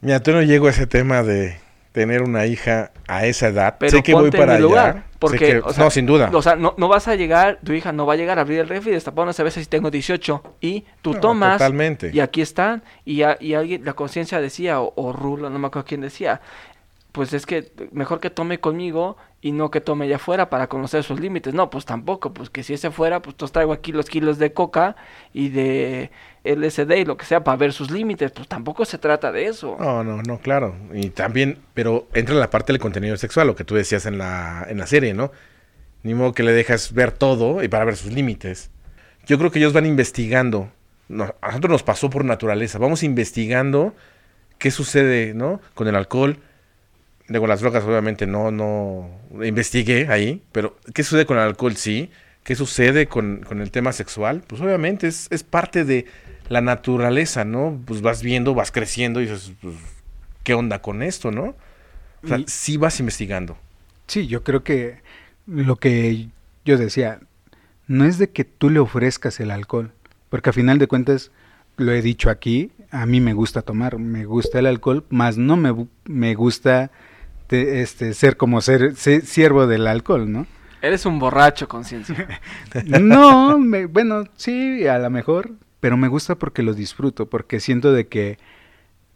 Mira, 0.00 0.20
tú 0.20 0.32
no 0.32 0.42
llego 0.42 0.66
a 0.66 0.70
ese 0.70 0.86
tema 0.86 1.22
de 1.22 1.58
tener 1.92 2.22
una 2.22 2.46
hija 2.46 2.90
a 3.06 3.26
esa 3.26 3.48
edad. 3.48 3.76
Pero 3.78 3.92
sé 3.98 4.02
que 4.02 4.14
voy 4.14 4.30
para 4.30 4.54
allá. 4.54 4.60
lugar, 4.62 5.04
porque, 5.18 5.38
que- 5.38 5.58
o 5.58 5.72
sea, 5.72 5.84
no, 5.84 5.90
sin 5.90 6.06
duda. 6.06 6.30
O 6.32 6.40
sea, 6.42 6.56
no, 6.56 6.74
no 6.78 6.88
vas 6.88 7.06
a 7.06 7.14
llegar, 7.14 7.58
tu 7.62 7.72
hija 7.74 7.92
no 7.92 8.06
va 8.06 8.14
a 8.14 8.16
llegar 8.16 8.38
a 8.38 8.40
abrir 8.42 8.60
el 8.60 8.68
refri 8.68 8.90
y 8.90 8.94
destapar 8.94 9.24
una 9.24 9.32
cerveza 9.34 9.60
si 9.60 9.66
tengo 9.66 9.90
18. 9.90 10.42
Y 10.60 10.86
tú 11.02 11.12
No, 11.12 11.20
tomas. 11.20 11.58
totalmente. 11.58 12.10
Y 12.12 12.20
aquí 12.20 12.40
están. 12.40 12.82
Y, 13.04 13.22
a- 13.22 13.36
y 13.38 13.54
alguien, 13.54 13.84
la 13.84 13.92
conciencia 13.92 14.40
decía, 14.40 14.80
o, 14.80 14.92
o 14.96 15.12
Rulo, 15.12 15.50
no 15.50 15.58
me 15.58 15.66
acuerdo 15.66 15.86
quién 15.86 16.00
decía. 16.00 16.40
Pues 17.12 17.34
es 17.34 17.44
que 17.44 17.70
mejor 17.92 18.20
que 18.20 18.30
tome 18.30 18.58
conmigo 18.58 19.18
y 19.42 19.52
no 19.52 19.70
que 19.70 19.82
tome 19.82 20.06
allá 20.06 20.16
afuera 20.16 20.48
para 20.48 20.68
conocer 20.68 21.02
sus 21.02 21.20
límites. 21.20 21.52
No, 21.52 21.68
pues 21.68 21.84
tampoco. 21.84 22.32
Pues 22.32 22.48
que 22.48 22.62
si 22.62 22.72
ese 22.72 22.90
fuera, 22.90 23.20
pues 23.20 23.34
entonces 23.34 23.52
traigo 23.52 23.72
aquí 23.74 23.92
los 23.92 24.08
kilos 24.08 24.38
de 24.38 24.54
coca 24.54 24.96
y 25.34 25.50
de 25.50 26.10
LSD 26.44 26.90
y 26.96 27.04
lo 27.04 27.18
que 27.18 27.26
sea 27.26 27.44
para 27.44 27.58
ver 27.58 27.74
sus 27.74 27.90
límites. 27.90 28.32
Pues 28.32 28.48
tampoco 28.48 28.86
se 28.86 28.96
trata 28.96 29.30
de 29.30 29.46
eso. 29.46 29.76
No, 29.78 30.02
no, 30.02 30.22
no, 30.22 30.38
claro. 30.38 30.74
Y 30.94 31.10
también, 31.10 31.58
pero 31.74 32.06
entra 32.14 32.34
en 32.34 32.40
la 32.40 32.48
parte 32.48 32.72
del 32.72 32.80
contenido 32.80 33.16
sexual, 33.18 33.46
lo 33.46 33.56
que 33.56 33.64
tú 33.64 33.74
decías 33.74 34.06
en 34.06 34.16
la, 34.16 34.64
en 34.68 34.78
la 34.78 34.86
serie, 34.86 35.12
¿no? 35.12 35.32
Ni 36.02 36.14
modo 36.14 36.32
que 36.32 36.42
le 36.42 36.52
dejas 36.52 36.94
ver 36.94 37.12
todo 37.12 37.62
y 37.62 37.68
para 37.68 37.84
ver 37.84 37.96
sus 37.96 38.12
límites. 38.12 38.70
Yo 39.26 39.38
creo 39.38 39.50
que 39.50 39.58
ellos 39.58 39.74
van 39.74 39.84
investigando. 39.86 40.70
No, 41.08 41.34
a 41.42 41.48
nosotros 41.48 41.70
nos 41.72 41.82
pasó 41.82 42.08
por 42.08 42.24
naturaleza. 42.24 42.78
Vamos 42.78 43.02
investigando 43.02 43.94
qué 44.58 44.70
sucede, 44.70 45.34
¿no? 45.34 45.60
Con 45.74 45.88
el 45.88 45.96
alcohol. 45.96 46.38
Digo, 47.28 47.46
las 47.46 47.60
drogas 47.60 47.84
obviamente 47.84 48.26
no, 48.26 48.50
no 48.50 49.08
investigué 49.44 50.08
ahí, 50.08 50.42
pero 50.52 50.76
¿qué 50.92 51.02
sucede 51.02 51.26
con 51.26 51.36
el 51.38 51.44
alcohol? 51.44 51.76
Sí. 51.76 52.10
¿Qué 52.44 52.56
sucede 52.56 53.06
con, 53.06 53.44
con 53.46 53.60
el 53.60 53.70
tema 53.70 53.92
sexual? 53.92 54.42
Pues 54.46 54.60
obviamente 54.60 55.06
es, 55.06 55.28
es 55.30 55.44
parte 55.44 55.84
de 55.84 56.06
la 56.48 56.60
naturaleza, 56.60 57.44
¿no? 57.44 57.80
Pues 57.86 58.02
vas 58.02 58.22
viendo, 58.22 58.52
vas 58.54 58.72
creciendo 58.72 59.20
y 59.20 59.26
dices, 59.26 59.52
pues, 59.62 59.76
¿qué 60.42 60.54
onda 60.54 60.82
con 60.82 61.02
esto, 61.04 61.30
no? 61.30 61.54
O 62.24 62.26
sea, 62.26 62.38
Y- 62.38 62.44
sí 62.48 62.76
vas 62.78 62.98
investigando. 62.98 63.56
Sí, 64.08 64.26
yo 64.26 64.42
creo 64.42 64.64
que 64.64 65.00
lo 65.46 65.76
que 65.76 66.28
yo 66.64 66.76
decía, 66.76 67.20
no 67.86 68.04
es 68.04 68.18
de 68.18 68.30
que 68.30 68.44
tú 68.44 68.70
le 68.70 68.80
ofrezcas 68.80 69.38
el 69.38 69.52
alcohol, 69.52 69.92
porque 70.28 70.50
a 70.50 70.52
final 70.52 70.78
de 70.78 70.88
cuentas, 70.88 71.30
lo 71.76 71.92
he 71.92 72.02
dicho 72.02 72.28
aquí, 72.28 72.72
a 72.90 73.06
mí 73.06 73.20
me 73.20 73.34
gusta 73.34 73.62
tomar, 73.62 73.98
me 73.98 74.24
gusta 74.24 74.58
el 74.58 74.66
alcohol, 74.66 75.04
más 75.10 75.38
no 75.38 75.56
me, 75.56 75.86
me 76.04 76.34
gusta 76.34 76.90
te- 77.52 77.82
este, 77.82 78.14
ser 78.14 78.36
como 78.38 78.60
ser, 78.62 78.96
ser 78.96 79.26
siervo 79.26 79.66
del 79.66 79.86
alcohol, 79.86 80.32
¿no? 80.32 80.46
Eres 80.80 81.04
un 81.06 81.18
borracho, 81.18 81.68
conciencia. 81.68 82.40
No, 82.86 83.58
me- 83.58 83.84
bueno, 83.86 84.24
sí, 84.36 84.86
a 84.86 84.98
lo 84.98 85.10
mejor, 85.10 85.52
pero 85.80 85.96
me 85.98 86.08
gusta 86.08 86.36
porque 86.36 86.62
lo 86.62 86.72
disfruto, 86.74 87.26
porque 87.28 87.60
siento 87.60 87.92
de 87.92 88.06
que 88.08 88.38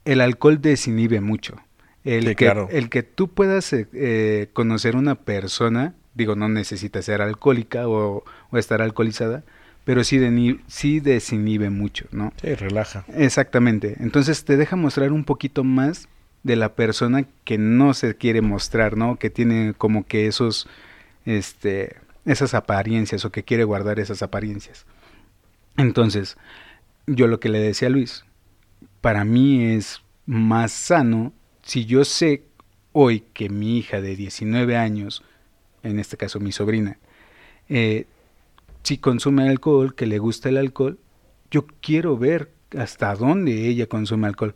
el 0.05 0.21
alcohol 0.21 0.61
desinhibe 0.61 1.21
mucho. 1.21 1.57
El, 2.05 2.23
Sí, 2.25 2.29
que, 2.31 2.35
claro. 2.45 2.69
el 2.71 2.89
que 2.91 3.03
tú 3.03 3.29
puedas 3.29 3.73
eh, 3.73 3.89
eh, 3.95 4.49
conocer 4.53 4.95
una 4.97 5.15
persona, 5.17 5.95
digo, 6.15 6.37
no 6.37 6.49
necesita 6.49 7.01
ser 7.03 7.21
alcohólica 7.23 7.89
o, 7.89 8.23
o 8.51 8.59
estar 8.59 8.81
alcoholizada, 8.83 9.43
pero 9.85 10.05
sí, 10.05 10.19
deni- 10.19 10.61
sí 10.69 11.01
desinhibe 11.01 11.71
mucho, 11.71 12.07
¿no? 12.13 12.33
Sí, 12.41 12.55
relaja. 12.55 13.05
Exactamente. 13.17 13.97
Entonces 14.01 14.45
te 14.45 14.57
deja 14.57 14.77
mostrar 14.77 15.11
un 15.13 15.25
poquito 15.25 15.65
más 15.65 16.07
de 16.47 16.55
la 16.55 16.77
persona 16.77 17.27
que 17.43 17.59
no 17.59 17.93
se 17.93 18.15
quiere 18.15 18.41
mostrar, 18.41 18.97
¿no? 18.97 19.17
Que 19.17 19.31
tiene 19.31 19.75
como 19.77 20.07
que 20.07 20.29
esos, 20.29 20.69
este, 21.25 21.97
esas 22.25 22.55
apariencias 22.55 23.25
o 23.25 23.33
que 23.33 23.43
quiere 23.43 23.65
guardar 23.65 23.99
esas 23.99 24.23
apariencias. 24.23 24.87
Entonces, 25.77 26.37
yo 27.09 27.27
lo 27.27 27.41
que 27.41 27.49
le 27.49 27.59
decía 27.59 27.89
a 27.89 27.91
Luis, 27.91 28.25
para 29.01 29.25
mí 29.25 29.65
es 29.65 30.03
más 30.25 30.71
sano 30.71 31.33
si 31.63 31.85
yo 31.85 32.05
sé 32.05 32.45
hoy 32.93 33.25
que 33.35 33.49
mi 33.49 33.79
hija 33.79 34.01
de 34.01 34.15
19 34.15 34.77
años, 34.77 35.25
en 35.83 35.99
este 35.99 36.17
caso 36.17 36.39
mi 36.39 36.53
sobrina, 36.53 36.97
eh, 37.69 38.07
si 38.85 38.99
consume 38.99 39.49
alcohol, 39.49 39.97
que 39.97 40.07
le 40.07 40.21
gusta 40.21 40.49
el 40.49 40.59
alcohol, 40.59 40.97
yo 41.51 41.67
quiero 41.81 42.17
ver 42.17 42.53
hasta 42.79 43.13
dónde 43.17 43.67
ella 43.67 43.89
consume 43.89 44.29
alcohol. 44.29 44.55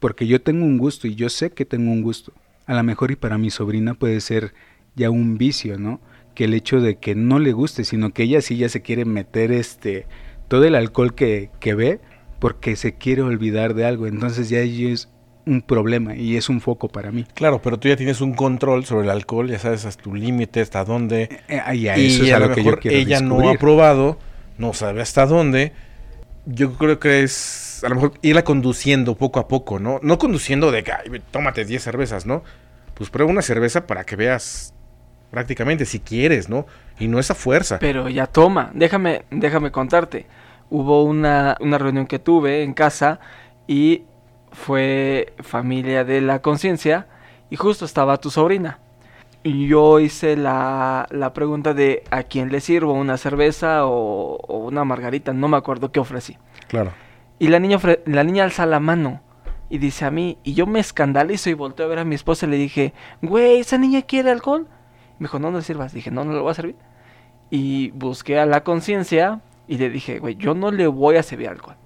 Porque 0.00 0.26
yo 0.26 0.42
tengo 0.42 0.64
un 0.64 0.78
gusto 0.78 1.06
y 1.06 1.14
yo 1.14 1.28
sé 1.28 1.50
que 1.50 1.64
tengo 1.64 1.92
un 1.92 2.02
gusto. 2.02 2.32
A 2.66 2.74
lo 2.74 2.82
mejor 2.82 3.12
y 3.12 3.16
para 3.16 3.38
mi 3.38 3.50
sobrina 3.50 3.94
puede 3.94 4.20
ser 4.20 4.52
ya 4.96 5.10
un 5.10 5.38
vicio, 5.38 5.78
¿no? 5.78 6.00
Que 6.34 6.44
el 6.44 6.54
hecho 6.54 6.80
de 6.80 6.96
que 6.96 7.14
no 7.14 7.38
le 7.38 7.52
guste, 7.52 7.84
sino 7.84 8.12
que 8.12 8.24
ella 8.24 8.40
sí 8.40 8.56
ya 8.56 8.68
se 8.68 8.82
quiere 8.82 9.04
meter 9.04 9.52
este 9.52 10.06
todo 10.48 10.64
el 10.64 10.74
alcohol 10.74 11.14
que, 11.14 11.50
que 11.60 11.74
ve 11.74 12.00
porque 12.40 12.74
se 12.74 12.94
quiere 12.94 13.22
olvidar 13.22 13.74
de 13.74 13.84
algo. 13.84 14.06
Entonces 14.06 14.48
ya 14.48 14.60
es 14.60 15.08
un 15.46 15.62
problema 15.62 16.16
y 16.16 16.36
es 16.36 16.48
un 16.48 16.60
foco 16.60 16.88
para 16.88 17.12
mí. 17.12 17.24
Claro, 17.34 17.60
pero 17.62 17.78
tú 17.78 17.88
ya 17.88 17.96
tienes 17.96 18.20
un 18.20 18.34
control 18.34 18.84
sobre 18.84 19.04
el 19.04 19.10
alcohol, 19.10 19.48
ya 19.48 19.58
sabes 19.58 19.84
hasta 19.84 20.02
tu 20.02 20.14
límite, 20.14 20.60
hasta 20.60 20.84
dónde. 20.84 21.28
Eh, 21.48 21.62
y 21.74 21.88
a 21.88 21.98
y 21.98 22.06
eso 22.06 22.24
es 22.24 22.32
a 22.32 22.36
a 22.36 22.38
lo 22.40 22.48
lo 22.48 22.54
que 22.54 22.60
yo 22.62 22.64
mejor 22.64 22.80
quiero 22.80 22.96
ella 22.96 23.20
no 23.20 23.48
ha 23.48 23.54
probado, 23.54 24.18
no 24.58 24.72
sabe 24.72 25.02
hasta 25.02 25.26
dónde. 25.26 25.72
Yo 26.46 26.74
creo 26.74 26.98
que 26.98 27.22
es 27.22 27.69
a 27.84 27.88
lo 27.88 27.94
mejor 27.96 28.12
irla 28.22 28.42
conduciendo 28.44 29.14
poco 29.16 29.40
a 29.40 29.48
poco, 29.48 29.78
¿no? 29.78 29.98
No 30.02 30.18
conduciendo 30.18 30.70
de 30.70 30.82
que, 30.84 30.92
"Ay, 30.92 31.22
tómate 31.30 31.64
10 31.64 31.82
cervezas, 31.82 32.26
¿no? 32.26 32.42
Pues 32.94 33.10
prueba 33.10 33.30
una 33.30 33.42
cerveza 33.42 33.86
para 33.86 34.04
que 34.04 34.16
veas 34.16 34.74
prácticamente 35.30 35.84
si 35.86 36.00
quieres, 36.00 36.48
¿no? 36.48 36.66
Y 36.98 37.08
no 37.08 37.18
esa 37.18 37.34
fuerza. 37.34 37.78
Pero 37.78 38.08
ya 38.08 38.26
toma, 38.26 38.70
déjame, 38.74 39.24
déjame 39.30 39.70
contarte. 39.70 40.26
Hubo 40.70 41.04
una, 41.04 41.56
una 41.60 41.78
reunión 41.78 42.06
que 42.06 42.18
tuve 42.18 42.62
en 42.62 42.74
casa 42.74 43.20
y 43.66 44.02
fue 44.52 45.32
familia 45.40 46.04
de 46.04 46.20
la 46.20 46.42
conciencia 46.42 47.06
y 47.48 47.56
justo 47.56 47.84
estaba 47.84 48.18
tu 48.18 48.30
sobrina. 48.30 48.78
Y 49.42 49.68
yo 49.68 50.00
hice 50.00 50.36
la, 50.36 51.06
la 51.10 51.32
pregunta 51.32 51.72
de 51.72 52.02
a 52.10 52.24
quién 52.24 52.52
le 52.52 52.60
sirvo, 52.60 52.92
una 52.92 53.16
cerveza 53.16 53.86
o, 53.86 54.36
o 54.36 54.58
una 54.58 54.84
margarita, 54.84 55.32
no 55.32 55.48
me 55.48 55.56
acuerdo 55.56 55.90
qué 55.90 56.00
ofrecí. 56.00 56.36
Claro. 56.68 56.92
Y 57.40 57.48
la 57.48 57.58
niña, 57.58 57.78
la 58.04 58.22
niña 58.22 58.44
alza 58.44 58.66
la 58.66 58.80
mano 58.80 59.22
y 59.70 59.78
dice 59.78 60.04
a 60.04 60.10
mí, 60.10 60.36
y 60.44 60.52
yo 60.52 60.66
me 60.66 60.78
escandalizo 60.78 61.48
y 61.48 61.54
volteo 61.54 61.86
a 61.86 61.88
ver 61.88 61.98
a 62.00 62.04
mi 62.04 62.14
esposa 62.14 62.44
y 62.44 62.50
le 62.50 62.56
dije, 62.58 62.92
güey, 63.22 63.60
¿esa 63.60 63.78
niña 63.78 64.02
quiere 64.02 64.30
alcohol? 64.30 64.68
Me 65.18 65.24
dijo, 65.24 65.38
no, 65.38 65.50
no 65.50 65.56
le 65.56 65.64
sirvas. 65.64 65.94
Dije, 65.94 66.10
no, 66.10 66.22
no 66.22 66.34
le 66.34 66.40
voy 66.40 66.50
a 66.50 66.54
servir. 66.54 66.76
Y 67.48 67.92
busqué 67.92 68.38
a 68.38 68.44
la 68.44 68.62
conciencia 68.62 69.40
y 69.66 69.78
le 69.78 69.88
dije, 69.88 70.18
güey, 70.18 70.36
yo 70.36 70.54
no 70.54 70.70
le 70.70 70.86
voy 70.86 71.16
a 71.16 71.22
servir 71.22 71.48
alcohol. 71.48 71.76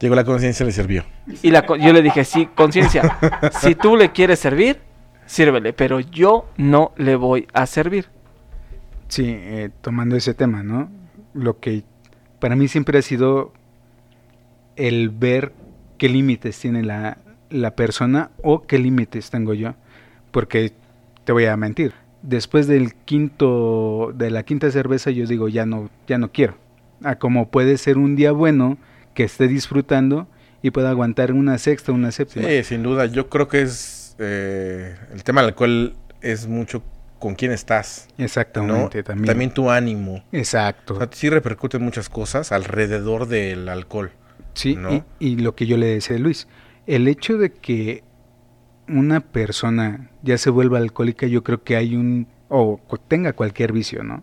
Llegó 0.00 0.16
la 0.16 0.24
conciencia, 0.24 0.66
le 0.66 0.72
sirvió. 0.72 1.04
Y 1.40 1.52
la, 1.52 1.64
yo 1.64 1.92
le 1.92 2.02
dije, 2.02 2.24
sí, 2.24 2.46
conciencia, 2.46 3.16
si 3.60 3.76
tú 3.76 3.96
le 3.96 4.10
quieres 4.10 4.40
servir, 4.40 4.80
sírvele, 5.24 5.72
pero 5.72 6.00
yo 6.00 6.48
no 6.56 6.92
le 6.96 7.14
voy 7.14 7.46
a 7.52 7.66
servir. 7.66 8.08
Sí, 9.06 9.24
eh, 9.28 9.70
tomando 9.82 10.16
ese 10.16 10.34
tema, 10.34 10.64
¿no? 10.64 10.90
Lo 11.32 11.60
que 11.60 11.84
para 12.40 12.56
mí 12.56 12.66
siempre 12.66 12.98
ha 12.98 13.02
sido 13.02 13.52
el 14.76 15.10
ver 15.10 15.52
qué 15.98 16.08
límites 16.08 16.58
tiene 16.58 16.82
la, 16.82 17.18
la 17.50 17.74
persona 17.74 18.30
o 18.42 18.66
qué 18.66 18.78
límites 18.78 19.30
tengo 19.30 19.54
yo. 19.54 19.74
Porque 20.30 20.72
te 21.24 21.32
voy 21.32 21.46
a 21.46 21.56
mentir. 21.56 21.94
Después 22.22 22.66
del 22.66 22.94
quinto, 22.94 24.12
de 24.14 24.30
la 24.30 24.42
quinta 24.42 24.70
cerveza, 24.70 25.10
yo 25.10 25.26
digo, 25.26 25.48
ya 25.48 25.66
no, 25.66 25.90
ya 26.06 26.18
no 26.18 26.32
quiero. 26.32 26.56
A 27.02 27.16
como 27.16 27.50
puede 27.50 27.76
ser 27.78 27.98
un 27.98 28.16
día 28.16 28.32
bueno 28.32 28.78
que 29.14 29.24
esté 29.24 29.48
disfrutando 29.48 30.26
y 30.62 30.70
pueda 30.70 30.90
aguantar 30.90 31.32
una 31.32 31.58
sexta, 31.58 31.92
una 31.92 32.10
séptima. 32.10 32.48
Sí, 32.48 32.64
sin 32.64 32.82
duda. 32.82 33.06
Yo 33.06 33.28
creo 33.28 33.48
que 33.48 33.62
es. 33.62 34.16
eh, 34.18 34.96
el 35.12 35.22
tema 35.22 35.40
del 35.42 35.50
alcohol 35.50 35.94
es 36.22 36.46
mucho 36.46 36.82
con 37.18 37.34
quién 37.34 37.52
estás. 37.52 38.08
¿no? 38.18 38.24
Exactamente, 38.24 39.02
también. 39.02 39.26
También 39.26 39.50
tu 39.52 39.70
ánimo. 39.70 40.22
Exacto. 40.32 40.94
O 40.94 40.98
sea, 40.98 41.08
sí 41.12 41.30
repercuten 41.30 41.82
muchas 41.82 42.08
cosas 42.08 42.52
alrededor 42.52 43.26
del 43.28 43.68
alcohol. 43.68 44.10
Sí, 44.56 44.74
¿no? 44.74 44.92
y, 44.92 45.04
y 45.20 45.36
lo 45.36 45.54
que 45.54 45.66
yo 45.66 45.76
le 45.76 45.86
decía 45.86 46.16
a 46.16 46.18
Luis, 46.18 46.48
el 46.86 47.08
hecho 47.08 47.38
de 47.38 47.52
que 47.52 48.02
una 48.88 49.20
persona 49.20 50.10
ya 50.22 50.38
se 50.38 50.50
vuelva 50.50 50.78
alcohólica, 50.78 51.26
yo 51.26 51.42
creo 51.42 51.62
que 51.62 51.76
hay 51.76 51.96
un, 51.96 52.26
o 52.48 52.80
tenga 53.08 53.32
cualquier 53.32 53.72
vicio, 53.72 54.02
¿no? 54.02 54.22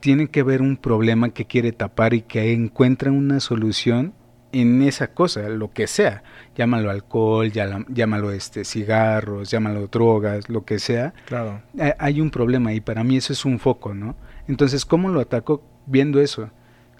Tiene 0.00 0.28
que 0.28 0.40
haber 0.40 0.62
un 0.62 0.76
problema 0.76 1.30
que 1.30 1.46
quiere 1.46 1.72
tapar 1.72 2.14
y 2.14 2.22
que 2.22 2.52
encuentra 2.52 3.12
una 3.12 3.40
solución 3.40 4.14
en 4.52 4.82
esa 4.82 5.08
cosa, 5.12 5.48
lo 5.48 5.72
que 5.72 5.86
sea. 5.86 6.22
Llámalo 6.56 6.90
alcohol, 6.90 7.52
llámalo, 7.52 8.32
este, 8.32 8.64
cigarros, 8.64 9.50
llámalo 9.50 9.86
drogas, 9.86 10.48
lo 10.48 10.64
que 10.64 10.78
sea. 10.78 11.14
Claro. 11.26 11.62
Hay 11.98 12.20
un 12.20 12.30
problema 12.30 12.72
y 12.72 12.80
para 12.80 13.04
mí 13.04 13.16
eso 13.16 13.32
es 13.32 13.44
un 13.44 13.58
foco, 13.58 13.94
¿no? 13.94 14.16
Entonces, 14.48 14.84
¿cómo 14.84 15.10
lo 15.10 15.20
ataco 15.20 15.62
viendo 15.86 16.20
eso? 16.20 16.50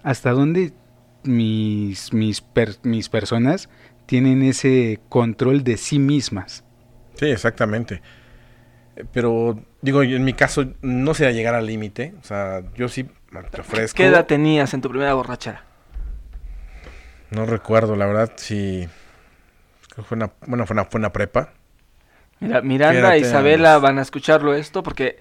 ¿Hasta 0.03 0.31
dónde 0.31 0.73
mis, 1.23 2.13
mis, 2.13 2.41
per- 2.41 2.77
mis 2.83 3.09
personas 3.09 3.69
tienen 4.05 4.43
ese 4.43 4.99
control 5.09 5.63
de 5.63 5.77
sí 5.77 5.99
mismas? 5.99 6.63
Sí, 7.15 7.25
exactamente. 7.27 8.01
Pero, 9.13 9.57
digo, 9.81 10.03
en 10.03 10.23
mi 10.23 10.33
caso 10.33 10.65
no 10.81 11.13
sé 11.13 11.31
llegar 11.33 11.55
al 11.55 11.65
límite. 11.65 12.13
O 12.21 12.23
sea, 12.23 12.61
yo 12.75 12.89
sí 12.89 13.07
te 13.51 13.61
ofrezco. 13.61 13.97
¿Qué 13.97 14.05
edad 14.07 14.25
tenías 14.27 14.73
en 14.73 14.81
tu 14.81 14.89
primera 14.89 15.13
borrachera? 15.13 15.63
No 17.31 17.45
recuerdo, 17.45 17.95
la 17.95 18.05
verdad, 18.05 18.33
si... 18.35 18.87
Creo 19.89 20.03
que 20.03 20.09
fue 20.09 20.15
una, 20.17 20.31
bueno, 20.47 20.65
fue 20.65 20.73
una, 20.73 20.85
fue 20.85 20.99
una 20.99 21.11
prepa. 21.13 21.53
Mira, 22.39 22.61
Miranda 22.61 23.09
¿Qué 23.09 23.15
e 23.15 23.19
Isabela 23.19 23.77
van 23.77 23.99
a 23.99 24.01
escucharlo 24.01 24.53
esto 24.53 24.81
porque 24.83 25.17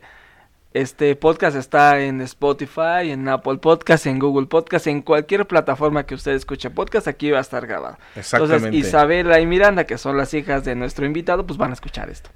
este 0.73 1.17
podcast 1.17 1.57
está 1.57 2.01
en 2.01 2.21
Spotify, 2.21 3.11
en 3.11 3.29
Apple 3.29 3.59
Podcast, 3.59 4.07
en 4.07 4.19
Google 4.21 4.47
Podcast, 4.47 4.87
en 4.87 5.03
cualquier 5.03 5.47
plataforma 5.47 6.07
que 6.07 6.15
usted 6.15 6.33
escuche 6.33 6.71
podcast, 6.71 7.09
aquí 7.09 7.31
va 7.31 7.39
a 7.39 7.41
estar 7.41 7.67
grabado. 7.67 7.99
Exactamente. 8.15 8.67
Entonces, 8.69 8.87
Isabela 8.89 9.41
y 9.41 9.47
Miranda, 9.47 9.85
que 9.85 9.99
son 9.99 10.17
las 10.17 10.33
hijas 10.35 10.65
de 10.65 10.77
nuestro 10.77 11.05
invitado, 11.07 11.45
pues 11.47 11.59
van 11.59 11.71
a 11.71 11.75
escuchar 11.75 12.09
esto. 12.09 12.31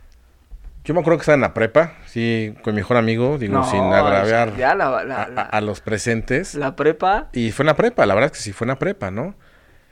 Yo 0.84 0.92
me 0.92 1.00
acuerdo 1.00 1.18
que 1.18 1.22
estaba 1.22 1.36
en 1.36 1.40
la 1.42 1.54
prepa, 1.54 1.94
sí, 2.06 2.54
con 2.62 2.74
mi 2.74 2.80
mejor 2.80 2.96
amigo, 2.98 3.38
digo, 3.38 3.54
No, 3.54 3.64
sin 3.70 3.80
agraviar 3.80 4.54
ya 4.56 4.74
la, 4.74 5.02
la- 5.04 5.22
a, 5.22 5.28
la- 5.28 5.42
a- 5.42 5.44
a 5.46 5.60
los 5.62 5.80
presentes. 5.80 6.54
la 6.56 6.76
prepa, 6.76 7.28
Y 7.32 7.52
fue 7.52 7.62
en 7.62 7.68
la 7.68 7.76
prepa, 7.76 8.04
la 8.04 8.14
verdad 8.14 8.30
es 8.32 8.38
que 8.38 8.42
sí 8.42 8.52
fue 8.52 8.66
en 8.66 8.70
la 8.70 8.78
prepa, 8.78 9.10
¿no? 9.10 9.34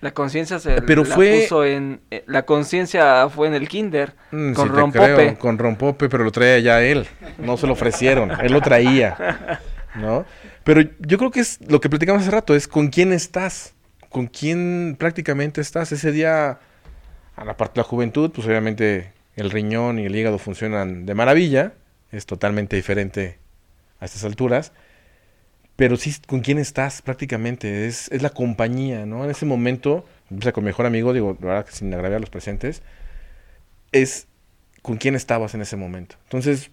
La 0.03 0.11
conciencia 0.13 0.59
se 0.59 0.83
Pero 0.83 1.05
la 1.05 1.15
fue- 1.15 1.41
puso 1.43 1.65
en... 1.65 2.01
eh, 2.11 2.23
La 2.27 2.45
conciencia 2.45 3.29
fue 3.31 3.47
en 3.49 3.55
el 3.55 3.67
kinder, 3.69 4.13
Mm, 4.33 4.53
con 4.53 4.69
sí 4.69 4.75
rompope. 4.75 5.15
creo, 5.15 5.39
con 5.39 5.57
rompope, 5.59 6.09
pero 6.11 6.25
lo 6.25 6.31
traía 6.31 6.59
ya 6.59 6.83
él. 6.83 7.07
No 7.39 7.57
se 7.57 7.67
lo 7.67 7.73
ofrecieron, 7.73 8.31
él 8.43 8.53
lo 8.53 8.61
traía. 8.61 9.61
¿No? 9.95 10.25
Pero 10.65 10.83
yo 11.01 11.19
creo 11.19 11.31
que 11.31 11.41
es 11.41 11.59
lo 11.69 11.81
que 11.81 11.89
platicamos 11.89 12.23
hace 12.23 12.31
rato, 12.31 12.55
es 12.55 12.69
con 12.69 12.89
quién 12.89 13.13
estás. 13.13 13.75
Con 14.11 14.27
quién 14.27 14.97
prácticamente 14.99 15.61
estás. 15.61 15.91
Ese 15.93 16.13
día, 16.13 16.59
a 17.37 17.45
la 17.45 17.57
parte 17.57 17.75
de 17.75 17.81
la 17.85 17.89
juventud, 17.89 18.31
pues 18.35 18.47
obviamente 18.47 19.13
el 19.37 19.51
riñón 19.51 19.99
y 19.99 20.05
el 20.07 20.15
hígado 20.15 20.39
funcionan 20.39 21.07
de 21.07 21.15
maravilla. 21.15 21.73
Es 22.11 22.27
totalmente 22.27 22.77
diferente 22.77 23.39
a 24.01 24.05
estas 24.05 24.25
alturas. 24.25 24.73
Pero 25.77 25.97
sí, 25.97 26.15
con 26.27 26.41
quién 26.41 26.59
estás 26.59 27.03
prácticamente. 27.03 27.87
Es, 27.87 28.11
es 28.13 28.23
la 28.23 28.31
compañía, 28.31 29.07
¿no? 29.07 29.25
En 29.25 29.31
ese 29.31 29.47
momento, 29.47 30.05
empieza 30.31 30.53
con 30.53 30.65
mi 30.65 30.69
mejor 30.69 30.87
amigo, 30.87 31.13
digo, 31.13 31.37
la 31.41 31.47
verdad 31.47 31.67
sin 31.71 31.93
agraviar 31.93 32.19
a 32.19 32.21
los 32.21 32.31
presentes, 32.31 32.83
es 33.93 34.27
con 34.83 34.97
quién 34.97 35.15
estabas 35.15 35.55
en 35.55 35.63
ese 35.63 35.77
momento. 35.77 36.17
Entonces, 36.25 36.71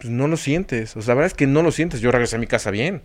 pues 0.00 0.10
no 0.10 0.28
lo 0.28 0.36
sientes. 0.36 0.96
O 0.96 1.02
sea, 1.02 1.14
la 1.14 1.16
verdad 1.16 1.32
es 1.32 1.34
que 1.34 1.46
no 1.46 1.62
lo 1.62 1.72
sientes. 1.72 2.00
Yo 2.00 2.10
regresé 2.10 2.36
a 2.36 2.38
mi 2.38 2.46
casa 2.46 2.70
bien. 2.70 3.02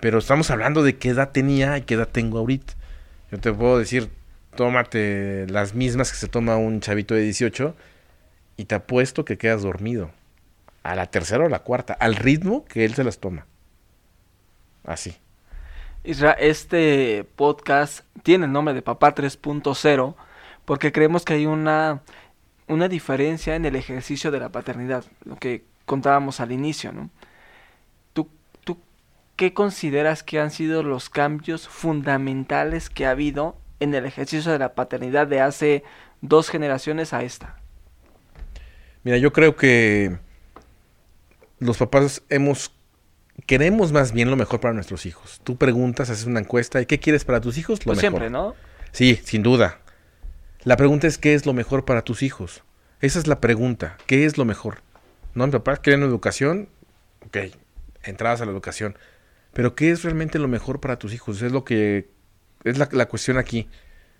Pero 0.00 0.18
estamos 0.18 0.50
hablando 0.50 0.82
de 0.82 0.96
qué 0.96 1.10
edad 1.10 1.30
tenía 1.30 1.78
y 1.78 1.82
qué 1.82 1.94
edad 1.94 2.08
tengo 2.08 2.38
ahorita. 2.38 2.74
Yo 3.30 3.38
te 3.38 3.52
puedo 3.52 3.78
decir, 3.78 4.10
tómate 4.56 5.46
las 5.48 5.74
mismas 5.74 6.10
que 6.10 6.18
se 6.18 6.26
toma 6.28 6.56
un 6.56 6.80
chavito 6.80 7.14
de 7.14 7.22
18 7.22 7.76
y 8.56 8.64
te 8.64 8.74
apuesto 8.74 9.24
que 9.24 9.38
quedas 9.38 9.62
dormido. 9.62 10.10
A 10.82 10.96
la 10.96 11.06
tercera 11.06 11.44
o 11.44 11.48
la 11.48 11.60
cuarta, 11.60 11.92
al 11.92 12.16
ritmo 12.16 12.64
que 12.64 12.84
él 12.84 12.94
se 12.94 13.04
las 13.04 13.18
toma. 13.18 13.46
Así. 14.84 15.16
Isra, 16.04 16.32
este 16.32 17.24
podcast 17.36 18.04
tiene 18.22 18.46
el 18.46 18.52
nombre 18.52 18.74
de 18.74 18.82
Papá 18.82 19.14
3.0 19.14 20.14
porque 20.64 20.92
creemos 20.92 21.24
que 21.24 21.34
hay 21.34 21.46
una, 21.46 22.02
una 22.66 22.88
diferencia 22.88 23.54
en 23.54 23.64
el 23.64 23.76
ejercicio 23.76 24.30
de 24.30 24.40
la 24.40 24.50
paternidad, 24.50 25.04
lo 25.24 25.36
que 25.36 25.64
contábamos 25.86 26.40
al 26.40 26.52
inicio, 26.52 26.92
¿no? 26.92 27.10
¿Tú, 28.12 28.28
tú 28.64 28.78
qué 29.36 29.54
consideras 29.54 30.22
que 30.22 30.40
han 30.40 30.50
sido 30.50 30.82
los 30.82 31.08
cambios 31.08 31.68
fundamentales 31.68 32.90
que 32.90 33.06
ha 33.06 33.10
habido 33.10 33.56
en 33.78 33.94
el 33.94 34.04
ejercicio 34.04 34.50
de 34.50 34.58
la 34.58 34.74
paternidad 34.74 35.26
de 35.26 35.40
hace 35.40 35.84
dos 36.20 36.48
generaciones 36.48 37.12
a 37.12 37.22
esta? 37.22 37.56
Mira, 39.04 39.18
yo 39.18 39.32
creo 39.32 39.56
que 39.56 40.18
los 41.58 41.78
papás 41.78 42.22
hemos 42.28 42.72
queremos 43.46 43.92
más 43.92 44.12
bien 44.12 44.30
lo 44.30 44.36
mejor 44.36 44.60
para 44.60 44.74
nuestros 44.74 45.06
hijos. 45.06 45.40
Tú 45.44 45.56
preguntas, 45.56 46.10
haces 46.10 46.26
una 46.26 46.40
encuesta 46.40 46.80
y 46.80 46.86
¿qué 46.86 46.98
quieres 47.00 47.24
para 47.24 47.40
tus 47.40 47.58
hijos? 47.58 47.80
Lo 47.80 47.92
Pues 47.92 47.98
mejor. 47.98 48.10
siempre, 48.20 48.30
¿no? 48.30 48.54
Sí, 48.92 49.20
sin 49.24 49.42
duda. 49.42 49.80
La 50.64 50.76
pregunta 50.76 51.06
es 51.06 51.18
¿qué 51.18 51.34
es 51.34 51.46
lo 51.46 51.52
mejor 51.52 51.84
para 51.84 52.02
tus 52.02 52.22
hijos? 52.22 52.62
Esa 53.00 53.18
es 53.18 53.26
la 53.26 53.40
pregunta. 53.40 53.96
¿Qué 54.06 54.24
es 54.26 54.38
lo 54.38 54.44
mejor? 54.44 54.82
No, 55.34 55.46
mi 55.46 55.52
papá 55.52 55.78
quiere 55.78 55.96
una 55.96 56.06
educación. 56.06 56.68
Ok, 57.26 57.38
entradas 58.04 58.40
a 58.40 58.44
la 58.44 58.52
educación. 58.52 58.96
Pero 59.52 59.74
¿qué 59.74 59.90
es 59.90 60.02
realmente 60.04 60.38
lo 60.38 60.48
mejor 60.48 60.80
para 60.80 60.98
tus 60.98 61.12
hijos? 61.12 61.42
Es 61.42 61.52
lo 61.52 61.64
que 61.64 62.10
es 62.64 62.78
la, 62.78 62.88
la 62.92 63.06
cuestión 63.06 63.38
aquí, 63.38 63.68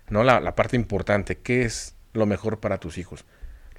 ¿no? 0.09 0.23
La, 0.23 0.39
la 0.39 0.55
parte 0.55 0.75
importante. 0.75 1.37
¿Qué 1.37 1.63
es 1.63 1.95
lo 2.13 2.25
mejor 2.25 2.59
para 2.59 2.77
tus 2.79 2.97
hijos? 2.97 3.25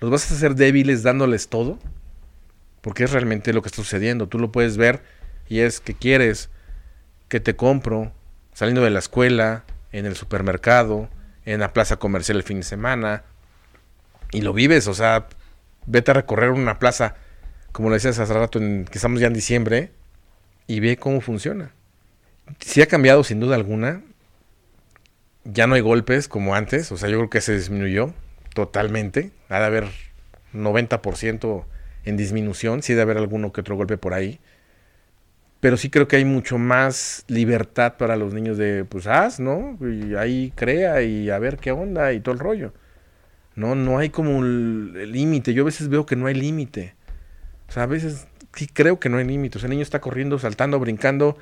¿Los 0.00 0.10
vas 0.10 0.30
a 0.30 0.34
hacer 0.34 0.54
débiles 0.54 1.02
dándoles 1.02 1.48
todo? 1.48 1.78
Porque 2.80 3.04
es 3.04 3.12
realmente 3.12 3.52
lo 3.52 3.62
que 3.62 3.68
está 3.68 3.76
sucediendo. 3.76 4.28
Tú 4.28 4.38
lo 4.38 4.52
puedes 4.52 4.76
ver 4.76 5.02
y 5.48 5.60
es 5.60 5.80
que 5.80 5.94
quieres 5.94 6.50
que 7.28 7.40
te 7.40 7.56
compro 7.56 8.12
saliendo 8.52 8.82
de 8.82 8.90
la 8.90 9.00
escuela, 9.00 9.64
en 9.94 10.06
el 10.06 10.16
supermercado, 10.16 11.08
en 11.44 11.60
la 11.60 11.72
plaza 11.72 11.96
comercial 11.96 12.38
el 12.38 12.42
fin 12.42 12.58
de 12.58 12.64
semana. 12.64 13.22
Y 14.32 14.40
lo 14.40 14.52
vives, 14.52 14.88
o 14.88 14.94
sea, 14.94 15.28
vete 15.86 16.10
a 16.10 16.14
recorrer 16.14 16.50
una 16.50 16.80
plaza, 16.80 17.14
como 17.70 17.88
lo 17.88 17.94
decías 17.94 18.18
hace 18.18 18.34
rato, 18.34 18.58
en, 18.58 18.86
que 18.86 18.98
estamos 18.98 19.20
ya 19.20 19.28
en 19.28 19.34
diciembre, 19.34 19.92
y 20.66 20.80
ve 20.80 20.96
cómo 20.96 21.20
funciona. 21.20 21.70
Sí 22.58 22.82
ha 22.82 22.86
cambiado 22.86 23.22
sin 23.22 23.38
duda 23.38 23.54
alguna. 23.54 24.02
Ya 25.44 25.66
no 25.66 25.76
hay 25.76 25.80
golpes 25.80 26.26
como 26.26 26.56
antes, 26.56 26.90
o 26.90 26.96
sea, 26.96 27.08
yo 27.08 27.18
creo 27.18 27.30
que 27.30 27.40
se 27.40 27.54
disminuyó 27.54 28.12
totalmente. 28.52 29.30
Ha 29.48 29.60
de 29.60 29.66
haber 29.66 29.88
90% 30.52 31.64
en 32.04 32.16
disminución, 32.16 32.82
sí 32.82 32.94
debe 32.94 33.02
haber 33.02 33.18
alguno 33.18 33.52
que 33.52 33.60
otro 33.60 33.76
golpe 33.76 33.96
por 33.96 34.14
ahí. 34.14 34.40
Pero 35.64 35.78
sí 35.78 35.88
creo 35.88 36.06
que 36.06 36.16
hay 36.16 36.26
mucho 36.26 36.58
más 36.58 37.24
libertad 37.26 37.94
para 37.96 38.16
los 38.16 38.34
niños 38.34 38.58
de, 38.58 38.84
pues 38.84 39.06
haz, 39.06 39.40
¿no? 39.40 39.78
Y 39.80 40.14
ahí 40.14 40.52
crea 40.54 41.00
y 41.00 41.30
a 41.30 41.38
ver 41.38 41.56
qué 41.56 41.72
onda 41.72 42.12
y 42.12 42.20
todo 42.20 42.34
el 42.34 42.38
rollo. 42.38 42.74
No, 43.54 43.74
no 43.74 43.98
hay 43.98 44.10
como 44.10 44.40
el 44.40 45.10
límite. 45.10 45.54
Yo 45.54 45.62
a 45.62 45.64
veces 45.64 45.88
veo 45.88 46.04
que 46.04 46.16
no 46.16 46.26
hay 46.26 46.34
límite. 46.34 46.94
O 47.66 47.72
sea, 47.72 47.84
a 47.84 47.86
veces 47.86 48.26
sí 48.54 48.66
creo 48.66 49.00
que 49.00 49.08
no 49.08 49.16
hay 49.16 49.24
límite. 49.24 49.56
O 49.56 49.58
sea, 49.58 49.68
el 49.68 49.70
niño 49.70 49.82
está 49.82 50.02
corriendo, 50.02 50.38
saltando, 50.38 50.78
brincando, 50.78 51.38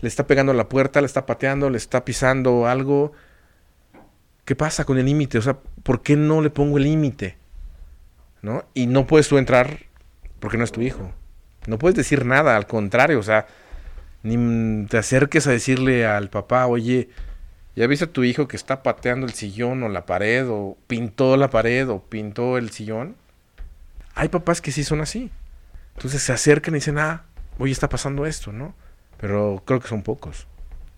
le 0.00 0.08
está 0.08 0.26
pegando 0.26 0.50
a 0.50 0.56
la 0.56 0.68
puerta, 0.68 1.00
le 1.00 1.06
está 1.06 1.24
pateando, 1.24 1.70
le 1.70 1.76
está 1.76 2.04
pisando 2.04 2.66
algo. 2.66 3.12
¿Qué 4.44 4.56
pasa 4.56 4.84
con 4.84 4.98
el 4.98 5.06
límite? 5.06 5.38
O 5.38 5.42
sea, 5.42 5.58
¿por 5.84 6.02
qué 6.02 6.16
no 6.16 6.42
le 6.42 6.50
pongo 6.50 6.78
el 6.78 6.82
límite? 6.82 7.36
¿No? 8.42 8.64
Y 8.74 8.88
no 8.88 9.06
puedes 9.06 9.28
tú 9.28 9.38
entrar 9.38 9.78
porque 10.40 10.58
no 10.58 10.64
es 10.64 10.72
tu 10.72 10.80
hijo. 10.80 11.12
No 11.68 11.78
puedes 11.78 11.94
decir 11.94 12.24
nada, 12.24 12.56
al 12.56 12.66
contrario, 12.66 13.20
o 13.20 13.22
sea, 13.22 13.46
ni 14.22 14.86
te 14.86 14.98
acerques 14.98 15.46
a 15.46 15.50
decirle 15.52 16.06
al 16.06 16.30
papá, 16.30 16.66
oye, 16.66 17.08
¿ya 17.76 17.86
viste 17.86 18.06
a 18.06 18.12
tu 18.12 18.24
hijo 18.24 18.48
que 18.48 18.56
está 18.56 18.82
pateando 18.82 19.26
el 19.26 19.32
sillón 19.32 19.82
o 19.82 19.88
la 19.88 20.06
pared 20.06 20.46
o 20.48 20.76
pintó 20.86 21.36
la 21.36 21.50
pared 21.50 21.88
o 21.88 22.00
pintó 22.00 22.58
el 22.58 22.70
sillón? 22.70 23.16
Hay 24.14 24.28
papás 24.28 24.60
que 24.60 24.72
sí 24.72 24.84
son 24.84 25.00
así. 25.00 25.30
Entonces 25.96 26.22
se 26.22 26.32
acercan 26.32 26.74
y 26.74 26.78
dicen, 26.78 26.98
ah, 26.98 27.24
oye, 27.58 27.72
está 27.72 27.88
pasando 27.88 28.26
esto, 28.26 28.52
¿no? 28.52 28.74
Pero 29.18 29.62
creo 29.66 29.80
que 29.80 29.88
son 29.88 30.02
pocos. 30.02 30.46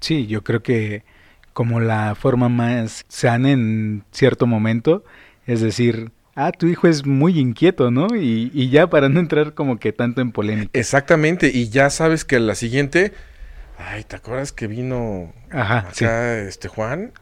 Sí, 0.00 0.26
yo 0.26 0.42
creo 0.42 0.62
que 0.62 1.04
como 1.52 1.80
la 1.80 2.14
forma 2.14 2.48
más 2.48 3.04
sana 3.08 3.50
en 3.50 4.04
cierto 4.10 4.46
momento 4.46 5.04
es 5.46 5.60
decir, 5.60 6.12
ah, 6.34 6.52
tu 6.52 6.66
hijo 6.66 6.88
es 6.88 7.06
muy 7.06 7.38
inquieto, 7.38 7.90
¿no? 7.90 8.14
Y, 8.16 8.50
y 8.54 8.70
ya 8.70 8.88
para 8.88 9.08
no 9.08 9.20
entrar 9.20 9.54
como 9.54 9.78
que 9.78 9.92
tanto 9.92 10.20
en 10.20 10.32
polémica. 10.32 10.70
Exactamente, 10.72 11.50
y 11.52 11.68
ya 11.68 11.90
sabes 11.90 12.24
que 12.24 12.40
la 12.40 12.54
siguiente, 12.54 13.12
ay, 13.78 14.04
¿te 14.04 14.16
acuerdas 14.16 14.52
que 14.52 14.66
vino 14.66 15.32
Ajá, 15.50 15.78
acá 15.78 15.92
sí. 15.92 16.04
este 16.48 16.68
Juan? 16.68 17.12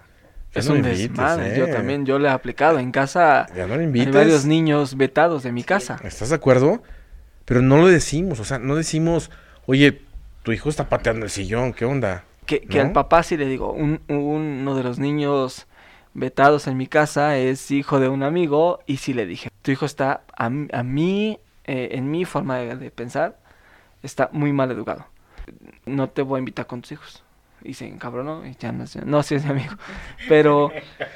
Ya 0.52 0.60
Es 0.60 0.66
no 0.66 0.72
un 0.72 0.78
invites, 0.78 1.10
desmadre. 1.10 1.54
¿eh? 1.54 1.58
Yo 1.58 1.68
también, 1.68 2.04
yo 2.06 2.18
le 2.18 2.28
he 2.28 2.30
aplicado. 2.30 2.78
En 2.78 2.90
casa 2.90 3.46
Ya 3.54 3.66
no 3.66 3.74
hay 3.74 4.06
varios 4.10 4.46
niños 4.46 4.96
vetados 4.96 5.42
de 5.44 5.52
mi 5.52 5.62
casa. 5.62 5.98
¿Estás 6.02 6.30
de 6.30 6.34
acuerdo? 6.36 6.82
Pero 7.44 7.62
no 7.62 7.78
lo 7.78 7.86
decimos, 7.86 8.40
o 8.40 8.44
sea, 8.44 8.58
no 8.58 8.76
decimos, 8.76 9.30
oye, 9.66 10.02
tu 10.42 10.52
hijo 10.52 10.68
está 10.68 10.88
pateando 10.88 11.24
el 11.24 11.30
sillón, 11.30 11.72
¿qué 11.72 11.84
onda? 11.84 12.24
Que, 12.46 12.60
que 12.62 12.80
al 12.80 12.92
papá 12.92 13.22
sí 13.22 13.36
le 13.36 13.46
digo, 13.46 13.72
un, 13.72 14.00
uno 14.08 14.74
de 14.76 14.82
los 14.82 14.98
niños 14.98 15.66
vetados 16.14 16.66
en 16.66 16.76
mi 16.76 16.86
casa 16.86 17.36
es 17.36 17.70
hijo 17.70 18.00
de 18.00 18.08
un 18.08 18.22
amigo 18.22 18.80
y 18.86 18.98
sí 18.98 19.12
le 19.14 19.26
dije, 19.26 19.50
tu 19.62 19.70
hijo 19.70 19.86
está 19.86 20.22
a, 20.36 20.46
a 20.46 20.82
mí, 20.82 21.38
eh, 21.64 21.90
en 21.92 22.10
mi 22.10 22.24
forma 22.24 22.58
de, 22.58 22.76
de 22.76 22.90
pensar, 22.90 23.38
está 24.02 24.28
muy 24.32 24.52
mal 24.52 24.70
educado. 24.70 25.06
No 25.86 26.08
te 26.08 26.22
voy 26.22 26.36
a 26.36 26.40
invitar 26.40 26.66
con 26.66 26.80
tus 26.82 26.92
hijos. 26.92 27.24
Y 27.62 27.74
se 27.74 27.86
encabronó 27.86 28.46
y 28.46 28.56
ya 28.58 28.72
no 28.72 28.86
sé, 28.86 29.02
no, 29.04 29.22
sí 29.22 29.34
es 29.34 29.44
mi 29.44 29.50
amigo. 29.50 29.74
Pero 30.28 30.72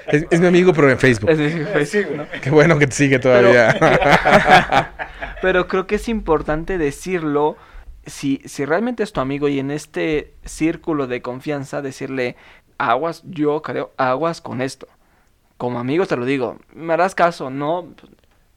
Es, 0.08 0.26
es 0.30 0.40
mi 0.40 0.46
amigo, 0.46 0.74
pero 0.74 0.90
en 0.90 0.98
Facebook. 0.98 1.30
es 1.30 1.38
decir, 1.38 1.66
Facebook, 1.66 2.16
¿no? 2.16 2.26
Qué 2.42 2.50
bueno 2.50 2.78
que 2.78 2.86
te 2.86 2.92
sigue 2.92 3.18
Pero, 3.18 3.48
todavía. 3.50 4.90
pero 5.42 5.68
creo 5.68 5.86
que 5.86 5.94
es 5.94 6.06
importante 6.08 6.76
decirlo 6.76 7.56
si, 8.06 8.40
si 8.44 8.64
realmente 8.64 9.02
es 9.02 9.12
tu 9.12 9.20
amigo 9.20 9.48
y 9.48 9.58
en 9.58 9.70
este 9.70 10.34
círculo 10.44 11.06
de 11.06 11.22
confianza 11.22 11.82
decirle 11.82 12.36
aguas, 12.78 13.22
yo 13.24 13.62
creo, 13.62 13.92
aguas 13.96 14.40
con 14.40 14.60
esto. 14.60 14.88
Como 15.56 15.78
amigo 15.78 16.06
te 16.06 16.16
lo 16.16 16.24
digo, 16.24 16.58
me 16.74 16.92
harás 16.92 17.14
caso, 17.14 17.50
no, 17.50 17.94
pues, 18.00 18.12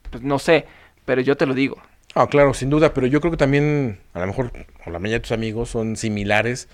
pues 0.09 0.23
no 0.23 0.39
sé, 0.39 0.65
pero 1.05 1.21
yo 1.21 1.37
te 1.37 1.45
lo 1.45 1.53
digo. 1.53 1.77
Ah, 2.15 2.27
claro, 2.27 2.53
sin 2.53 2.69
duda, 2.69 2.93
pero 2.93 3.05
yo 3.07 3.21
creo 3.21 3.31
que 3.31 3.37
también, 3.37 3.99
a 4.13 4.19
lo 4.19 4.27
mejor, 4.27 4.51
o 4.85 4.89
la 4.89 4.99
mayoría 4.99 5.17
de 5.17 5.23
tus 5.23 5.31
amigos 5.31 5.69
son 5.69 5.95
similares 5.95 6.67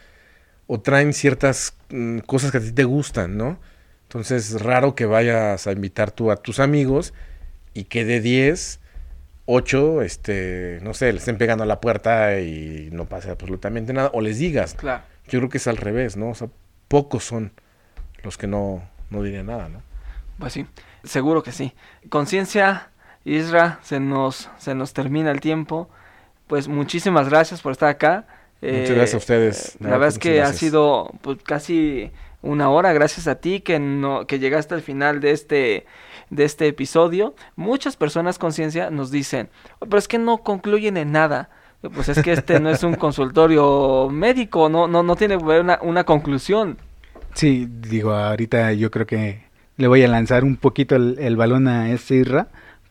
o 0.68 0.80
traen 0.80 1.14
ciertas 1.14 1.76
mm, 1.90 2.20
cosas 2.20 2.52
que 2.52 2.60
a 2.60 2.62
ti 2.62 2.72
te 2.72 2.86
gustan, 2.86 3.38
¿no? 3.38 3.60
Entonces 4.04 4.52
es 4.52 4.62
raro 4.62 4.96
que 4.96 5.06
vayas 5.06 5.68
a 5.68 5.72
invitar 5.72 6.12
tú 6.12 6.32
a 6.32 6.38
tus 6.38 6.60
amigos 6.60 7.14
y 7.74 7.86
que 7.86 8.06
de 8.06 8.22
10, 8.22 8.80
8, 9.46 10.02
este, 10.04 10.80
no 10.84 10.94
sé, 10.94 11.12
le 11.12 11.20
estén 11.20 11.38
pegando 11.38 11.64
a 11.64 11.68
la 11.68 11.82
puerta 11.82 12.40
y 12.40 12.90
no 12.92 13.06
pase 13.06 13.30
absolutamente 13.30 13.92
nada, 13.94 14.10
o 14.14 14.22
les 14.22 14.38
digas. 14.40 14.74
Claro. 14.76 15.04
Yo 15.28 15.40
creo 15.40 15.50
que 15.50 15.58
es 15.58 15.68
al 15.68 15.78
revés, 15.78 16.16
¿no? 16.18 16.30
O 16.30 16.36
sea, 16.36 16.48
pocos 16.88 17.24
son 17.24 17.52
los 18.24 18.38
que 18.38 18.48
no, 18.48 18.84
no 19.10 19.22
dirían 19.24 19.48
nada, 19.48 19.68
¿no? 19.70 19.82
Pues 20.40 20.54
sí, 20.54 20.66
seguro 21.04 21.44
que 21.44 21.52
sí. 21.52 21.74
Conciencia, 22.10 22.90
Isra, 23.26 23.80
se 23.84 24.00
nos, 24.00 24.50
se 24.58 24.76
nos 24.76 24.94
termina 24.94 25.32
el 25.32 25.40
tiempo. 25.42 25.90
Pues 26.48 26.68
muchísimas 26.68 27.30
gracias 27.30 27.62
por 27.62 27.72
estar 27.74 27.90
acá. 27.90 28.26
Muchas 28.62 28.90
Eh, 28.92 28.94
gracias 28.96 29.14
a 29.16 29.18
ustedes. 29.18 29.78
La 29.82 29.90
verdad 29.92 30.08
es 30.08 30.20
que 30.20 30.40
ha 30.42 30.52
gracias. 30.52 30.58
sido 30.60 31.12
pues, 31.22 31.38
casi 31.44 32.12
una 32.44 32.70
hora, 32.70 32.94
gracias 32.94 33.28
a 33.28 33.36
ti 33.36 33.62
que 33.62 33.80
no, 33.80 34.28
que 34.28 34.38
llegaste 34.38 34.76
al 34.76 34.82
final 34.82 35.20
de 35.20 35.32
este, 35.32 35.86
de 36.30 36.44
este 36.44 36.68
episodio. 36.68 37.34
Muchas 37.56 37.96
personas 37.96 38.38
conciencia 38.38 38.92
nos 38.92 39.10
dicen, 39.10 39.50
"Oh, 39.80 39.86
pero 39.86 39.98
es 39.98 40.08
que 40.08 40.20
no 40.20 40.40
concluyen 40.40 40.98
en 40.98 41.12
nada. 41.12 41.50
Pues 41.94 42.08
es 42.10 42.22
que 42.22 42.32
este 42.32 42.60
no 42.60 42.70
es 42.70 42.84
un 42.84 42.96
consultorio 43.06 44.10
médico, 44.10 44.70
no, 44.70 44.88
no, 44.88 45.04
no 45.04 45.16
tiene 45.16 45.38
una, 45.38 45.80
una 45.82 46.04
conclusión. 46.04 46.78
Sí, 47.34 47.68
digo, 47.70 48.14
ahorita 48.14 48.74
yo 48.74 48.92
creo 48.92 49.08
que 49.08 49.44
le 49.78 49.88
voy 49.88 50.04
a 50.04 50.08
lanzar 50.08 50.44
un 50.44 50.56
poquito 50.56 50.96
el, 50.96 51.18
el 51.20 51.36
balón 51.36 51.68
a 51.68 51.92
este 51.92 52.16
Irra, 52.16 52.48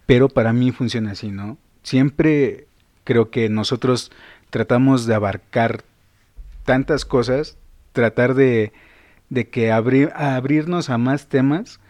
pero 0.06 0.28
para 0.28 0.52
mí 0.52 0.72
funciona 0.72 1.12
así, 1.12 1.30
¿no? 1.30 1.56
Siempre 1.82 2.66
creo 3.04 3.30
que 3.30 3.48
nosotros 3.48 4.10
tratamos 4.50 5.06
de 5.06 5.14
abarcar 5.14 5.84
tantas 6.64 7.04
cosas, 7.04 7.56
tratar 7.92 8.34
de, 8.34 8.72
de 9.32 9.48
que 9.48 9.72
abrir, 9.72 10.10
abrirnos 10.14 10.90
a 10.90 10.98
más 10.98 11.26
temas 11.26 11.80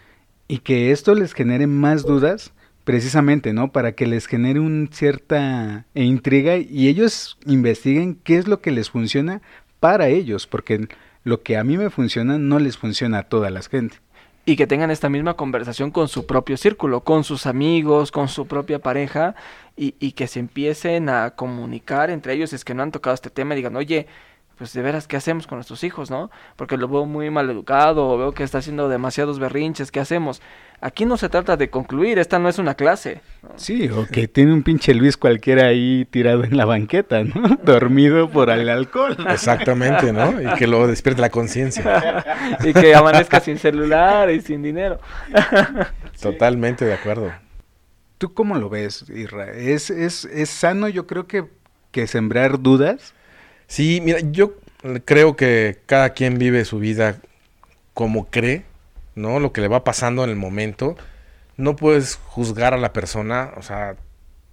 y 0.46 0.58
que 0.58 0.92
esto 0.92 1.16
les 1.16 1.34
genere 1.34 1.66
más 1.66 2.04
dudas, 2.04 2.52
precisamente, 2.84 3.52
¿no? 3.52 3.72
Para 3.72 3.92
que 3.92 4.06
les 4.06 4.26
genere 4.26 4.60
una 4.60 4.88
cierta 4.92 5.86
intriga 5.94 6.56
y 6.56 6.86
ellos 6.86 7.38
investiguen 7.44 8.14
qué 8.22 8.36
es 8.38 8.46
lo 8.46 8.60
que 8.60 8.70
les 8.70 8.90
funciona 8.90 9.42
para 9.80 10.06
ellos, 10.06 10.46
porque 10.46 10.86
lo 11.24 11.42
que 11.42 11.56
a 11.56 11.64
mí 11.64 11.76
me 11.76 11.90
funciona 11.90 12.38
no 12.38 12.60
les 12.60 12.76
funciona 12.78 13.18
a 13.18 13.22
toda 13.24 13.50
la 13.50 13.62
gente. 13.62 13.96
y 14.44 14.56
que 14.56 14.66
tengan 14.66 14.90
esta 14.90 15.08
misma 15.08 15.34
conversación 15.34 15.92
con 15.92 16.08
su 16.08 16.26
propio 16.26 16.56
círculo, 16.56 17.02
con 17.02 17.22
sus 17.22 17.46
amigos, 17.46 18.10
con 18.10 18.26
su 18.28 18.46
propia 18.46 18.80
pareja, 18.80 19.36
y, 19.76 19.94
y 20.00 20.12
que 20.12 20.26
se 20.26 20.40
empiecen 20.40 21.08
a 21.08 21.30
comunicar 21.36 22.10
entre 22.10 22.34
ellos, 22.34 22.52
es 22.52 22.64
que 22.64 22.74
no 22.74 22.82
han 22.82 22.90
tocado 22.90 23.14
este 23.14 23.30
tema, 23.30 23.54
y 23.54 23.58
digan, 23.58 23.76
oye, 23.76 24.06
pues 24.56 24.72
de 24.72 24.82
veras, 24.82 25.06
¿qué 25.06 25.16
hacemos 25.16 25.46
con 25.46 25.58
nuestros 25.58 25.82
hijos, 25.84 26.10
no? 26.10 26.30
Porque 26.56 26.76
lo 26.76 26.88
veo 26.88 27.06
muy 27.06 27.30
mal 27.30 27.48
educado, 27.50 28.08
o 28.08 28.18
veo 28.18 28.32
que 28.32 28.44
está 28.44 28.58
haciendo 28.58 28.88
demasiados 28.88 29.38
berrinches, 29.38 29.90
¿qué 29.90 30.00
hacemos? 30.00 30.42
Aquí 30.80 31.04
no 31.04 31.16
se 31.16 31.28
trata 31.28 31.56
de 31.56 31.70
concluir, 31.70 32.18
esta 32.18 32.38
no 32.38 32.48
es 32.48 32.58
una 32.58 32.74
clase. 32.74 33.20
¿no? 33.42 33.50
Sí, 33.56 33.88
o 33.88 34.06
que 34.06 34.26
tiene 34.26 34.52
un 34.52 34.62
pinche 34.64 34.94
Luis 34.94 35.16
cualquiera 35.16 35.66
ahí 35.66 36.06
tirado 36.10 36.42
en 36.42 36.56
la 36.56 36.64
banqueta, 36.64 37.22
¿no? 37.22 37.56
Dormido 37.64 38.28
por 38.30 38.50
el 38.50 38.68
alcohol. 38.68 39.16
Exactamente, 39.30 40.12
¿no? 40.12 40.42
Y 40.42 40.54
que 40.56 40.66
luego 40.66 40.88
despierte 40.88 41.20
la 41.20 41.30
conciencia. 41.30 42.24
y 42.64 42.72
que 42.72 42.94
amanezca 42.94 43.38
sin 43.38 43.58
celular 43.58 44.28
y 44.30 44.40
sin 44.40 44.62
dinero. 44.62 44.98
Totalmente 46.20 46.84
de 46.84 46.94
acuerdo. 46.94 47.32
¿Tú 48.18 48.34
cómo 48.34 48.56
lo 48.56 48.68
ves, 48.68 49.08
Irra? 49.08 49.50
¿Es, 49.52 49.90
es, 49.90 50.24
es 50.24 50.50
sano 50.50 50.88
yo 50.88 51.06
creo 51.06 51.26
que, 51.26 51.44
que 51.90 52.06
sembrar 52.06 52.60
dudas? 52.60 53.14
Sí, 53.72 54.02
mira, 54.02 54.18
yo 54.20 54.52
creo 55.06 55.34
que 55.34 55.78
cada 55.86 56.10
quien 56.10 56.36
vive 56.36 56.66
su 56.66 56.78
vida 56.78 57.16
como 57.94 58.26
cree, 58.28 58.64
¿no? 59.14 59.40
Lo 59.40 59.54
que 59.54 59.62
le 59.62 59.68
va 59.68 59.82
pasando 59.82 60.24
en 60.24 60.28
el 60.28 60.36
momento. 60.36 60.94
No 61.56 61.74
puedes 61.74 62.16
juzgar 62.16 62.74
a 62.74 62.76
la 62.76 62.92
persona, 62.92 63.54
o 63.56 63.62
sea, 63.62 63.96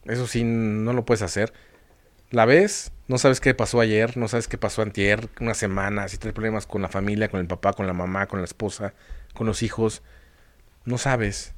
eso 0.06 0.26
sí, 0.26 0.46
no 0.46 0.94
lo 0.94 1.04
puedes 1.04 1.22
hacer. 1.22 1.52
La 2.32 2.46
ves, 2.46 2.94
no 3.10 3.18
sabes 3.18 3.42
qué 3.42 3.54
pasó 3.54 3.82
ayer, 3.82 4.16
no 4.16 4.30
sabes 4.30 4.48
qué 4.48 4.58
pasó 4.58 4.84
antier, 4.84 5.28
una 5.42 5.54
semana, 5.54 6.08
si 6.08 6.18
tienes 6.18 6.34
problemas 6.36 6.66
con 6.66 6.82
la 6.82 6.88
familia, 6.90 7.28
con 7.28 7.42
el 7.42 7.48
papá, 7.48 7.74
con 7.74 7.88
la 7.88 7.94
mamá, 7.94 8.28
con 8.28 8.40
la 8.40 8.46
esposa, 8.46 8.94
con 9.34 9.48
los 9.48 9.64
hijos, 9.64 10.02
no 10.86 10.98
sabes. 10.98 11.54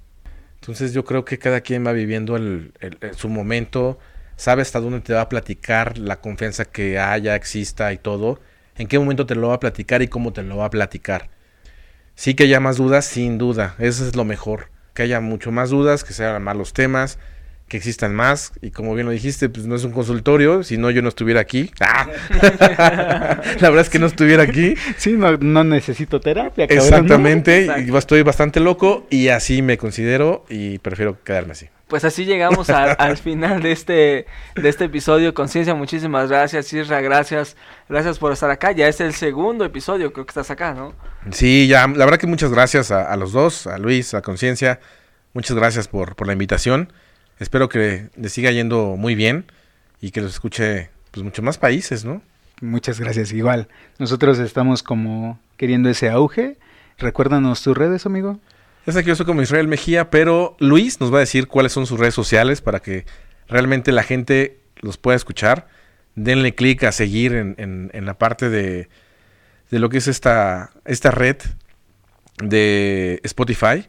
Entonces 0.62 0.94
yo 0.94 1.06
creo 1.06 1.26
que 1.26 1.38
cada 1.38 1.62
quien 1.62 1.86
va 1.86 1.92
viviendo 1.92 2.38
el- 2.38 2.74
el- 2.80 2.98
el- 3.02 3.16
su 3.16 3.30
momento, 3.30 4.00
sabe 4.42 4.64
hasta 4.64 4.80
dónde 4.80 5.02
te 5.02 5.14
va 5.14 5.22
a 5.22 5.30
platicar, 5.30 6.00
la 6.00 6.20
confianza 6.20 6.66
que 6.66 6.98
haya, 6.98 7.36
exista 7.36 7.94
y 7.94 8.00
todo, 8.00 8.40
en 8.76 8.88
qué 8.88 8.98
momento 8.98 9.28
te 9.28 9.36
lo 9.36 9.50
va 9.50 9.54
a 9.54 9.60
platicar 9.60 10.02
y 10.02 10.08
cómo 10.08 10.34
te 10.34 10.42
lo 10.42 10.58
va 10.58 10.66
a 10.66 10.70
platicar. 10.72 11.30
Sí 12.16 12.34
que 12.34 12.46
haya 12.46 12.60
más 12.60 12.78
dudas, 12.78 13.06
sin 13.06 13.38
duda, 13.38 13.76
eso 13.78 14.04
es 14.04 14.16
lo 14.16 14.26
mejor, 14.26 14.72
que 14.96 15.04
haya 15.04 15.20
mucho 15.20 15.52
más 15.52 15.70
dudas, 15.70 16.04
que 16.04 16.14
sean 16.14 16.42
más 16.42 16.58
los 16.58 16.74
temas, 16.74 17.20
que 17.68 17.78
existan 17.78 18.16
más, 18.16 18.54
y 18.64 18.72
como 18.72 18.96
bien 18.96 19.06
lo 19.06 19.12
dijiste, 19.12 19.48
pues 19.48 19.68
no 19.68 19.76
es 19.76 19.84
un 19.84 19.92
consultorio, 19.92 20.64
si 20.64 20.76
no 20.80 20.90
yo 20.90 21.04
no 21.04 21.10
estuviera 21.10 21.40
aquí. 21.40 21.70
¡Ah! 21.80 22.10
la 23.60 23.70
verdad 23.70 23.82
es 23.82 23.90
que 23.90 24.00
no 24.00 24.08
estuviera 24.08 24.42
aquí. 24.42 24.74
Sí, 24.98 25.12
no, 25.12 25.38
no 25.38 25.64
necesito 25.64 26.20
terapia. 26.20 26.66
Exactamente, 26.66 27.68
y 27.88 27.96
estoy 27.96 28.24
bastante 28.24 28.60
loco 28.60 29.06
y 29.12 29.28
así 29.28 29.62
me 29.62 29.78
considero 29.78 30.46
y 30.50 30.80
prefiero 30.80 31.24
quedarme 31.24 31.52
así. 31.52 31.68
Pues 31.92 32.06
así 32.06 32.24
llegamos 32.24 32.70
a- 32.70 32.94
al 32.94 33.18
final 33.18 33.62
de 33.62 33.74
este, 33.74 34.26
de 34.56 34.70
este 34.70 34.86
episodio. 34.86 35.34
Conciencia, 35.34 35.76
muchísimas 35.76 36.30
gracias. 36.30 36.72
Isra, 36.72 37.02
gracias. 37.02 37.58
Gracias 37.90 38.18
por 38.18 38.32
estar 38.32 38.50
acá. 38.50 38.72
Ya 38.72 38.88
es 38.88 39.02
el 39.02 39.14
segundo 39.14 39.66
episodio, 39.66 40.14
creo 40.14 40.26
que 40.26 40.30
estás 40.32 40.50
acá, 40.52 40.74
¿no? 40.74 40.94
Sí, 41.32 41.68
ya, 41.68 41.86
la 41.90 42.06
verdad 42.06 42.18
que 42.18 42.28
muchas 42.28 42.50
gracias 42.52 42.92
a, 42.92 43.12
a 43.12 43.18
los 43.18 43.34
dos, 43.34 43.68
a 43.68 43.78
Luis, 43.78 44.14
a 44.14 44.22
Conciencia, 44.22 44.80
muchas 45.34 45.58
gracias 45.58 45.90
por, 45.90 46.16
por 46.16 46.28
la 46.28 46.34
invitación. 46.34 46.94
Espero 47.40 47.68
que 47.68 48.08
les 48.16 48.32
siga 48.32 48.52
yendo 48.52 48.96
muy 48.98 49.14
bien 49.14 49.44
y 50.00 50.12
que 50.12 50.22
los 50.22 50.32
escuche 50.32 50.92
pues 51.12 51.26
muchos 51.26 51.44
más 51.44 51.58
países, 51.58 52.06
¿no? 52.06 52.22
Muchas 52.62 53.02
gracias, 53.02 53.34
igual. 53.34 53.68
Nosotros 54.00 54.40
estamos 54.40 54.82
como 54.82 55.40
queriendo 55.58 55.90
ese 55.90 56.10
auge. 56.10 56.58
Recuérdanos 56.98 57.62
tus 57.62 57.76
redes, 57.78 58.06
amigo. 58.06 58.40
Sé 58.88 59.04
que 59.04 59.10
yo 59.10 59.16
soy 59.16 59.26
como 59.26 59.42
Israel 59.42 59.68
Mejía, 59.68 60.10
pero 60.10 60.56
Luis 60.60 61.00
nos 61.00 61.14
va 61.14 61.18
a 61.18 61.22
decir 61.22 61.48
cuáles 61.48 61.72
son 61.72 61.86
sus 61.86 62.00
redes 62.00 62.14
sociales 62.14 62.62
para 62.62 62.82
que 62.82 63.06
realmente 63.48 63.92
la 63.92 64.04
gente 64.04 64.60
los 64.82 64.98
pueda 64.98 65.16
escuchar. 65.16 65.68
Denle 66.16 66.56
clic 66.56 66.84
a 66.84 66.92
seguir 66.92 67.34
en, 67.34 67.56
en- 67.58 67.90
en 67.94 68.06
la 68.06 68.18
parte 68.18 68.50
de, 68.50 68.90
de 69.70 69.80
lo 69.80 69.90
que 69.90 70.00
es 70.00 70.08
esta, 70.08 70.72
esta 70.86 71.12
red 71.12 71.38
de 72.44 73.20
Spotify 73.24 73.88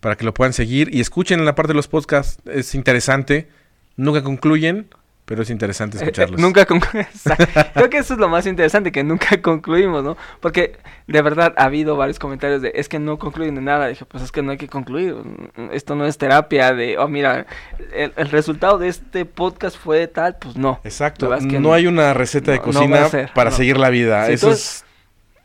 para 0.00 0.16
que 0.16 0.24
lo 0.24 0.32
puedan 0.32 0.52
seguir 0.54 0.88
y 0.94 1.00
escuchen 1.00 1.40
en 1.40 1.44
la 1.44 1.54
parte 1.54 1.72
de 1.72 1.76
los 1.76 1.88
podcasts. 1.88 2.40
Es 2.46 2.74
interesante. 2.74 3.48
Nunca 3.96 4.22
concluyen, 4.22 4.88
pero 5.30 5.42
es 5.42 5.50
interesante 5.50 5.96
Eh, 5.96 6.00
eh, 6.00 6.02
escucharlos. 6.06 6.40
nunca 6.40 6.66
conclu- 6.66 6.98
Exacto. 7.00 7.46
Creo 7.72 7.88
que 7.88 7.98
eso 7.98 8.14
es 8.14 8.18
lo 8.18 8.28
más 8.28 8.46
interesante, 8.46 8.90
que 8.90 9.04
nunca 9.04 9.40
concluimos, 9.42 10.02
¿no? 10.02 10.16
Porque 10.40 10.76
de 11.06 11.22
verdad 11.22 11.54
ha 11.56 11.66
habido 11.66 11.96
varios 11.96 12.18
comentarios 12.18 12.62
de, 12.62 12.72
es 12.74 12.88
que 12.88 12.98
no 12.98 13.16
concluyen 13.16 13.56
en 13.56 13.64
nada. 13.66 13.86
Dije, 13.86 14.04
pues 14.06 14.24
es 14.24 14.32
que 14.32 14.42
no 14.42 14.50
hay 14.50 14.56
que 14.58 14.66
concluir. 14.66 15.14
Esto 15.72 15.94
no 15.94 16.04
es 16.04 16.18
terapia 16.18 16.74
de, 16.74 16.98
oh, 16.98 17.06
mira, 17.06 17.46
el, 17.94 18.12
el 18.16 18.28
resultado 18.28 18.76
de 18.78 18.88
este 18.88 19.24
podcast 19.24 19.76
fue 19.78 20.08
tal, 20.08 20.36
pues 20.40 20.56
no. 20.56 20.80
Exacto. 20.82 21.32
Es 21.32 21.46
que 21.46 21.60
no 21.60 21.72
hay 21.72 21.86
una 21.86 22.12
receta 22.12 22.50
de 22.50 22.56
no- 22.58 22.64
cocina 22.64 23.08
ser, 23.08 23.30
para 23.32 23.52
seguir 23.52 23.76
la 23.76 23.90
vida. 23.90 24.28
Eso 24.30 24.50
es 24.50 24.84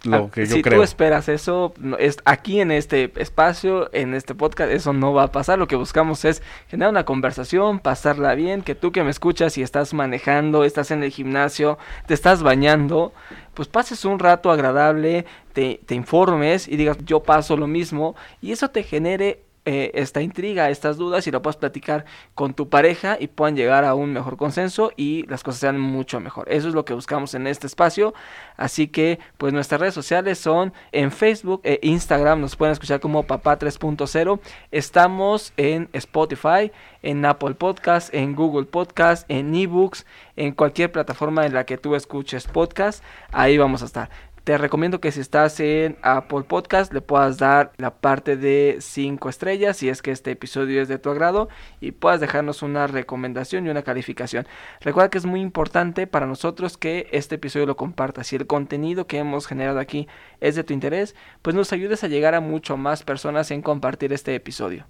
lo 0.05 0.15
Ah, 0.15 0.29
yo 0.35 0.45
si 0.45 0.61
tú 0.61 0.83
esperas 0.83 1.29
eso, 1.29 1.73
es 1.99 2.17
aquí 2.25 2.61
en 2.61 2.71
este 2.71 3.11
espacio, 3.15 3.89
en 3.93 4.13
este 4.13 4.35
podcast, 4.35 4.71
eso 4.71 4.93
no 4.93 5.13
va 5.13 5.23
a 5.23 5.31
pasar. 5.31 5.59
Lo 5.59 5.67
que 5.67 5.75
buscamos 5.75 6.25
es 6.25 6.41
generar 6.67 6.91
una 6.91 7.05
conversación, 7.05 7.79
pasarla 7.79 8.35
bien, 8.35 8.61
que 8.61 8.75
tú 8.75 8.91
que 8.91 9.03
me 9.03 9.09
escuchas 9.09 9.53
si 9.53 9.61
estás 9.61 9.93
manejando, 9.93 10.63
estás 10.63 10.91
en 10.91 11.03
el 11.03 11.11
gimnasio, 11.11 11.77
te 12.07 12.13
estás 12.13 12.43
bañando, 12.43 13.13
pues 13.53 13.67
pases 13.67 14.05
un 14.05 14.19
rato 14.19 14.51
agradable, 14.51 15.25
te, 15.53 15.79
te 15.85 15.95
informes 15.95 16.67
y 16.67 16.75
digas, 16.75 16.97
yo 17.05 17.23
paso 17.23 17.57
lo 17.57 17.67
mismo, 17.67 18.15
y 18.41 18.51
eso 18.51 18.69
te 18.69 18.83
genere 18.83 19.44
eh, 19.65 19.91
esta 19.95 20.21
intriga, 20.21 20.69
estas 20.69 20.97
dudas 20.97 21.25
y 21.27 21.31
lo 21.31 21.41
puedas 21.41 21.57
platicar 21.57 22.05
con 22.35 22.53
tu 22.53 22.69
pareja 22.69 23.17
y 23.19 23.27
puedan 23.27 23.55
llegar 23.55 23.83
a 23.83 23.95
un 23.95 24.13
mejor 24.13 24.37
consenso 24.37 24.91
y 24.95 25.25
las 25.27 25.43
cosas 25.43 25.61
sean 25.61 25.79
mucho 25.79 26.19
mejor. 26.19 26.47
Eso 26.51 26.67
es 26.67 26.73
lo 26.73 26.85
que 26.85 26.93
buscamos 26.93 27.33
en 27.33 27.47
este 27.47 27.67
espacio. 27.67 28.13
Así 28.57 28.87
que 28.87 29.19
pues 29.37 29.53
nuestras 29.53 29.81
redes 29.81 29.93
sociales 29.93 30.37
son 30.37 30.73
en 30.91 31.11
Facebook 31.11 31.61
e 31.63 31.79
Instagram, 31.81 32.41
nos 32.41 32.55
pueden 32.55 32.73
escuchar 32.73 32.99
como 32.99 33.23
Papá 33.23 33.57
3.0. 33.57 34.39
Estamos 34.71 35.53
en 35.57 35.89
Spotify, 35.93 36.71
en 37.01 37.25
Apple 37.25 37.55
Podcast, 37.55 38.13
en 38.13 38.35
Google 38.35 38.65
Podcast, 38.65 39.25
en 39.29 39.53
eBooks, 39.55 40.05
en 40.35 40.53
cualquier 40.53 40.91
plataforma 40.91 41.45
en 41.45 41.53
la 41.53 41.65
que 41.65 41.77
tú 41.77 41.95
escuches 41.95 42.47
podcast, 42.47 43.03
ahí 43.31 43.57
vamos 43.57 43.81
a 43.81 43.85
estar. 43.85 44.09
Te 44.45 44.59
recomiendo 44.59 45.01
que 45.01 45.11
si 45.11 45.21
estás 45.21 45.59
en 45.59 45.97
Apple 46.03 46.43
Podcast 46.43 46.93
le 46.93 47.01
puedas 47.01 47.39
dar 47.39 47.71
la 47.77 47.95
parte 47.95 48.37
de 48.37 48.77
5 48.79 49.27
estrellas 49.27 49.77
si 49.77 49.89
es 49.89 50.03
que 50.03 50.11
este 50.11 50.29
episodio 50.29 50.83
es 50.83 50.87
de 50.87 50.99
tu 50.99 51.09
agrado 51.09 51.49
y 51.81 51.93
puedas 51.93 52.19
dejarnos 52.19 52.61
una 52.61 52.85
recomendación 52.85 53.65
y 53.65 53.69
una 53.69 53.81
calificación. 53.81 54.45
Recuerda 54.81 55.09
que 55.09 55.17
es 55.17 55.25
muy 55.25 55.41
importante 55.41 56.05
para 56.05 56.27
nosotros 56.27 56.77
que 56.77 57.07
este 57.11 57.35
episodio 57.35 57.65
lo 57.65 57.75
compartas. 57.75 58.27
Si 58.27 58.35
el 58.35 58.45
contenido 58.45 59.07
que 59.07 59.17
hemos 59.17 59.47
generado 59.47 59.79
aquí 59.79 60.07
es 60.41 60.53
de 60.53 60.63
tu 60.63 60.73
interés, 60.73 61.15
pues 61.41 61.55
nos 61.55 61.73
ayudes 61.73 62.03
a 62.03 62.07
llegar 62.07 62.35
a 62.35 62.39
mucho 62.39 62.77
más 62.77 63.01
personas 63.01 63.49
en 63.49 63.63
compartir 63.63 64.13
este 64.13 64.35
episodio. 64.35 64.85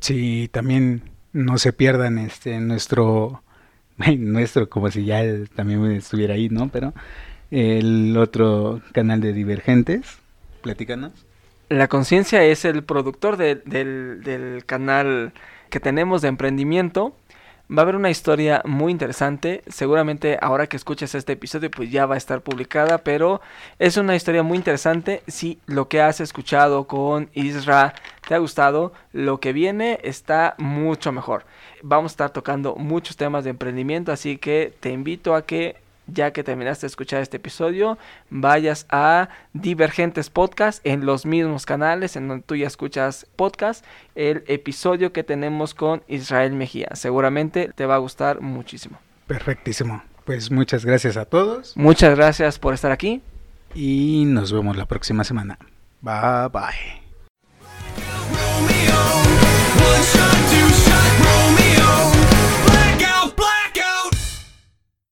Sí, 0.00 0.48
también 0.50 1.10
no 1.34 1.58
se 1.58 1.74
pierdan 1.74 2.16
este 2.16 2.58
nuestro 2.60 3.42
nuestro 4.18 4.70
como 4.70 4.90
si 4.90 5.04
ya 5.04 5.22
también 5.54 5.84
estuviera 5.92 6.32
ahí, 6.32 6.48
¿no? 6.48 6.70
Pero 6.70 6.94
el 7.50 8.16
otro 8.16 8.80
canal 8.92 9.20
de 9.20 9.32
Divergentes, 9.32 10.18
platícanos. 10.62 11.12
La 11.68 11.88
conciencia 11.88 12.44
es 12.44 12.64
el 12.64 12.84
productor 12.84 13.36
de- 13.36 13.56
del, 13.56 14.22
del 14.22 14.64
canal 14.66 15.32
que 15.70 15.80
tenemos 15.80 16.22
de 16.22 16.28
emprendimiento. 16.28 17.14
Va 17.68 17.78
a 17.78 17.82
haber 17.82 17.96
una 17.96 18.10
historia 18.10 18.62
muy 18.64 18.92
interesante. 18.92 19.64
Seguramente 19.66 20.38
ahora 20.40 20.68
que 20.68 20.76
escuches 20.76 21.16
este 21.16 21.32
episodio 21.32 21.68
pues 21.68 21.90
ya 21.90 22.06
va 22.06 22.14
a 22.14 22.18
estar 22.18 22.40
publicada. 22.40 22.98
Pero 22.98 23.40
es 23.80 23.96
una 23.96 24.14
historia 24.14 24.44
muy 24.44 24.56
interesante. 24.56 25.22
Si 25.26 25.58
lo 25.66 25.88
que 25.88 26.00
has 26.00 26.20
escuchado 26.20 26.84
con 26.84 27.28
Isra 27.34 27.94
te 28.28 28.36
ha 28.36 28.38
gustado, 28.38 28.92
lo 29.12 29.40
que 29.40 29.52
viene 29.52 29.98
está 30.04 30.54
mucho 30.58 31.10
mejor. 31.10 31.44
Vamos 31.82 32.12
a 32.12 32.14
estar 32.14 32.30
tocando 32.30 32.76
muchos 32.76 33.16
temas 33.16 33.42
de 33.42 33.50
emprendimiento. 33.50 34.12
Así 34.12 34.36
que 34.38 34.72
te 34.78 34.90
invito 34.90 35.34
a 35.34 35.44
que 35.44 35.74
ya 36.06 36.32
que 36.32 36.44
terminaste 36.44 36.86
de 36.86 36.88
escuchar 36.88 37.22
este 37.22 37.38
episodio, 37.38 37.98
vayas 38.30 38.86
a 38.90 39.28
Divergentes 39.52 40.30
Podcast 40.30 40.84
en 40.84 41.06
los 41.06 41.26
mismos 41.26 41.66
canales 41.66 42.16
en 42.16 42.28
donde 42.28 42.44
tú 42.44 42.56
ya 42.56 42.66
escuchas 42.66 43.26
podcast, 43.36 43.84
el 44.14 44.44
episodio 44.46 45.12
que 45.12 45.24
tenemos 45.24 45.74
con 45.74 46.02
Israel 46.08 46.52
Mejía. 46.52 46.88
Seguramente 46.94 47.70
te 47.74 47.86
va 47.86 47.96
a 47.96 47.98
gustar 47.98 48.40
muchísimo. 48.40 48.98
Perfectísimo. 49.26 50.02
Pues 50.24 50.50
muchas 50.50 50.84
gracias 50.84 51.16
a 51.16 51.24
todos. 51.24 51.76
Muchas 51.76 52.16
gracias 52.16 52.58
por 52.58 52.74
estar 52.74 52.90
aquí. 52.90 53.22
Y 53.74 54.24
nos 54.26 54.52
vemos 54.52 54.76
la 54.76 54.86
próxima 54.86 55.22
semana. 55.24 55.58
Bye 56.00 56.48
bye. 56.52 57.06